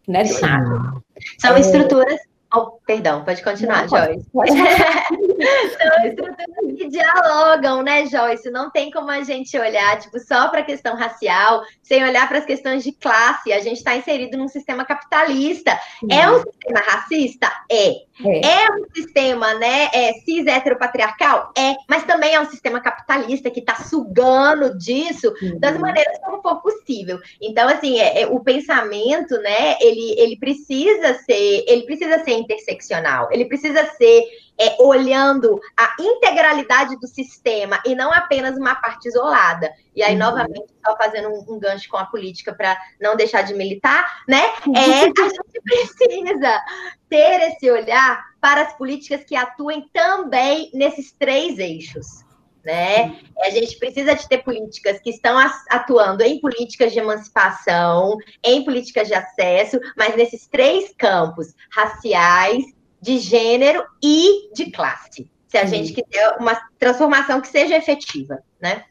né? 0.06 0.24
Do 0.24 0.40
nada. 0.40 1.02
São 1.38 1.56
é... 1.56 1.60
estruturas 1.60 2.20
Oh, 2.54 2.78
perdão, 2.86 3.24
pode 3.24 3.42
continuar, 3.42 3.82
não, 3.82 3.88
Joyce. 3.88 4.26
Pode, 4.32 4.50
pode. 4.50 4.58
São 5.76 6.06
estruturas 6.06 6.76
que 6.78 6.88
dialogam, 6.88 7.82
né, 7.82 8.06
Joyce? 8.06 8.50
Não 8.50 8.70
tem 8.70 8.90
como 8.90 9.10
a 9.10 9.22
gente 9.22 9.58
olhar, 9.58 9.98
tipo, 9.98 10.18
só 10.18 10.48
para 10.48 10.60
a 10.60 10.64
questão 10.64 10.96
racial, 10.96 11.62
sem 11.82 12.02
olhar 12.02 12.26
para 12.26 12.38
as 12.38 12.46
questões 12.46 12.82
de 12.82 12.92
classe. 12.92 13.52
A 13.52 13.60
gente 13.60 13.76
está 13.76 13.94
inserido 13.94 14.38
num 14.38 14.48
sistema 14.48 14.84
capitalista. 14.86 15.78
É 16.10 16.30
um 16.30 16.38
sistema 16.38 16.80
racista? 16.86 17.52
É. 17.70 17.88
é. 17.90 18.64
É, 18.64 18.72
um 18.72 18.86
sistema, 18.94 19.52
né, 19.54 19.90
é, 19.92 20.12
cis 20.24 20.46
heteropatriarcal? 20.46 21.52
É. 21.56 21.74
Mas 21.86 22.04
também 22.04 22.34
é 22.34 22.40
um 22.40 22.48
sistema 22.48 22.80
capitalista 22.80 23.50
que 23.50 23.60
está 23.60 23.74
sugando 23.74 24.76
disso 24.78 25.34
das 25.58 25.76
maneiras 25.76 26.18
como 26.24 26.40
for 26.40 26.62
possível. 26.62 27.18
Então, 27.42 27.68
assim, 27.68 27.98
é, 28.00 28.22
é, 28.22 28.26
o 28.26 28.40
pensamento, 28.40 29.36
né, 29.38 29.76
ele, 29.82 30.18
ele 30.18 30.36
precisa 30.38 31.14
ser, 31.24 31.64
ele 31.68 31.82
precisa 31.82 32.24
ser 32.24 32.37
interseccional, 32.38 33.28
ele 33.30 33.44
precisa 33.44 33.84
ser 33.92 34.24
é, 34.58 34.76
olhando 34.80 35.60
a 35.76 35.94
integralidade 36.00 36.98
do 36.98 37.06
sistema 37.06 37.80
e 37.86 37.94
não 37.94 38.12
apenas 38.12 38.56
uma 38.56 38.74
parte 38.74 39.08
isolada. 39.08 39.72
E 39.94 40.02
aí, 40.02 40.14
uhum. 40.14 40.18
novamente, 40.18 40.66
só 40.84 40.96
fazendo 40.96 41.28
um, 41.28 41.54
um, 41.54 41.58
gancho 41.58 41.88
com 41.88 41.96
a 41.96 42.06
política 42.06 42.52
para 42.52 42.76
não 43.00 43.16
deixar 43.16 43.42
de 43.42 43.54
militar, 43.54 44.22
né? 44.26 44.42
É, 44.74 44.80
a 44.80 44.82
gente 45.04 45.60
precisa 45.62 46.60
ter 47.08 47.52
esse 47.52 47.70
olhar 47.70 48.24
para 48.40 48.62
as 48.62 48.72
políticas 48.74 49.24
que 49.24 49.36
atuem 49.36 49.88
também 49.92 50.70
nesses 50.74 51.12
três 51.12 51.58
eixos. 51.58 52.27
Né? 52.64 53.18
A 53.40 53.50
gente 53.50 53.78
precisa 53.78 54.14
de 54.14 54.28
ter 54.28 54.38
políticas 54.38 55.00
que 55.00 55.10
estão 55.10 55.38
atuando 55.70 56.22
em 56.22 56.40
políticas 56.40 56.92
de 56.92 56.98
emancipação, 56.98 58.16
em 58.44 58.64
políticas 58.64 59.08
de 59.08 59.14
acesso, 59.14 59.78
mas 59.96 60.16
nesses 60.16 60.46
três 60.46 60.92
campos, 60.98 61.54
raciais, 61.70 62.64
de 63.00 63.18
gênero 63.18 63.84
e 64.02 64.52
de 64.52 64.70
classe. 64.70 65.30
Se 65.46 65.56
a 65.56 65.64
gente 65.64 65.92
quiser 65.92 66.36
uma 66.38 66.60
transformação 66.78 67.40
que 67.40 67.48
seja 67.48 67.76
efetiva, 67.76 68.42
né? 68.60 68.84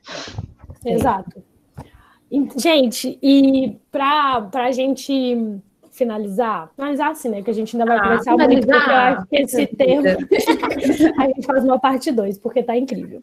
Exato. 0.83 1.43
Gente, 2.57 3.17
e 3.21 3.77
para 3.91 4.49
a 4.53 4.71
gente 4.71 5.61
finalizar, 5.97 6.71
finalizar 6.75 7.11
assim, 7.11 7.29
né? 7.29 7.41
Que 7.41 7.49
a 7.49 7.53
gente 7.53 7.75
ainda 7.75 7.85
vai 7.85 7.97
ah, 7.97 8.03
conversar 8.03 8.37
muito, 8.37 8.67
porque 8.67 8.89
eu 8.89 8.95
acho 8.95 9.27
que 9.27 9.35
esse 9.37 9.67
termo 9.67 10.07
a 11.19 11.27
gente 11.27 11.45
faz 11.45 11.63
uma 11.63 11.79
parte 11.79 12.11
2, 12.11 12.37
porque 12.37 12.63
tá 12.63 12.77
incrível. 12.77 13.21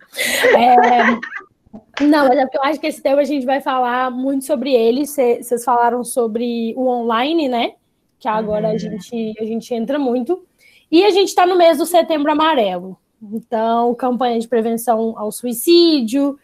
É, 0.57 2.05
não, 2.05 2.29
mas 2.29 2.39
é 2.39 2.43
porque 2.43 2.59
eu 2.59 2.65
acho 2.65 2.81
que 2.81 2.87
esse 2.87 3.03
tema 3.03 3.21
a 3.21 3.25
gente 3.25 3.47
vai 3.47 3.61
falar 3.61 4.11
muito 4.11 4.45
sobre 4.45 4.73
ele. 4.73 5.07
Vocês 5.07 5.65
falaram 5.65 6.03
sobre 6.03 6.75
o 6.77 6.87
online, 6.87 7.49
né? 7.49 7.73
Que 8.19 8.29
agora 8.29 8.69
uhum. 8.69 8.75
a, 8.75 8.79
gente, 8.79 9.35
a 9.39 9.45
gente 9.45 9.75
entra 9.75 9.99
muito. 9.99 10.45
E 10.91 11.05
a 11.05 11.11
gente 11.11 11.29
está 11.29 11.47
no 11.47 11.57
mês 11.57 11.79
do 11.79 11.87
setembro 11.87 12.31
amarelo. 12.31 12.97
Então, 13.23 13.95
campanha 13.95 14.39
de 14.39 14.49
prevenção 14.49 15.15
ao 15.17 15.33
suicídio 15.33 16.39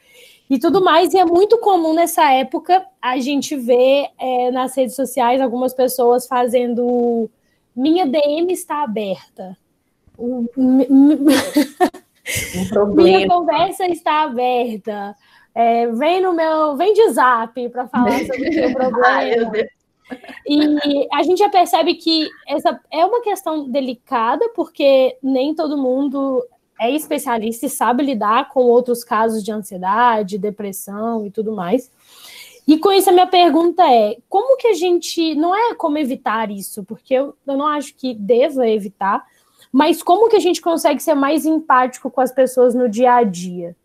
e 0.50 0.58
tudo 0.58 0.82
mais. 0.82 1.14
E 1.14 1.18
é 1.18 1.24
muito 1.24 1.56
comum 1.58 1.94
nessa 1.94 2.30
época 2.32 2.84
a 3.00 3.16
gente 3.18 3.56
ver 3.56 4.08
é, 4.18 4.50
nas 4.50 4.76
redes 4.76 4.96
sociais 4.96 5.40
algumas 5.40 5.72
pessoas 5.72 6.26
fazendo 6.26 7.30
minha 7.74 8.04
DM 8.04 8.52
está 8.52 8.82
aberta. 8.82 9.56
Um, 12.76 12.94
minha 12.94 13.26
conversa 13.26 13.86
está 13.86 14.22
aberta. 14.22 15.16
É, 15.52 15.88
vem 15.88 16.20
no 16.20 16.32
meu, 16.32 16.76
vem 16.76 16.92
de 16.92 17.10
zap 17.10 17.68
para 17.70 17.88
falar 17.88 18.20
sobre 18.26 18.50
o 18.50 18.52
seu 18.52 18.72
problema. 18.72 19.06
Ai, 19.06 19.34
e 20.46 21.08
a 21.12 21.22
gente 21.22 21.38
já 21.38 21.48
percebe 21.48 21.94
que 21.94 22.28
essa 22.46 22.78
é 22.90 23.04
uma 23.04 23.22
questão 23.22 23.68
delicada, 23.68 24.48
porque 24.54 25.16
nem 25.22 25.54
todo 25.54 25.78
mundo 25.78 26.44
é 26.80 26.90
especialista 26.90 27.66
e 27.66 27.70
sabe 27.70 28.02
lidar 28.02 28.48
com 28.48 28.62
outros 28.62 29.04
casos 29.04 29.44
de 29.44 29.52
ansiedade, 29.52 30.38
depressão 30.38 31.26
e 31.26 31.30
tudo 31.30 31.52
mais. 31.52 31.90
E 32.66 32.78
com 32.78 32.90
isso, 32.90 33.10
a 33.10 33.12
minha 33.12 33.26
pergunta 33.26 33.82
é: 33.82 34.16
como 34.28 34.56
que 34.56 34.68
a 34.68 34.74
gente. 34.74 35.34
Não 35.34 35.54
é 35.54 35.74
como 35.74 35.98
evitar 35.98 36.50
isso, 36.50 36.82
porque 36.84 37.14
eu, 37.14 37.34
eu 37.46 37.56
não 37.56 37.66
acho 37.66 37.94
que 37.94 38.14
deva 38.14 38.66
evitar, 38.66 39.24
mas 39.70 40.02
como 40.02 40.28
que 40.28 40.36
a 40.36 40.40
gente 40.40 40.62
consegue 40.62 41.02
ser 41.02 41.14
mais 41.14 41.44
empático 41.44 42.10
com 42.10 42.20
as 42.20 42.32
pessoas 42.32 42.74
no 42.74 42.88
dia 42.88 43.14
a 43.14 43.22
dia? 43.22 43.76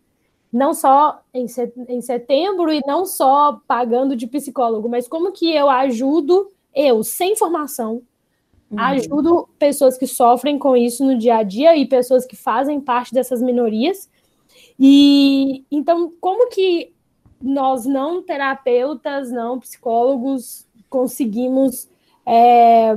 não 0.52 0.72
só 0.72 1.20
em 1.34 2.00
setembro 2.00 2.72
e 2.72 2.80
não 2.86 3.04
só 3.04 3.60
pagando 3.66 4.16
de 4.16 4.26
psicólogo, 4.26 4.88
mas 4.88 5.06
como 5.06 5.32
que 5.32 5.54
eu 5.54 5.68
ajudo, 5.68 6.50
eu, 6.74 7.02
sem 7.04 7.36
formação, 7.36 8.00
uhum. 8.70 8.80
ajudo 8.80 9.48
pessoas 9.58 9.96
que 9.96 10.06
sofrem 10.06 10.58
com 10.58 10.76
isso 10.76 11.04
no 11.04 11.16
dia 11.16 11.36
a 11.36 11.42
dia 11.42 11.76
e 11.76 11.86
pessoas 11.86 12.24
que 12.24 12.36
fazem 12.36 12.80
parte 12.80 13.12
dessas 13.12 13.42
minorias. 13.42 14.10
E 14.78 15.64
então, 15.70 16.12
como 16.20 16.48
que 16.48 16.92
nós, 17.40 17.86
não 17.86 18.22
terapeutas, 18.22 19.30
não 19.30 19.60
psicólogos, 19.60 20.66
conseguimos 20.88 21.88
é, 22.24 22.94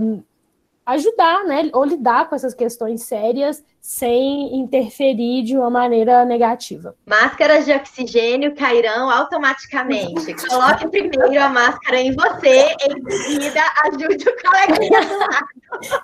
ajudar, 0.86 1.46
né, 1.46 1.70
ou 1.74 1.84
lidar 1.84 2.30
com 2.30 2.36
essas 2.36 2.54
questões 2.54 3.04
sérias 3.04 3.64
sem 3.82 4.56
interferir 4.60 5.44
de 5.44 5.58
uma 5.58 5.70
maneira 5.70 6.26
negativa. 6.26 6.96
Máscaras 7.06 7.66
de 7.66 7.72
oxigênio 7.72 8.56
cairão 8.56 9.10
automaticamente. 9.10 10.34
Coloque 10.48 10.88
primeiro 10.88 11.42
a 11.42 11.50
máscara 11.50 12.00
em 12.00 12.14
você, 12.14 12.76
em 12.90 13.12
seguida 13.12 13.62
ajude 13.86 14.26
o 14.30 14.36
coleguinha 14.42 15.02
do 15.02 15.18
lado. 15.18 15.48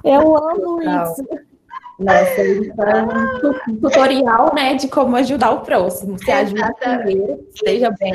Eu 0.03 0.37
amo 0.37 0.81
isso. 0.81 1.45
Nossa, 1.97 2.41
então, 2.41 3.07
um 3.69 3.77
tutorial, 3.77 4.53
né, 4.53 4.73
de 4.73 4.87
como 4.89 5.15
ajudar 5.15 5.51
o 5.51 5.61
próximo. 5.61 6.17
Se 6.19 6.29
ajuda 6.29 6.73
primeiro, 6.77 7.47
esteja 7.53 7.89
bem, 7.91 8.13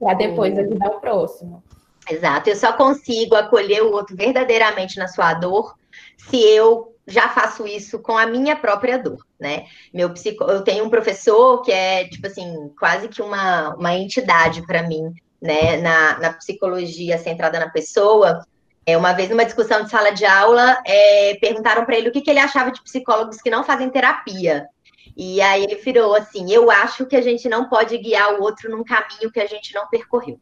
para 0.00 0.14
depois 0.14 0.58
ajudar 0.58 0.88
o 0.88 1.00
próximo. 1.00 1.62
Exato. 2.10 2.50
Eu 2.50 2.56
só 2.56 2.72
consigo 2.72 3.34
acolher 3.34 3.82
o 3.82 3.92
outro 3.92 4.16
verdadeiramente 4.16 4.98
na 4.98 5.08
sua 5.08 5.32
dor 5.34 5.74
se 6.16 6.36
eu 6.36 6.93
já 7.06 7.28
faço 7.28 7.66
isso 7.66 7.98
com 7.98 8.16
a 8.16 8.26
minha 8.26 8.56
própria 8.56 8.98
dor, 8.98 9.24
né? 9.38 9.66
Meu 9.92 10.10
psico... 10.12 10.44
Eu 10.44 10.62
tenho 10.62 10.84
um 10.84 10.90
professor 10.90 11.62
que 11.62 11.70
é, 11.70 12.08
tipo 12.08 12.26
assim, 12.26 12.70
quase 12.78 13.08
que 13.08 13.20
uma, 13.20 13.74
uma 13.74 13.94
entidade 13.94 14.66
para 14.66 14.82
mim, 14.82 15.12
né? 15.40 15.76
Na, 15.78 16.18
na 16.18 16.32
psicologia 16.32 17.18
centrada 17.18 17.60
na 17.60 17.68
pessoa. 17.68 18.44
É, 18.86 18.96
uma 18.96 19.12
vez, 19.12 19.28
numa 19.30 19.44
discussão 19.44 19.82
de 19.82 19.90
sala 19.90 20.10
de 20.10 20.24
aula, 20.24 20.78
é, 20.86 21.36
perguntaram 21.40 21.84
para 21.84 21.96
ele 21.96 22.08
o 22.08 22.12
que, 22.12 22.20
que 22.20 22.30
ele 22.30 22.40
achava 22.40 22.70
de 22.70 22.82
psicólogos 22.82 23.40
que 23.40 23.50
não 23.50 23.64
fazem 23.64 23.90
terapia. 23.90 24.66
E 25.16 25.40
aí 25.40 25.62
ele 25.62 25.76
virou 25.76 26.14
assim: 26.14 26.52
Eu 26.52 26.70
acho 26.70 27.06
que 27.06 27.16
a 27.16 27.22
gente 27.22 27.48
não 27.48 27.68
pode 27.68 27.96
guiar 27.98 28.34
o 28.34 28.42
outro 28.42 28.70
num 28.70 28.82
caminho 28.82 29.30
que 29.30 29.40
a 29.40 29.46
gente 29.46 29.74
não 29.74 29.88
percorreu 29.88 30.38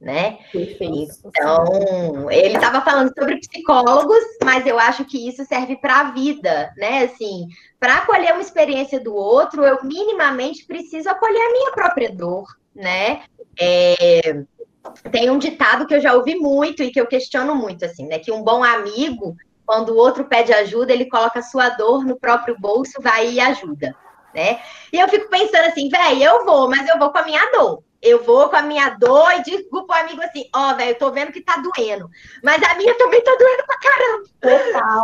né? 0.00 0.38
Perfeito. 0.52 1.14
Então, 1.24 2.30
ele 2.30 2.54
estava 2.54 2.80
falando 2.82 3.12
sobre 3.18 3.38
psicólogos, 3.38 4.22
mas 4.44 4.66
eu 4.66 4.78
acho 4.78 5.04
que 5.04 5.28
isso 5.28 5.44
serve 5.44 5.76
para 5.76 6.00
a 6.00 6.10
vida, 6.10 6.72
né? 6.76 7.04
Assim, 7.04 7.48
para 7.80 7.98
acolher 7.98 8.32
uma 8.32 8.42
experiência 8.42 9.00
do 9.00 9.14
outro, 9.14 9.64
eu 9.64 9.78
minimamente 9.82 10.66
preciso 10.66 11.08
acolher 11.08 11.40
a 11.40 11.52
minha 11.52 11.72
própria 11.72 12.10
dor, 12.12 12.46
né? 12.74 13.22
É, 13.58 14.42
tem 15.10 15.30
um 15.30 15.38
ditado 15.38 15.86
que 15.86 15.94
eu 15.94 16.00
já 16.00 16.14
ouvi 16.14 16.34
muito 16.34 16.82
e 16.82 16.90
que 16.90 17.00
eu 17.00 17.06
questiono 17.06 17.54
muito, 17.54 17.84
assim, 17.84 18.06
né? 18.06 18.18
Que 18.18 18.30
um 18.30 18.42
bom 18.42 18.62
amigo, 18.62 19.34
quando 19.64 19.90
o 19.90 19.96
outro 19.96 20.26
pede 20.26 20.52
ajuda, 20.52 20.92
ele 20.92 21.08
coloca 21.08 21.38
a 21.38 21.42
sua 21.42 21.70
dor 21.70 22.04
no 22.04 22.16
próprio 22.16 22.56
bolso, 22.58 23.00
vai 23.00 23.30
e 23.32 23.40
ajuda, 23.40 23.94
né? 24.34 24.60
E 24.92 25.00
eu 25.00 25.08
fico 25.08 25.30
pensando 25.30 25.64
assim, 25.64 25.88
velho, 25.88 26.22
eu 26.22 26.44
vou, 26.44 26.68
mas 26.68 26.86
eu 26.86 26.98
vou 26.98 27.10
com 27.10 27.18
a 27.18 27.24
minha 27.24 27.50
dor 27.50 27.85
eu 28.02 28.22
vou 28.24 28.48
com 28.48 28.56
a 28.56 28.62
minha 28.62 28.90
dor 28.90 29.32
e 29.32 29.42
digo 29.42 29.86
pro 29.86 29.96
amigo 29.96 30.22
assim, 30.22 30.48
ó, 30.54 30.70
oh, 30.72 30.76
velho, 30.76 30.90
eu 30.90 30.98
tô 30.98 31.10
vendo 31.10 31.32
que 31.32 31.40
tá 31.40 31.56
doendo. 31.56 32.08
Mas 32.42 32.62
a 32.62 32.74
minha 32.74 32.94
também 32.96 33.22
tá 33.22 33.36
doendo 33.38 33.64
pra 33.66 33.78
caramba. 33.78 34.24
Total. 34.40 35.02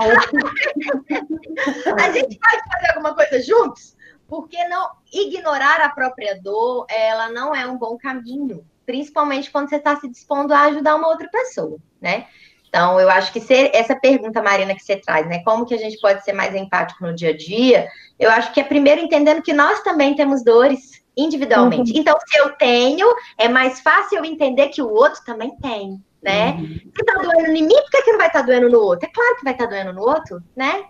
a 1.99 2.11
gente 2.13 2.39
pode 2.39 2.63
fazer 2.73 2.89
alguma 2.91 3.15
coisa 3.15 3.43
juntos? 3.43 3.97
Porque 4.29 4.57
não 4.69 4.91
ignorar 5.13 5.81
a 5.81 5.91
própria 5.91 6.41
dor, 6.41 6.87
ela 6.89 7.29
não 7.31 7.55
é 7.55 7.67
um 7.67 7.77
bom 7.77 7.99
caminho. 7.99 8.65
Principalmente 8.87 9.51
quando 9.51 9.69
você 9.69 9.77
está 9.77 9.97
se 9.97 10.09
dispondo 10.09 10.53
a 10.53 10.63
ajudar 10.63 10.97
uma 10.97 11.09
outra 11.09 11.29
pessoa, 11.29 11.79
né? 12.01 12.27
Então, 12.73 12.99
eu 12.99 13.11
acho 13.11 13.31
que 13.35 13.41
ser, 13.41 13.71
essa 13.75 13.95
pergunta, 13.95 14.41
Marina, 14.43 14.75
que 14.75 14.83
você 14.83 14.97
traz, 14.97 15.29
né? 15.29 15.43
Como 15.45 15.67
que 15.67 15.75
a 15.75 15.79
gente 15.79 16.01
pode 16.01 16.25
ser 16.25 16.33
mais 16.33 16.55
empático 16.55 17.05
no 17.05 17.15
dia 17.15 17.29
a 17.29 17.37
dia? 17.37 17.87
Eu 18.19 18.31
acho 18.31 18.51
que 18.51 18.61
é 18.61 18.65
primeiro 18.65 18.99
entendendo 18.99 19.43
que 19.43 19.53
nós 19.53 19.83
também 19.83 20.17
temos 20.17 20.43
dores, 20.43 21.02
individualmente. 21.17 21.93
Uhum. 21.93 21.99
Então, 21.99 22.17
se 22.27 22.39
eu 22.39 22.51
tenho, 22.51 23.07
é 23.39 23.49
mais 23.49 23.81
fácil 23.81 24.19
eu 24.19 24.25
entender 24.25 24.69
que 24.69 24.83
o 24.83 24.89
outro 24.89 25.23
também 25.25 25.57
tem, 25.57 26.01
né? 26.23 26.53
Uhum. 26.53 26.91
Se 26.97 27.05
tá 27.05 27.15
doendo 27.15 27.57
em 27.57 27.67
mim, 27.67 27.75
por 27.75 27.91
que, 27.91 28.03
que 28.03 28.13
não 28.13 28.19
vai 28.19 28.29
estar 28.29 28.41
tá 28.41 28.47
doendo 28.47 28.71
no 28.71 28.81
outro? 28.81 29.09
É 29.09 29.13
claro 29.13 29.37
que 29.37 29.45
vai 29.45 29.53
estar 29.53 29.67
tá 29.67 29.71
doendo 29.71 29.93
no 29.93 30.03
outro, 30.03 30.43
né? 30.57 30.85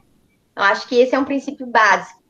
Eu 0.55 0.63
acho 0.63 0.87
que 0.87 1.01
esse 1.01 1.15
é 1.15 1.19
um 1.19 1.25
princípio 1.25 1.67
básico. 1.67 2.23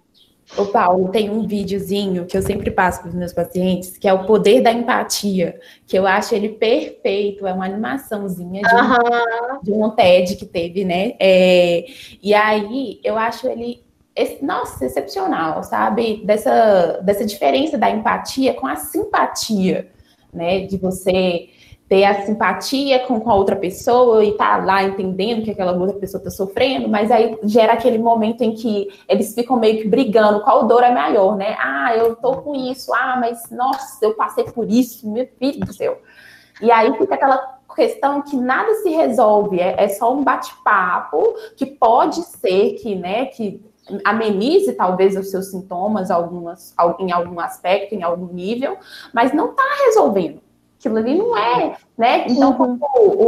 O 0.57 0.67
Paulo 0.67 1.09
tem 1.09 1.31
um 1.31 1.47
videozinho 1.47 2.27
que 2.27 2.37
eu 2.37 2.43
sempre 2.43 2.71
passo 2.71 3.01
para 3.01 3.09
os 3.09 3.15
meus 3.15 3.33
pacientes, 3.33 3.97
que 3.97 4.07
é 4.07 4.13
o 4.13 4.27
poder 4.27 4.61
da 4.61 4.71
empatia, 4.71 5.59
que 5.87 5.99
eu 5.99 6.07
acho 6.07 6.35
ele 6.35 6.51
perfeito, 6.51 7.47
é 7.47 7.53
uma 7.53 7.65
animaçãozinha 7.65 8.61
de, 8.61 8.75
uhum. 8.75 9.57
um, 9.57 9.63
de 9.63 9.73
um 9.73 9.91
TED 9.91 10.37
que 10.37 10.45
teve, 10.45 10.85
né? 10.85 11.15
É, 11.19 11.87
e 12.23 12.35
aí 12.35 13.01
eu 13.03 13.17
acho 13.17 13.49
ele 13.49 13.83
nossa, 14.43 14.85
excepcional, 14.85 15.63
sabe? 15.63 16.23
Dessa, 16.25 17.01
dessa 17.03 17.25
diferença 17.25 17.79
da 17.79 17.91
empatia 17.91 18.55
com 18.55 18.67
a 18.67 18.77
simpatia, 18.77 19.91
né? 20.33 20.67
De 20.67 20.77
você 20.77 21.49
ter 21.89 22.05
a 22.05 22.23
simpatia 22.23 23.01
com, 23.01 23.21
com 23.21 23.31
a 23.31 23.35
outra 23.35 23.55
pessoa 23.55 24.25
e 24.25 24.33
tá 24.33 24.57
lá 24.57 24.83
entendendo 24.83 25.43
que 25.43 25.51
aquela 25.51 25.73
outra 25.73 25.99
pessoa 25.99 26.19
está 26.21 26.31
sofrendo, 26.31 26.89
mas 26.89 27.11
aí 27.11 27.39
gera 27.45 27.75
aquele 27.75 27.99
momento 27.99 28.41
em 28.43 28.55
que 28.55 28.89
eles 29.07 29.35
ficam 29.35 29.59
meio 29.59 29.83
que 29.83 29.89
brigando, 29.89 30.41
qual 30.41 30.67
dor 30.67 30.83
é 30.83 30.91
maior, 30.91 31.37
né? 31.37 31.55
Ah, 31.59 31.95
eu 31.95 32.17
tô 32.17 32.37
com 32.39 32.55
isso, 32.55 32.95
ah, 32.95 33.19
mas 33.21 33.51
nossa, 33.51 34.05
eu 34.05 34.15
passei 34.15 34.45
por 34.45 34.71
isso, 34.71 35.07
meu 35.11 35.29
filho 35.39 35.61
do 35.61 35.73
céu. 35.73 36.01
E 36.63 36.71
aí 36.71 36.97
fica 36.97 37.15
aquela 37.15 37.59
questão 37.75 38.23
que 38.23 38.37
nada 38.37 38.73
se 38.77 38.89
resolve, 38.89 39.61
é, 39.61 39.75
é 39.85 39.89
só 39.89 40.15
um 40.15 40.25
bate-papo 40.25 41.35
que 41.57 41.67
pode 41.67 42.23
ser 42.23 42.75
que, 42.75 42.95
né, 42.95 43.27
que 43.27 43.61
amenize 44.05 44.73
talvez 44.75 45.17
os 45.17 45.31
seus 45.31 45.47
sintomas 45.47 46.11
algumas, 46.11 46.75
em 46.99 47.11
algum 47.13 47.41
aspecto, 47.41 47.95
em 47.95 48.03
algum 48.03 48.33
nível, 48.33 48.77
mas 49.13 49.33
não 49.33 49.51
está 49.51 49.63
resolvendo. 49.87 50.41
Aquilo 50.79 50.99
ali 50.99 51.17
não 51.17 51.37
é, 51.37 51.77
né? 51.97 52.25
Então, 52.29 52.59
uhum. 52.59 52.79
o, 52.97 53.25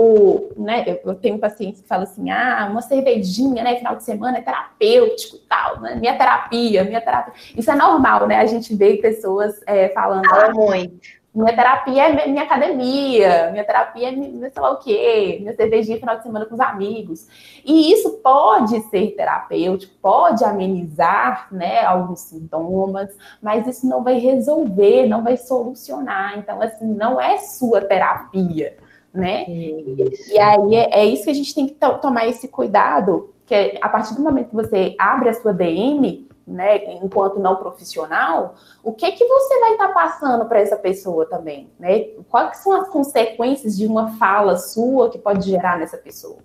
o, 0.58 0.62
né, 0.64 0.98
eu 1.04 1.14
tenho 1.14 1.38
pacientes 1.38 1.80
que 1.80 1.86
falam 1.86 2.02
assim, 2.02 2.28
ah, 2.28 2.66
uma 2.68 2.82
cervejinha, 2.82 3.62
né, 3.62 3.76
final 3.76 3.94
de 3.94 4.02
semana 4.02 4.38
é 4.38 4.42
terapêutico 4.42 5.38
tal, 5.48 5.80
né? 5.80 5.94
Minha 5.94 6.18
terapia, 6.18 6.82
minha 6.82 7.00
terapia. 7.00 7.32
Isso 7.56 7.70
é 7.70 7.76
normal, 7.76 8.26
né? 8.26 8.38
A 8.38 8.46
gente 8.46 8.74
vê 8.74 8.96
pessoas 8.96 9.60
é, 9.68 9.88
falando. 9.90 10.28
Fala 10.28 10.46
ah, 10.46 10.52
muito. 10.52 11.23
Minha 11.34 11.56
terapia 11.56 12.04
é 12.04 12.28
minha 12.28 12.44
academia, 12.44 13.50
minha 13.50 13.64
terapia 13.64 14.08
é 14.08 14.12
minha 14.12 14.50
sei 14.50 14.62
lá 14.62 14.70
o 14.70 14.78
quê, 14.78 15.38
minha 15.40 15.52
cervejinha 15.52 15.98
final 15.98 16.16
de 16.16 16.22
semana 16.22 16.46
com 16.46 16.54
os 16.54 16.60
amigos. 16.60 17.26
E 17.64 17.92
isso 17.92 18.20
pode 18.22 18.80
ser 18.82 19.16
terapêutico, 19.16 19.92
pode 20.00 20.44
amenizar 20.44 21.48
né, 21.50 21.84
alguns 21.84 22.20
sintomas, 22.20 23.10
mas 23.42 23.66
isso 23.66 23.84
não 23.84 24.04
vai 24.04 24.18
resolver, 24.20 25.06
não 25.06 25.24
vai 25.24 25.36
solucionar. 25.36 26.38
Então, 26.38 26.62
assim, 26.62 26.86
não 26.86 27.20
é 27.20 27.38
sua 27.38 27.80
terapia, 27.80 28.76
né? 29.12 29.44
Isso. 29.48 30.32
E 30.32 30.38
aí 30.38 30.74
é, 30.76 31.00
é, 31.00 31.04
isso 31.04 31.24
que 31.24 31.30
a 31.30 31.34
gente 31.34 31.52
tem 31.52 31.66
que 31.66 31.74
tomar 32.00 32.28
esse 32.28 32.46
cuidado, 32.46 33.34
que 33.44 33.76
a 33.82 33.88
partir 33.88 34.14
do 34.14 34.22
momento 34.22 34.50
que 34.50 34.54
você 34.54 34.94
abre 34.96 35.30
a 35.30 35.34
sua 35.34 35.52
DM, 35.52 36.28
né, 36.46 36.84
enquanto 37.02 37.38
não 37.38 37.56
profissional, 37.56 38.54
o 38.82 38.92
que 38.92 39.12
que 39.12 39.26
você 39.26 39.60
vai 39.60 39.72
estar 39.72 39.88
tá 39.88 39.94
passando 39.94 40.44
para 40.46 40.60
essa 40.60 40.76
pessoa 40.76 41.26
também, 41.26 41.70
né? 41.78 42.00
Quais 42.28 42.58
são 42.58 42.72
as 42.72 42.88
consequências 42.88 43.76
de 43.76 43.86
uma 43.86 44.16
fala 44.18 44.56
sua 44.56 45.10
que 45.10 45.18
pode 45.18 45.48
gerar 45.48 45.78
nessa 45.78 45.96
pessoa? 45.96 46.38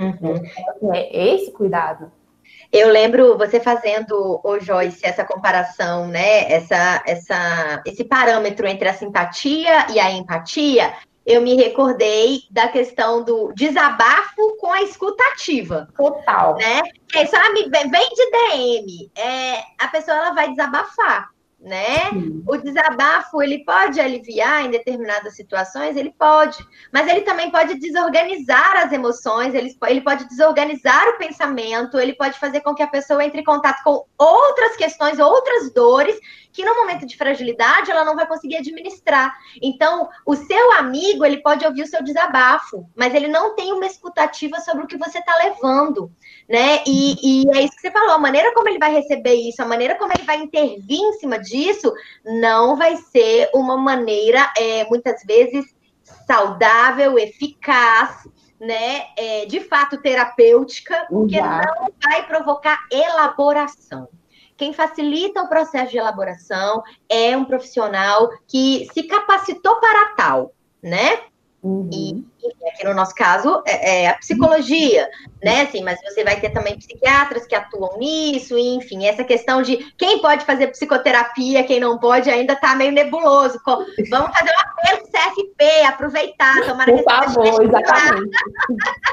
Uhum. 0.00 0.34
Então, 0.76 0.94
é 0.94 1.34
esse 1.34 1.50
cuidado. 1.52 2.10
Eu 2.72 2.88
lembro 2.88 3.36
você 3.36 3.60
fazendo, 3.60 4.40
o 4.42 4.58
Joyce, 4.58 5.04
essa 5.04 5.24
comparação, 5.24 6.08
né? 6.08 6.50
Essa, 6.50 7.02
essa, 7.06 7.82
esse 7.84 8.02
parâmetro 8.02 8.66
entre 8.66 8.88
a 8.88 8.94
simpatia 8.94 9.90
e 9.90 10.00
a 10.00 10.10
empatia 10.10 10.94
eu 11.24 11.40
me 11.40 11.54
recordei 11.54 12.40
da 12.50 12.68
questão 12.68 13.24
do 13.24 13.52
desabafo 13.54 14.56
com 14.58 14.72
a 14.72 14.82
escutativa. 14.82 15.88
Total. 15.96 16.56
Né? 16.56 16.82
É, 17.14 17.26
sabe, 17.26 17.68
vem 17.70 18.08
de 18.10 18.30
DM. 18.30 19.10
É, 19.16 19.62
a 19.78 19.88
pessoa 19.88 20.16
ela 20.16 20.34
vai 20.34 20.50
desabafar 20.50 21.32
né? 21.62 22.10
Sim. 22.10 22.42
O 22.46 22.56
desabafo, 22.56 23.40
ele 23.40 23.64
pode 23.64 24.00
aliviar 24.00 24.64
em 24.64 24.70
determinadas 24.70 25.36
situações, 25.36 25.96
ele 25.96 26.12
pode, 26.18 26.58
mas 26.92 27.08
ele 27.08 27.20
também 27.20 27.50
pode 27.50 27.78
desorganizar 27.78 28.84
as 28.84 28.92
emoções, 28.92 29.54
ele, 29.54 29.74
ele 29.88 30.00
pode 30.00 30.28
desorganizar 30.28 31.08
o 31.10 31.18
pensamento, 31.18 31.98
ele 31.98 32.14
pode 32.14 32.38
fazer 32.38 32.60
com 32.60 32.74
que 32.74 32.82
a 32.82 32.88
pessoa 32.88 33.24
entre 33.24 33.40
em 33.40 33.44
contato 33.44 33.82
com 33.84 34.04
outras 34.18 34.76
questões, 34.76 35.20
outras 35.20 35.72
dores, 35.72 36.18
que 36.52 36.64
no 36.64 36.74
momento 36.74 37.06
de 37.06 37.16
fragilidade 37.16 37.90
ela 37.90 38.04
não 38.04 38.14
vai 38.14 38.26
conseguir 38.26 38.56
administrar. 38.56 39.34
Então, 39.60 40.08
o 40.26 40.36
seu 40.36 40.72
amigo, 40.72 41.24
ele 41.24 41.38
pode 41.38 41.64
ouvir 41.64 41.82
o 41.82 41.86
seu 41.86 42.02
desabafo, 42.02 42.86
mas 42.94 43.14
ele 43.14 43.28
não 43.28 43.54
tem 43.54 43.72
uma 43.72 43.86
escutativa 43.86 44.60
sobre 44.60 44.84
o 44.84 44.86
que 44.86 44.98
você 44.98 45.18
está 45.18 45.34
levando 45.38 46.10
né? 46.48 46.82
E, 46.86 47.44
e, 47.44 47.56
é 47.56 47.62
isso 47.62 47.74
que 47.74 47.80
você 47.80 47.90
falou, 47.90 48.10
a 48.12 48.18
maneira 48.18 48.52
como 48.52 48.68
ele 48.68 48.78
vai 48.78 48.92
receber 48.92 49.34
isso, 49.34 49.62
a 49.62 49.66
maneira 49.66 49.94
como 49.96 50.12
ele 50.12 50.24
vai 50.24 50.36
intervir 50.36 51.00
em 51.00 51.12
cima 51.14 51.38
disso, 51.38 51.92
não 52.24 52.76
vai 52.76 52.96
ser 52.96 53.50
uma 53.54 53.76
maneira, 53.76 54.52
é, 54.58 54.84
muitas 54.84 55.22
vezes, 55.24 55.74
saudável, 56.26 57.18
eficaz, 57.18 58.28
né? 58.60 59.06
É, 59.16 59.46
de 59.46 59.60
fato 59.60 60.00
terapêutica, 60.00 61.06
porque 61.08 61.40
não 61.40 61.88
vai 62.02 62.26
provocar 62.26 62.78
elaboração. 62.90 64.08
Quem 64.56 64.72
facilita 64.72 65.42
o 65.42 65.48
processo 65.48 65.90
de 65.90 65.98
elaboração 65.98 66.82
é 67.08 67.36
um 67.36 67.44
profissional 67.44 68.30
que 68.46 68.88
se 68.92 69.04
capacitou 69.04 69.80
para 69.80 70.14
tal, 70.14 70.54
né? 70.82 71.20
Uhum. 71.62 71.88
E, 71.92 72.10
e, 72.44 72.68
aqui 72.70 72.84
no 72.84 72.92
nosso 72.92 73.14
caso 73.14 73.62
é, 73.64 74.02
é, 74.02 74.08
a 74.08 74.14
psicologia, 74.14 75.08
né? 75.40 75.62
Assim, 75.62 75.84
mas 75.84 76.00
você 76.02 76.24
vai 76.24 76.40
ter 76.40 76.50
também 76.50 76.76
psiquiatras 76.76 77.46
que 77.46 77.54
atuam 77.54 77.98
nisso, 77.98 78.58
enfim, 78.58 79.06
essa 79.06 79.22
questão 79.22 79.62
de 79.62 79.76
quem 79.96 80.20
pode 80.20 80.44
fazer 80.44 80.66
psicoterapia, 80.68 81.62
quem 81.62 81.78
não 81.78 81.98
pode, 81.98 82.28
ainda 82.28 82.54
está 82.54 82.74
meio 82.74 82.90
nebuloso. 82.90 83.60
Vamos 83.64 84.36
fazer 84.36 84.50
um 84.50 84.60
apelo 84.60 85.06
CFP, 85.06 85.84
aproveitar, 85.86 86.66
tomara 86.66 86.92
Por 86.92 87.04
favor, 87.04 87.64
exatamente. 87.64 88.36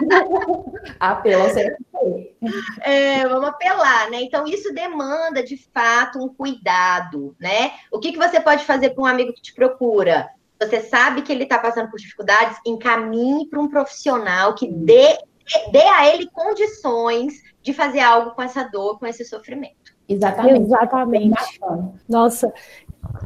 apelo 0.99 1.43
ao 1.43 1.49
CFP. 1.49 2.35
É, 2.81 3.27
vamos 3.27 3.49
apelar, 3.49 4.09
né? 4.09 4.21
Então, 4.21 4.47
isso 4.47 4.73
demanda, 4.73 5.43
de 5.43 5.57
fato, 5.71 6.17
um 6.17 6.29
cuidado, 6.29 7.35
né? 7.39 7.73
O 7.91 7.99
que, 7.99 8.11
que 8.11 8.17
você 8.17 8.39
pode 8.39 8.65
fazer 8.65 8.89
para 8.89 9.03
um 9.03 9.05
amigo 9.05 9.33
que 9.33 9.41
te 9.41 9.53
procura? 9.53 10.29
Você 10.61 10.81
sabe 10.81 11.21
que 11.21 11.31
ele 11.31 11.43
está 11.43 11.57
passando 11.57 11.89
por 11.89 11.97
dificuldades, 11.97 12.57
encaminhe 12.65 13.47
para 13.47 13.59
um 13.59 13.69
profissional 13.69 14.53
que 14.55 14.67
dê, 14.67 15.17
dê 15.71 15.81
a 15.81 16.13
ele 16.13 16.29
condições 16.31 17.33
de 17.61 17.73
fazer 17.73 18.01
algo 18.01 18.31
com 18.31 18.41
essa 18.41 18.63
dor, 18.63 18.99
com 18.99 19.05
esse 19.05 19.23
sofrimento. 19.23 19.97
Exatamente. 20.07 20.61
Exatamente. 20.61 21.59
Nossa, 22.07 22.51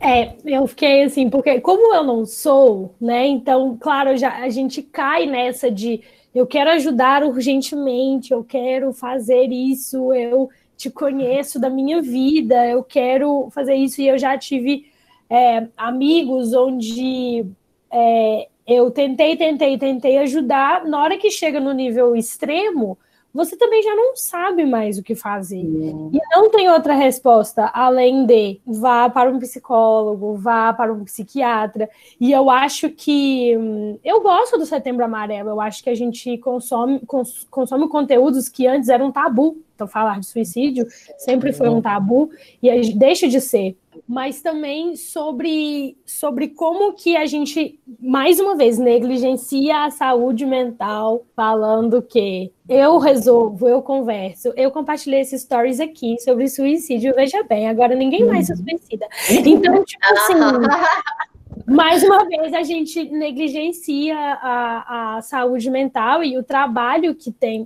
é, 0.02 0.36
eu 0.46 0.68
fiquei 0.68 1.04
assim, 1.04 1.30
porque 1.30 1.62
como 1.62 1.94
eu 1.94 2.04
não 2.04 2.26
sou, 2.26 2.94
né? 3.00 3.26
Então, 3.26 3.78
claro, 3.80 4.16
já 4.18 4.38
a 4.44 4.50
gente 4.50 4.82
cai 4.82 5.26
nessa 5.26 5.72
de 5.72 6.02
eu 6.36 6.46
quero 6.46 6.72
ajudar 6.72 7.24
urgentemente, 7.24 8.34
eu 8.34 8.44
quero 8.44 8.92
fazer 8.92 9.46
isso, 9.52 10.12
eu 10.14 10.50
te 10.76 10.90
conheço 10.90 11.60
da 11.60 11.70
minha 11.70 12.02
vida, 12.02 12.68
eu 12.68 12.84
quero 12.84 13.50
fazer 13.52 13.76
isso, 13.76 14.02
e 14.02 14.08
eu 14.08 14.18
já 14.18 14.38
tive 14.38 14.92
é, 15.30 15.68
amigos 15.78 16.54
onde 16.54 17.46
é, 17.92 18.48
eu 18.68 18.90
tentei, 18.92 19.36
tentei, 19.36 19.78
tentei 19.78 20.18
ajudar, 20.20 20.86
na 20.86 21.02
hora 21.02 21.18
que 21.18 21.30
chega 21.30 21.60
no 21.60 21.74
nível 21.74 22.16
extremo, 22.16 22.98
você 23.34 23.58
também 23.58 23.82
já 23.82 23.96
não 23.96 24.16
sabe 24.16 24.64
mais 24.64 25.00
o 25.00 25.04
que 25.04 25.16
fazer. 25.16 25.66
Uhum. 25.66 26.12
E 26.14 26.20
não 26.36 26.52
tem 26.52 26.70
outra 26.70 26.94
resposta 26.94 27.66
além 27.74 28.28
de 28.28 28.62
vá 28.66 29.10
para 29.10 29.32
um 29.32 29.40
psicólogo, 29.40 30.36
vá 30.36 30.72
para 30.72 30.94
um 30.94 31.04
psiquiatra. 31.04 31.90
E 32.22 32.32
eu 32.32 32.50
acho 32.50 32.90
que 32.92 33.58
hum, 33.58 33.98
eu 34.04 34.22
gosto 34.22 34.58
do 34.58 34.68
Setembro 34.68 35.04
Amarelo. 35.04 35.50
Eu 35.50 35.60
acho 35.60 35.84
que 35.84 35.90
a 35.90 35.96
gente 35.96 36.38
consome, 36.38 37.00
cons, 37.08 37.48
consome 37.50 37.88
conteúdos 37.90 38.48
que 38.48 38.68
antes 38.68 38.88
eram 38.88 39.12
tabu. 39.12 39.58
Então, 39.74 39.88
falar 39.88 40.20
de 40.20 40.28
suicídio 40.28 40.86
sempre 41.18 41.52
foi 41.52 41.68
um 41.68 41.82
tabu 41.82 42.30
e 42.62 42.94
deixa 42.94 43.28
de 43.28 43.42
ser 43.42 43.76
mas 44.08 44.42
também 44.42 44.96
sobre, 44.96 45.98
sobre 46.06 46.50
como 46.50 46.94
que 46.94 47.16
a 47.16 47.26
gente, 47.26 47.80
mais 48.00 48.40
uma 48.40 48.56
vez, 48.56 48.78
negligencia 48.78 49.86
a 49.86 49.92
saúde 49.92 50.46
mental, 50.46 51.26
falando 51.36 52.02
que 52.02 52.52
eu 52.68 52.98
resolvo, 52.98 53.68
eu 53.68 53.82
converso, 53.82 54.54
eu 54.56 54.72
compartilhei 54.72 55.22
esses 55.22 55.42
stories 55.42 55.80
aqui 55.80 56.20
sobre 56.20 56.48
suicídio, 56.48 57.14
veja 57.16 57.44
bem, 57.44 57.70
agora 57.70 57.96
ninguém 57.96 58.26
mais 58.26 58.48
se 58.48 58.56
suicida. 58.56 59.08
Então, 59.30 59.84
tipo 59.84 60.06
assim, 60.06 60.34
mais 61.66 62.04
uma 62.04 62.26
vez 62.26 62.54
a 62.54 62.64
gente 62.64 63.06
negligencia 63.06 64.18
a, 64.18 65.18
a 65.18 65.22
saúde 65.22 65.70
mental 65.70 66.24
e 66.24 66.38
o 66.38 66.44
trabalho 66.44 67.16
que 67.16 67.32
tem, 67.32 67.66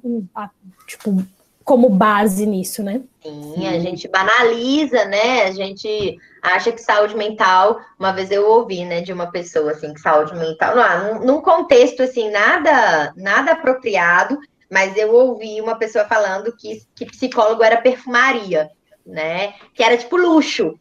tipo, 0.86 1.24
como 1.68 1.90
base 1.90 2.46
nisso, 2.46 2.82
né? 2.82 3.02
Sim, 3.22 3.68
a 3.68 3.78
gente 3.78 4.08
banaliza, 4.08 5.04
né? 5.04 5.44
A 5.44 5.52
gente 5.52 6.18
acha 6.42 6.72
que 6.72 6.82
saúde 6.82 7.14
mental, 7.14 7.82
uma 8.00 8.14
vez 8.14 8.32
eu 8.32 8.50
ouvi, 8.50 8.86
né, 8.86 9.02
de 9.02 9.12
uma 9.12 9.30
pessoa 9.30 9.72
assim, 9.72 9.94
que 9.94 10.00
saúde 10.00 10.34
mental, 10.34 10.78
não, 10.78 11.20
num 11.26 11.42
contexto 11.42 12.02
assim, 12.02 12.32
nada, 12.32 13.14
nada 13.18 13.52
apropriado, 13.52 14.40
mas 14.72 14.96
eu 14.96 15.14
ouvi 15.14 15.60
uma 15.60 15.76
pessoa 15.76 16.06
falando 16.06 16.56
que, 16.56 16.84
que 16.96 17.06
psicólogo 17.06 17.62
era 17.62 17.82
perfumaria, 17.82 18.70
né? 19.06 19.54
Que 19.74 19.84
era 19.84 19.98
tipo 19.98 20.16
luxo 20.16 20.74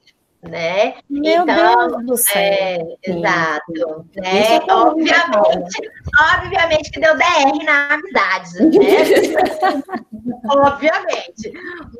né? 0.43 0.95
Meu 1.09 1.43
então, 1.43 1.89
Deus 1.89 2.07
do 2.07 2.17
céu. 2.17 2.37
É, 2.37 2.79
exato. 3.03 3.73
Né? 4.17 4.57
É 4.57 4.73
obviamente, 4.73 5.91
obviamente 6.35 6.91
que 6.91 7.01
deu 7.01 7.17
DR 7.17 7.65
na 7.65 7.95
amizade, 7.95 8.65
né? 8.65 9.83
obviamente. 10.49 11.53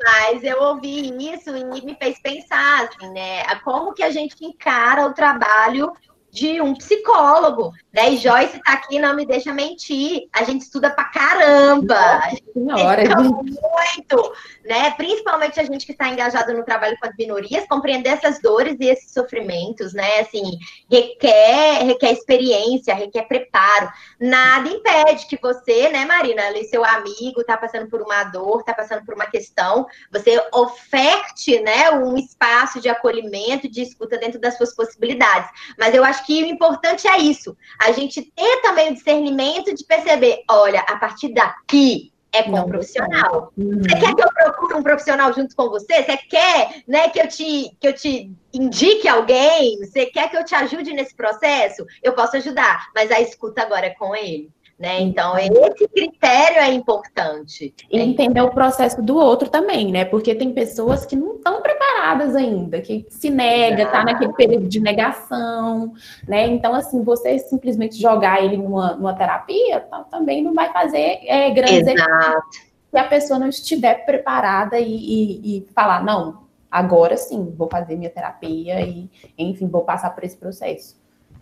Mas 0.03 0.43
eu 0.43 0.61
ouvi 0.61 1.33
isso 1.33 1.55
e 1.55 1.85
me 1.85 1.95
fez 1.95 2.19
pensar, 2.21 2.87
assim, 2.87 3.09
né? 3.11 3.43
Como 3.63 3.93
que 3.93 4.03
a 4.03 4.11
gente 4.11 4.35
encara 4.43 5.05
o 5.05 5.13
trabalho 5.13 5.91
de 6.37 6.61
um 6.61 6.75
psicólogo, 6.75 7.73
né? 7.91 8.11
E 8.11 8.17
Joyce 8.17 8.61
tá 8.63 8.73
aqui, 8.73 8.99
não 8.99 9.15
me 9.15 9.25
deixa 9.25 9.51
mentir. 9.51 10.27
A 10.31 10.43
gente 10.43 10.61
estuda 10.61 10.91
pra 10.91 11.05
caramba. 11.05 11.95
A 11.95 12.29
gente 12.29 12.43
estuda 12.45 13.21
muito, 13.21 14.33
né? 14.63 14.91
Principalmente 14.91 15.59
a 15.59 15.63
gente 15.63 15.83
que 15.83 15.93
está 15.93 16.07
engajado 16.07 16.53
no 16.53 16.63
trabalho 16.63 16.95
com 16.99 17.07
as 17.07 17.15
minorias, 17.17 17.65
compreender 17.67 18.11
essas 18.11 18.39
dores 18.39 18.77
e 18.79 18.85
esses 18.85 19.11
sofrimentos, 19.11 19.93
né? 19.93 20.19
Assim, 20.19 20.43
requer, 20.91 21.85
requer 21.85 22.11
experiência, 22.11 22.93
requer 22.93 23.23
preparo. 23.23 23.89
Nada 24.19 24.69
impede 24.69 25.25
que 25.25 25.39
você, 25.41 25.89
né, 25.89 26.05
Marina, 26.05 26.43
ali, 26.43 26.65
seu 26.65 26.85
amigo 26.85 27.43
tá 27.43 27.57
passando 27.57 27.89
por 27.89 28.01
uma 28.03 28.25
dor, 28.25 28.63
tá 28.63 28.75
passando 28.75 29.03
por 29.03 29.15
uma 29.15 29.25
questão, 29.25 29.87
você 30.11 30.39
oferte, 30.53 31.59
né, 31.61 31.89
um 31.91 32.15
espaço 32.15 32.79
de 32.79 32.89
acolhimento, 32.89 33.67
de 33.67 33.81
escuta 33.81 34.19
dentro 34.19 34.39
das 34.39 34.55
suas 34.55 34.75
possibilidades. 34.75 35.49
Mas 35.79 35.95
eu 35.95 36.03
acho 36.03 36.26
que 36.27 36.43
o 36.43 36.47
importante 36.47 37.07
é 37.07 37.17
isso, 37.19 37.55
a 37.79 37.93
gente 37.93 38.21
ter 38.21 38.61
também 38.61 38.91
o 38.91 38.93
discernimento 38.93 39.73
de 39.73 39.85
perceber, 39.85 40.43
olha, 40.49 40.81
a 40.81 40.97
partir 40.97 41.29
daqui 41.29 42.11
é 42.33 42.43
com 42.43 42.59
um 42.59 42.67
profissional. 42.67 43.53
Uhum. 43.57 43.81
Você 43.81 43.97
quer 43.97 44.13
que 44.13 44.21
eu 44.21 44.33
procure 44.33 44.73
um 44.75 44.83
profissional 44.83 45.33
junto 45.33 45.55
com 45.55 45.69
você? 45.69 46.03
Você 46.03 46.17
quer, 46.17 46.83
né, 46.85 47.07
que 47.07 47.21
eu 47.21 47.29
te 47.29 47.71
que 47.79 47.87
eu 47.87 47.93
te 47.93 48.29
indique 48.53 49.07
alguém? 49.07 49.77
Você 49.79 50.07
quer 50.07 50.29
que 50.29 50.35
eu 50.35 50.43
te 50.43 50.53
ajude 50.53 50.91
nesse 50.91 51.15
processo? 51.15 51.85
Eu 52.03 52.11
posso 52.11 52.35
ajudar, 52.35 52.89
mas 52.93 53.09
a 53.09 53.21
escuta 53.21 53.61
agora 53.61 53.85
é 53.85 53.91
com 53.91 54.13
ele. 54.13 54.49
Né? 54.79 55.01
Então, 55.01 55.35
esse 55.35 55.87
critério 55.87 56.59
é 56.59 56.71
importante. 56.71 57.73
E 57.91 57.99
entender 57.99 58.41
o 58.41 58.51
processo 58.51 59.01
do 59.01 59.17
outro 59.17 59.49
também, 59.49 59.91
né? 59.91 60.05
Porque 60.05 60.35
tem 60.35 60.53
pessoas 60.53 61.03
que 61.03 61.15
não 61.15 61.37
estão 61.37 61.63
preparadas 61.63 62.35
ainda, 62.35 62.79
que 62.79 63.03
se 63.09 63.31
nega, 63.31 63.83
está 63.83 64.03
naquele 64.03 64.33
período 64.33 64.67
de 64.67 64.79
negação, 64.79 65.93
né? 66.27 66.45
Então, 66.45 66.75
assim, 66.75 67.03
você 67.03 67.39
simplesmente 67.39 67.99
jogar 67.99 68.43
ele 68.43 68.55
numa, 68.55 68.93
numa 68.95 69.15
terapia 69.15 69.79
tá, 69.79 70.03
também 70.03 70.43
não 70.43 70.53
vai 70.53 70.71
fazer 70.71 71.21
é, 71.25 71.49
grandes 71.49 71.87
Exato. 71.87 72.47
se 72.91 72.97
a 72.99 73.03
pessoa 73.03 73.39
não 73.39 73.49
estiver 73.49 74.05
preparada 74.05 74.77
e, 74.77 74.93
e, 74.93 75.57
e 75.57 75.67
falar, 75.73 76.03
não, 76.03 76.43
agora 76.69 77.17
sim, 77.17 77.51
vou 77.57 77.67
fazer 77.67 77.95
minha 77.95 78.11
terapia 78.11 78.79
e, 78.81 79.09
enfim, 79.39 79.67
vou 79.67 79.81
passar 79.81 80.11
por 80.11 80.23
esse 80.23 80.37
processo. 80.37 80.95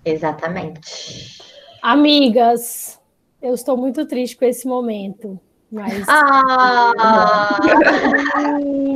Exatamente. 0.05 1.38
Amigas, 1.81 2.97
eu 3.45 3.53
estou 3.53 3.77
muito 3.77 4.05
triste 4.05 4.35
com 4.35 4.45
esse 4.45 4.67
momento. 4.67 5.39
Mas 5.71 6.05
ah! 6.07 7.59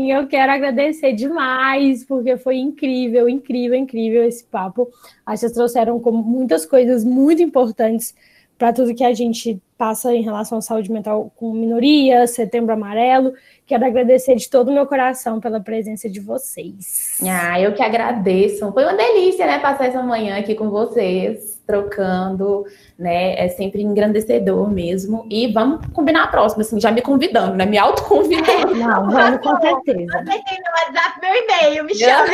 eu 0.08 0.28
quero 0.28 0.52
agradecer 0.52 1.14
demais, 1.14 2.04
porque 2.06 2.38
foi 2.38 2.58
incrível, 2.58 3.28
incrível, 3.28 3.78
incrível 3.78 4.24
esse 4.24 4.43
papo. 4.45 4.89
Acho 5.26 5.36
que 5.36 5.39
vocês 5.39 5.52
trouxeram 5.52 6.00
muitas 6.00 6.66
coisas 6.66 7.04
muito 7.04 7.41
importantes 7.41 8.16
para 8.58 8.74
tudo 8.74 8.93
que 8.93 9.04
a 9.04 9.14
gente 9.14 9.62
passa 9.78 10.14
em 10.14 10.22
relação 10.22 10.58
à 10.58 10.62
saúde 10.62 10.91
mental 10.91 11.32
com 11.36 11.54
minorias, 11.54 12.32
setembro 12.32 12.74
amarelo. 12.74 13.34
Quero 13.66 13.86
agradecer 13.86 14.36
de 14.36 14.50
todo 14.50 14.70
o 14.70 14.74
meu 14.74 14.86
coração 14.86 15.39
pela 15.39 15.62
presença 15.62 16.10
de 16.10 16.20
vocês. 16.20 17.20
Ah, 17.24 17.60
eu 17.60 17.74
que 17.74 17.82
agradeço. 17.82 18.72
Foi 18.72 18.84
uma 18.84 18.95
delícia, 18.95 19.45
né, 19.45 19.60
passar 19.60 19.86
essa 19.86 20.04
manhã 20.04 20.38
aqui 20.38 20.56
com 20.56 20.70
vocês, 20.70 21.59
trocando, 21.70 22.66
né? 22.98 23.36
É 23.38 23.48
sempre 23.50 23.84
engrandecedor 23.84 24.68
mesmo. 24.72 25.28
E 25.30 25.54
vamos 25.54 25.86
combinar 25.94 26.24
a 26.24 26.28
próxima, 26.28 26.64
assim, 26.64 26.80
já 26.82 26.90
me 26.90 27.00
convidando, 27.00 27.56
né? 27.56 27.66
Me 27.68 27.78
autoconvidando. 27.78 28.74
Não, 28.74 29.08
vamos 29.12 29.40
com 29.42 29.56
certeza. 29.62 30.18
Eu 30.18 30.26
tem 30.26 30.60
no 30.60 30.96
WhatsApp 30.96 31.22
meu 31.22 31.36
e-mail, 31.36 31.84
me 31.84 31.94
chame. 31.94 32.32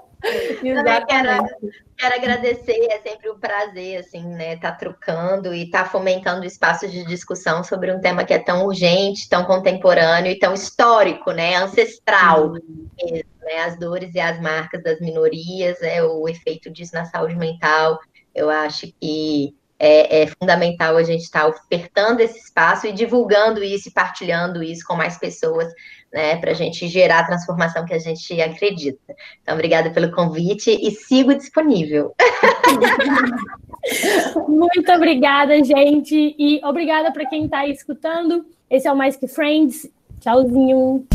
Exatamente. 0.62 1.06
Quero, 1.06 1.72
quero 1.96 2.14
agradecer, 2.14 2.86
é 2.90 2.98
sempre 2.98 3.30
um 3.30 3.38
prazer, 3.38 3.98
assim, 3.98 4.24
né, 4.26 4.56
tá 4.56 4.72
trocando 4.72 5.54
e 5.54 5.70
tá 5.70 5.84
fomentando 5.84 6.44
espaços 6.44 6.90
de 6.90 7.04
discussão 7.04 7.62
sobre 7.62 7.92
um 7.92 8.00
tema 8.00 8.24
que 8.24 8.34
é 8.34 8.38
tão 8.38 8.64
urgente, 8.64 9.28
tão 9.28 9.44
contemporâneo 9.44 10.32
e 10.32 10.38
tão 10.38 10.54
histórico, 10.54 11.32
né, 11.32 11.56
ancestral 11.56 12.52
mesmo, 12.52 13.30
né, 13.42 13.62
as 13.64 13.78
dores 13.78 14.14
e 14.14 14.20
as 14.20 14.40
marcas 14.40 14.82
das 14.82 15.00
minorias, 15.00 15.80
é 15.82 16.02
o 16.02 16.28
efeito 16.28 16.70
disso 16.70 16.94
na 16.94 17.04
saúde 17.04 17.36
mental, 17.36 17.98
eu 18.34 18.50
acho 18.50 18.92
que 19.00 19.54
é, 19.78 20.22
é, 20.22 20.26
fundamental 20.26 20.96
a 20.96 21.02
gente 21.04 21.22
estar 21.22 21.42
tá 21.42 21.48
ofertando 21.48 22.20
esse 22.20 22.38
espaço 22.38 22.86
e 22.86 22.92
divulgando 22.92 23.62
isso 23.62 23.88
e 23.88 23.92
partilhando 23.92 24.62
isso 24.62 24.84
com 24.84 24.96
mais 24.96 25.16
pessoas, 25.16 25.72
né, 26.12 26.36
para 26.36 26.52
a 26.52 26.54
gente 26.54 26.88
gerar 26.88 27.20
a 27.20 27.26
transformação 27.26 27.84
que 27.84 27.94
a 27.94 27.98
gente 27.98 28.40
acredita. 28.40 29.14
Então, 29.42 29.54
obrigada 29.54 29.90
pelo 29.90 30.10
convite 30.10 30.70
e 30.70 30.90
sigo 30.90 31.34
disponível. 31.34 32.14
Muito 34.48 34.92
obrigada, 34.92 35.62
gente, 35.62 36.34
e 36.38 36.60
obrigada 36.64 37.12
para 37.12 37.26
quem 37.26 37.44
está 37.44 37.66
escutando. 37.66 38.44
Esse 38.70 38.86
é 38.86 38.92
o 38.92 38.96
Mais 38.96 39.16
Que 39.16 39.26
Friends. 39.26 39.88
Tchauzinho. 40.20 41.06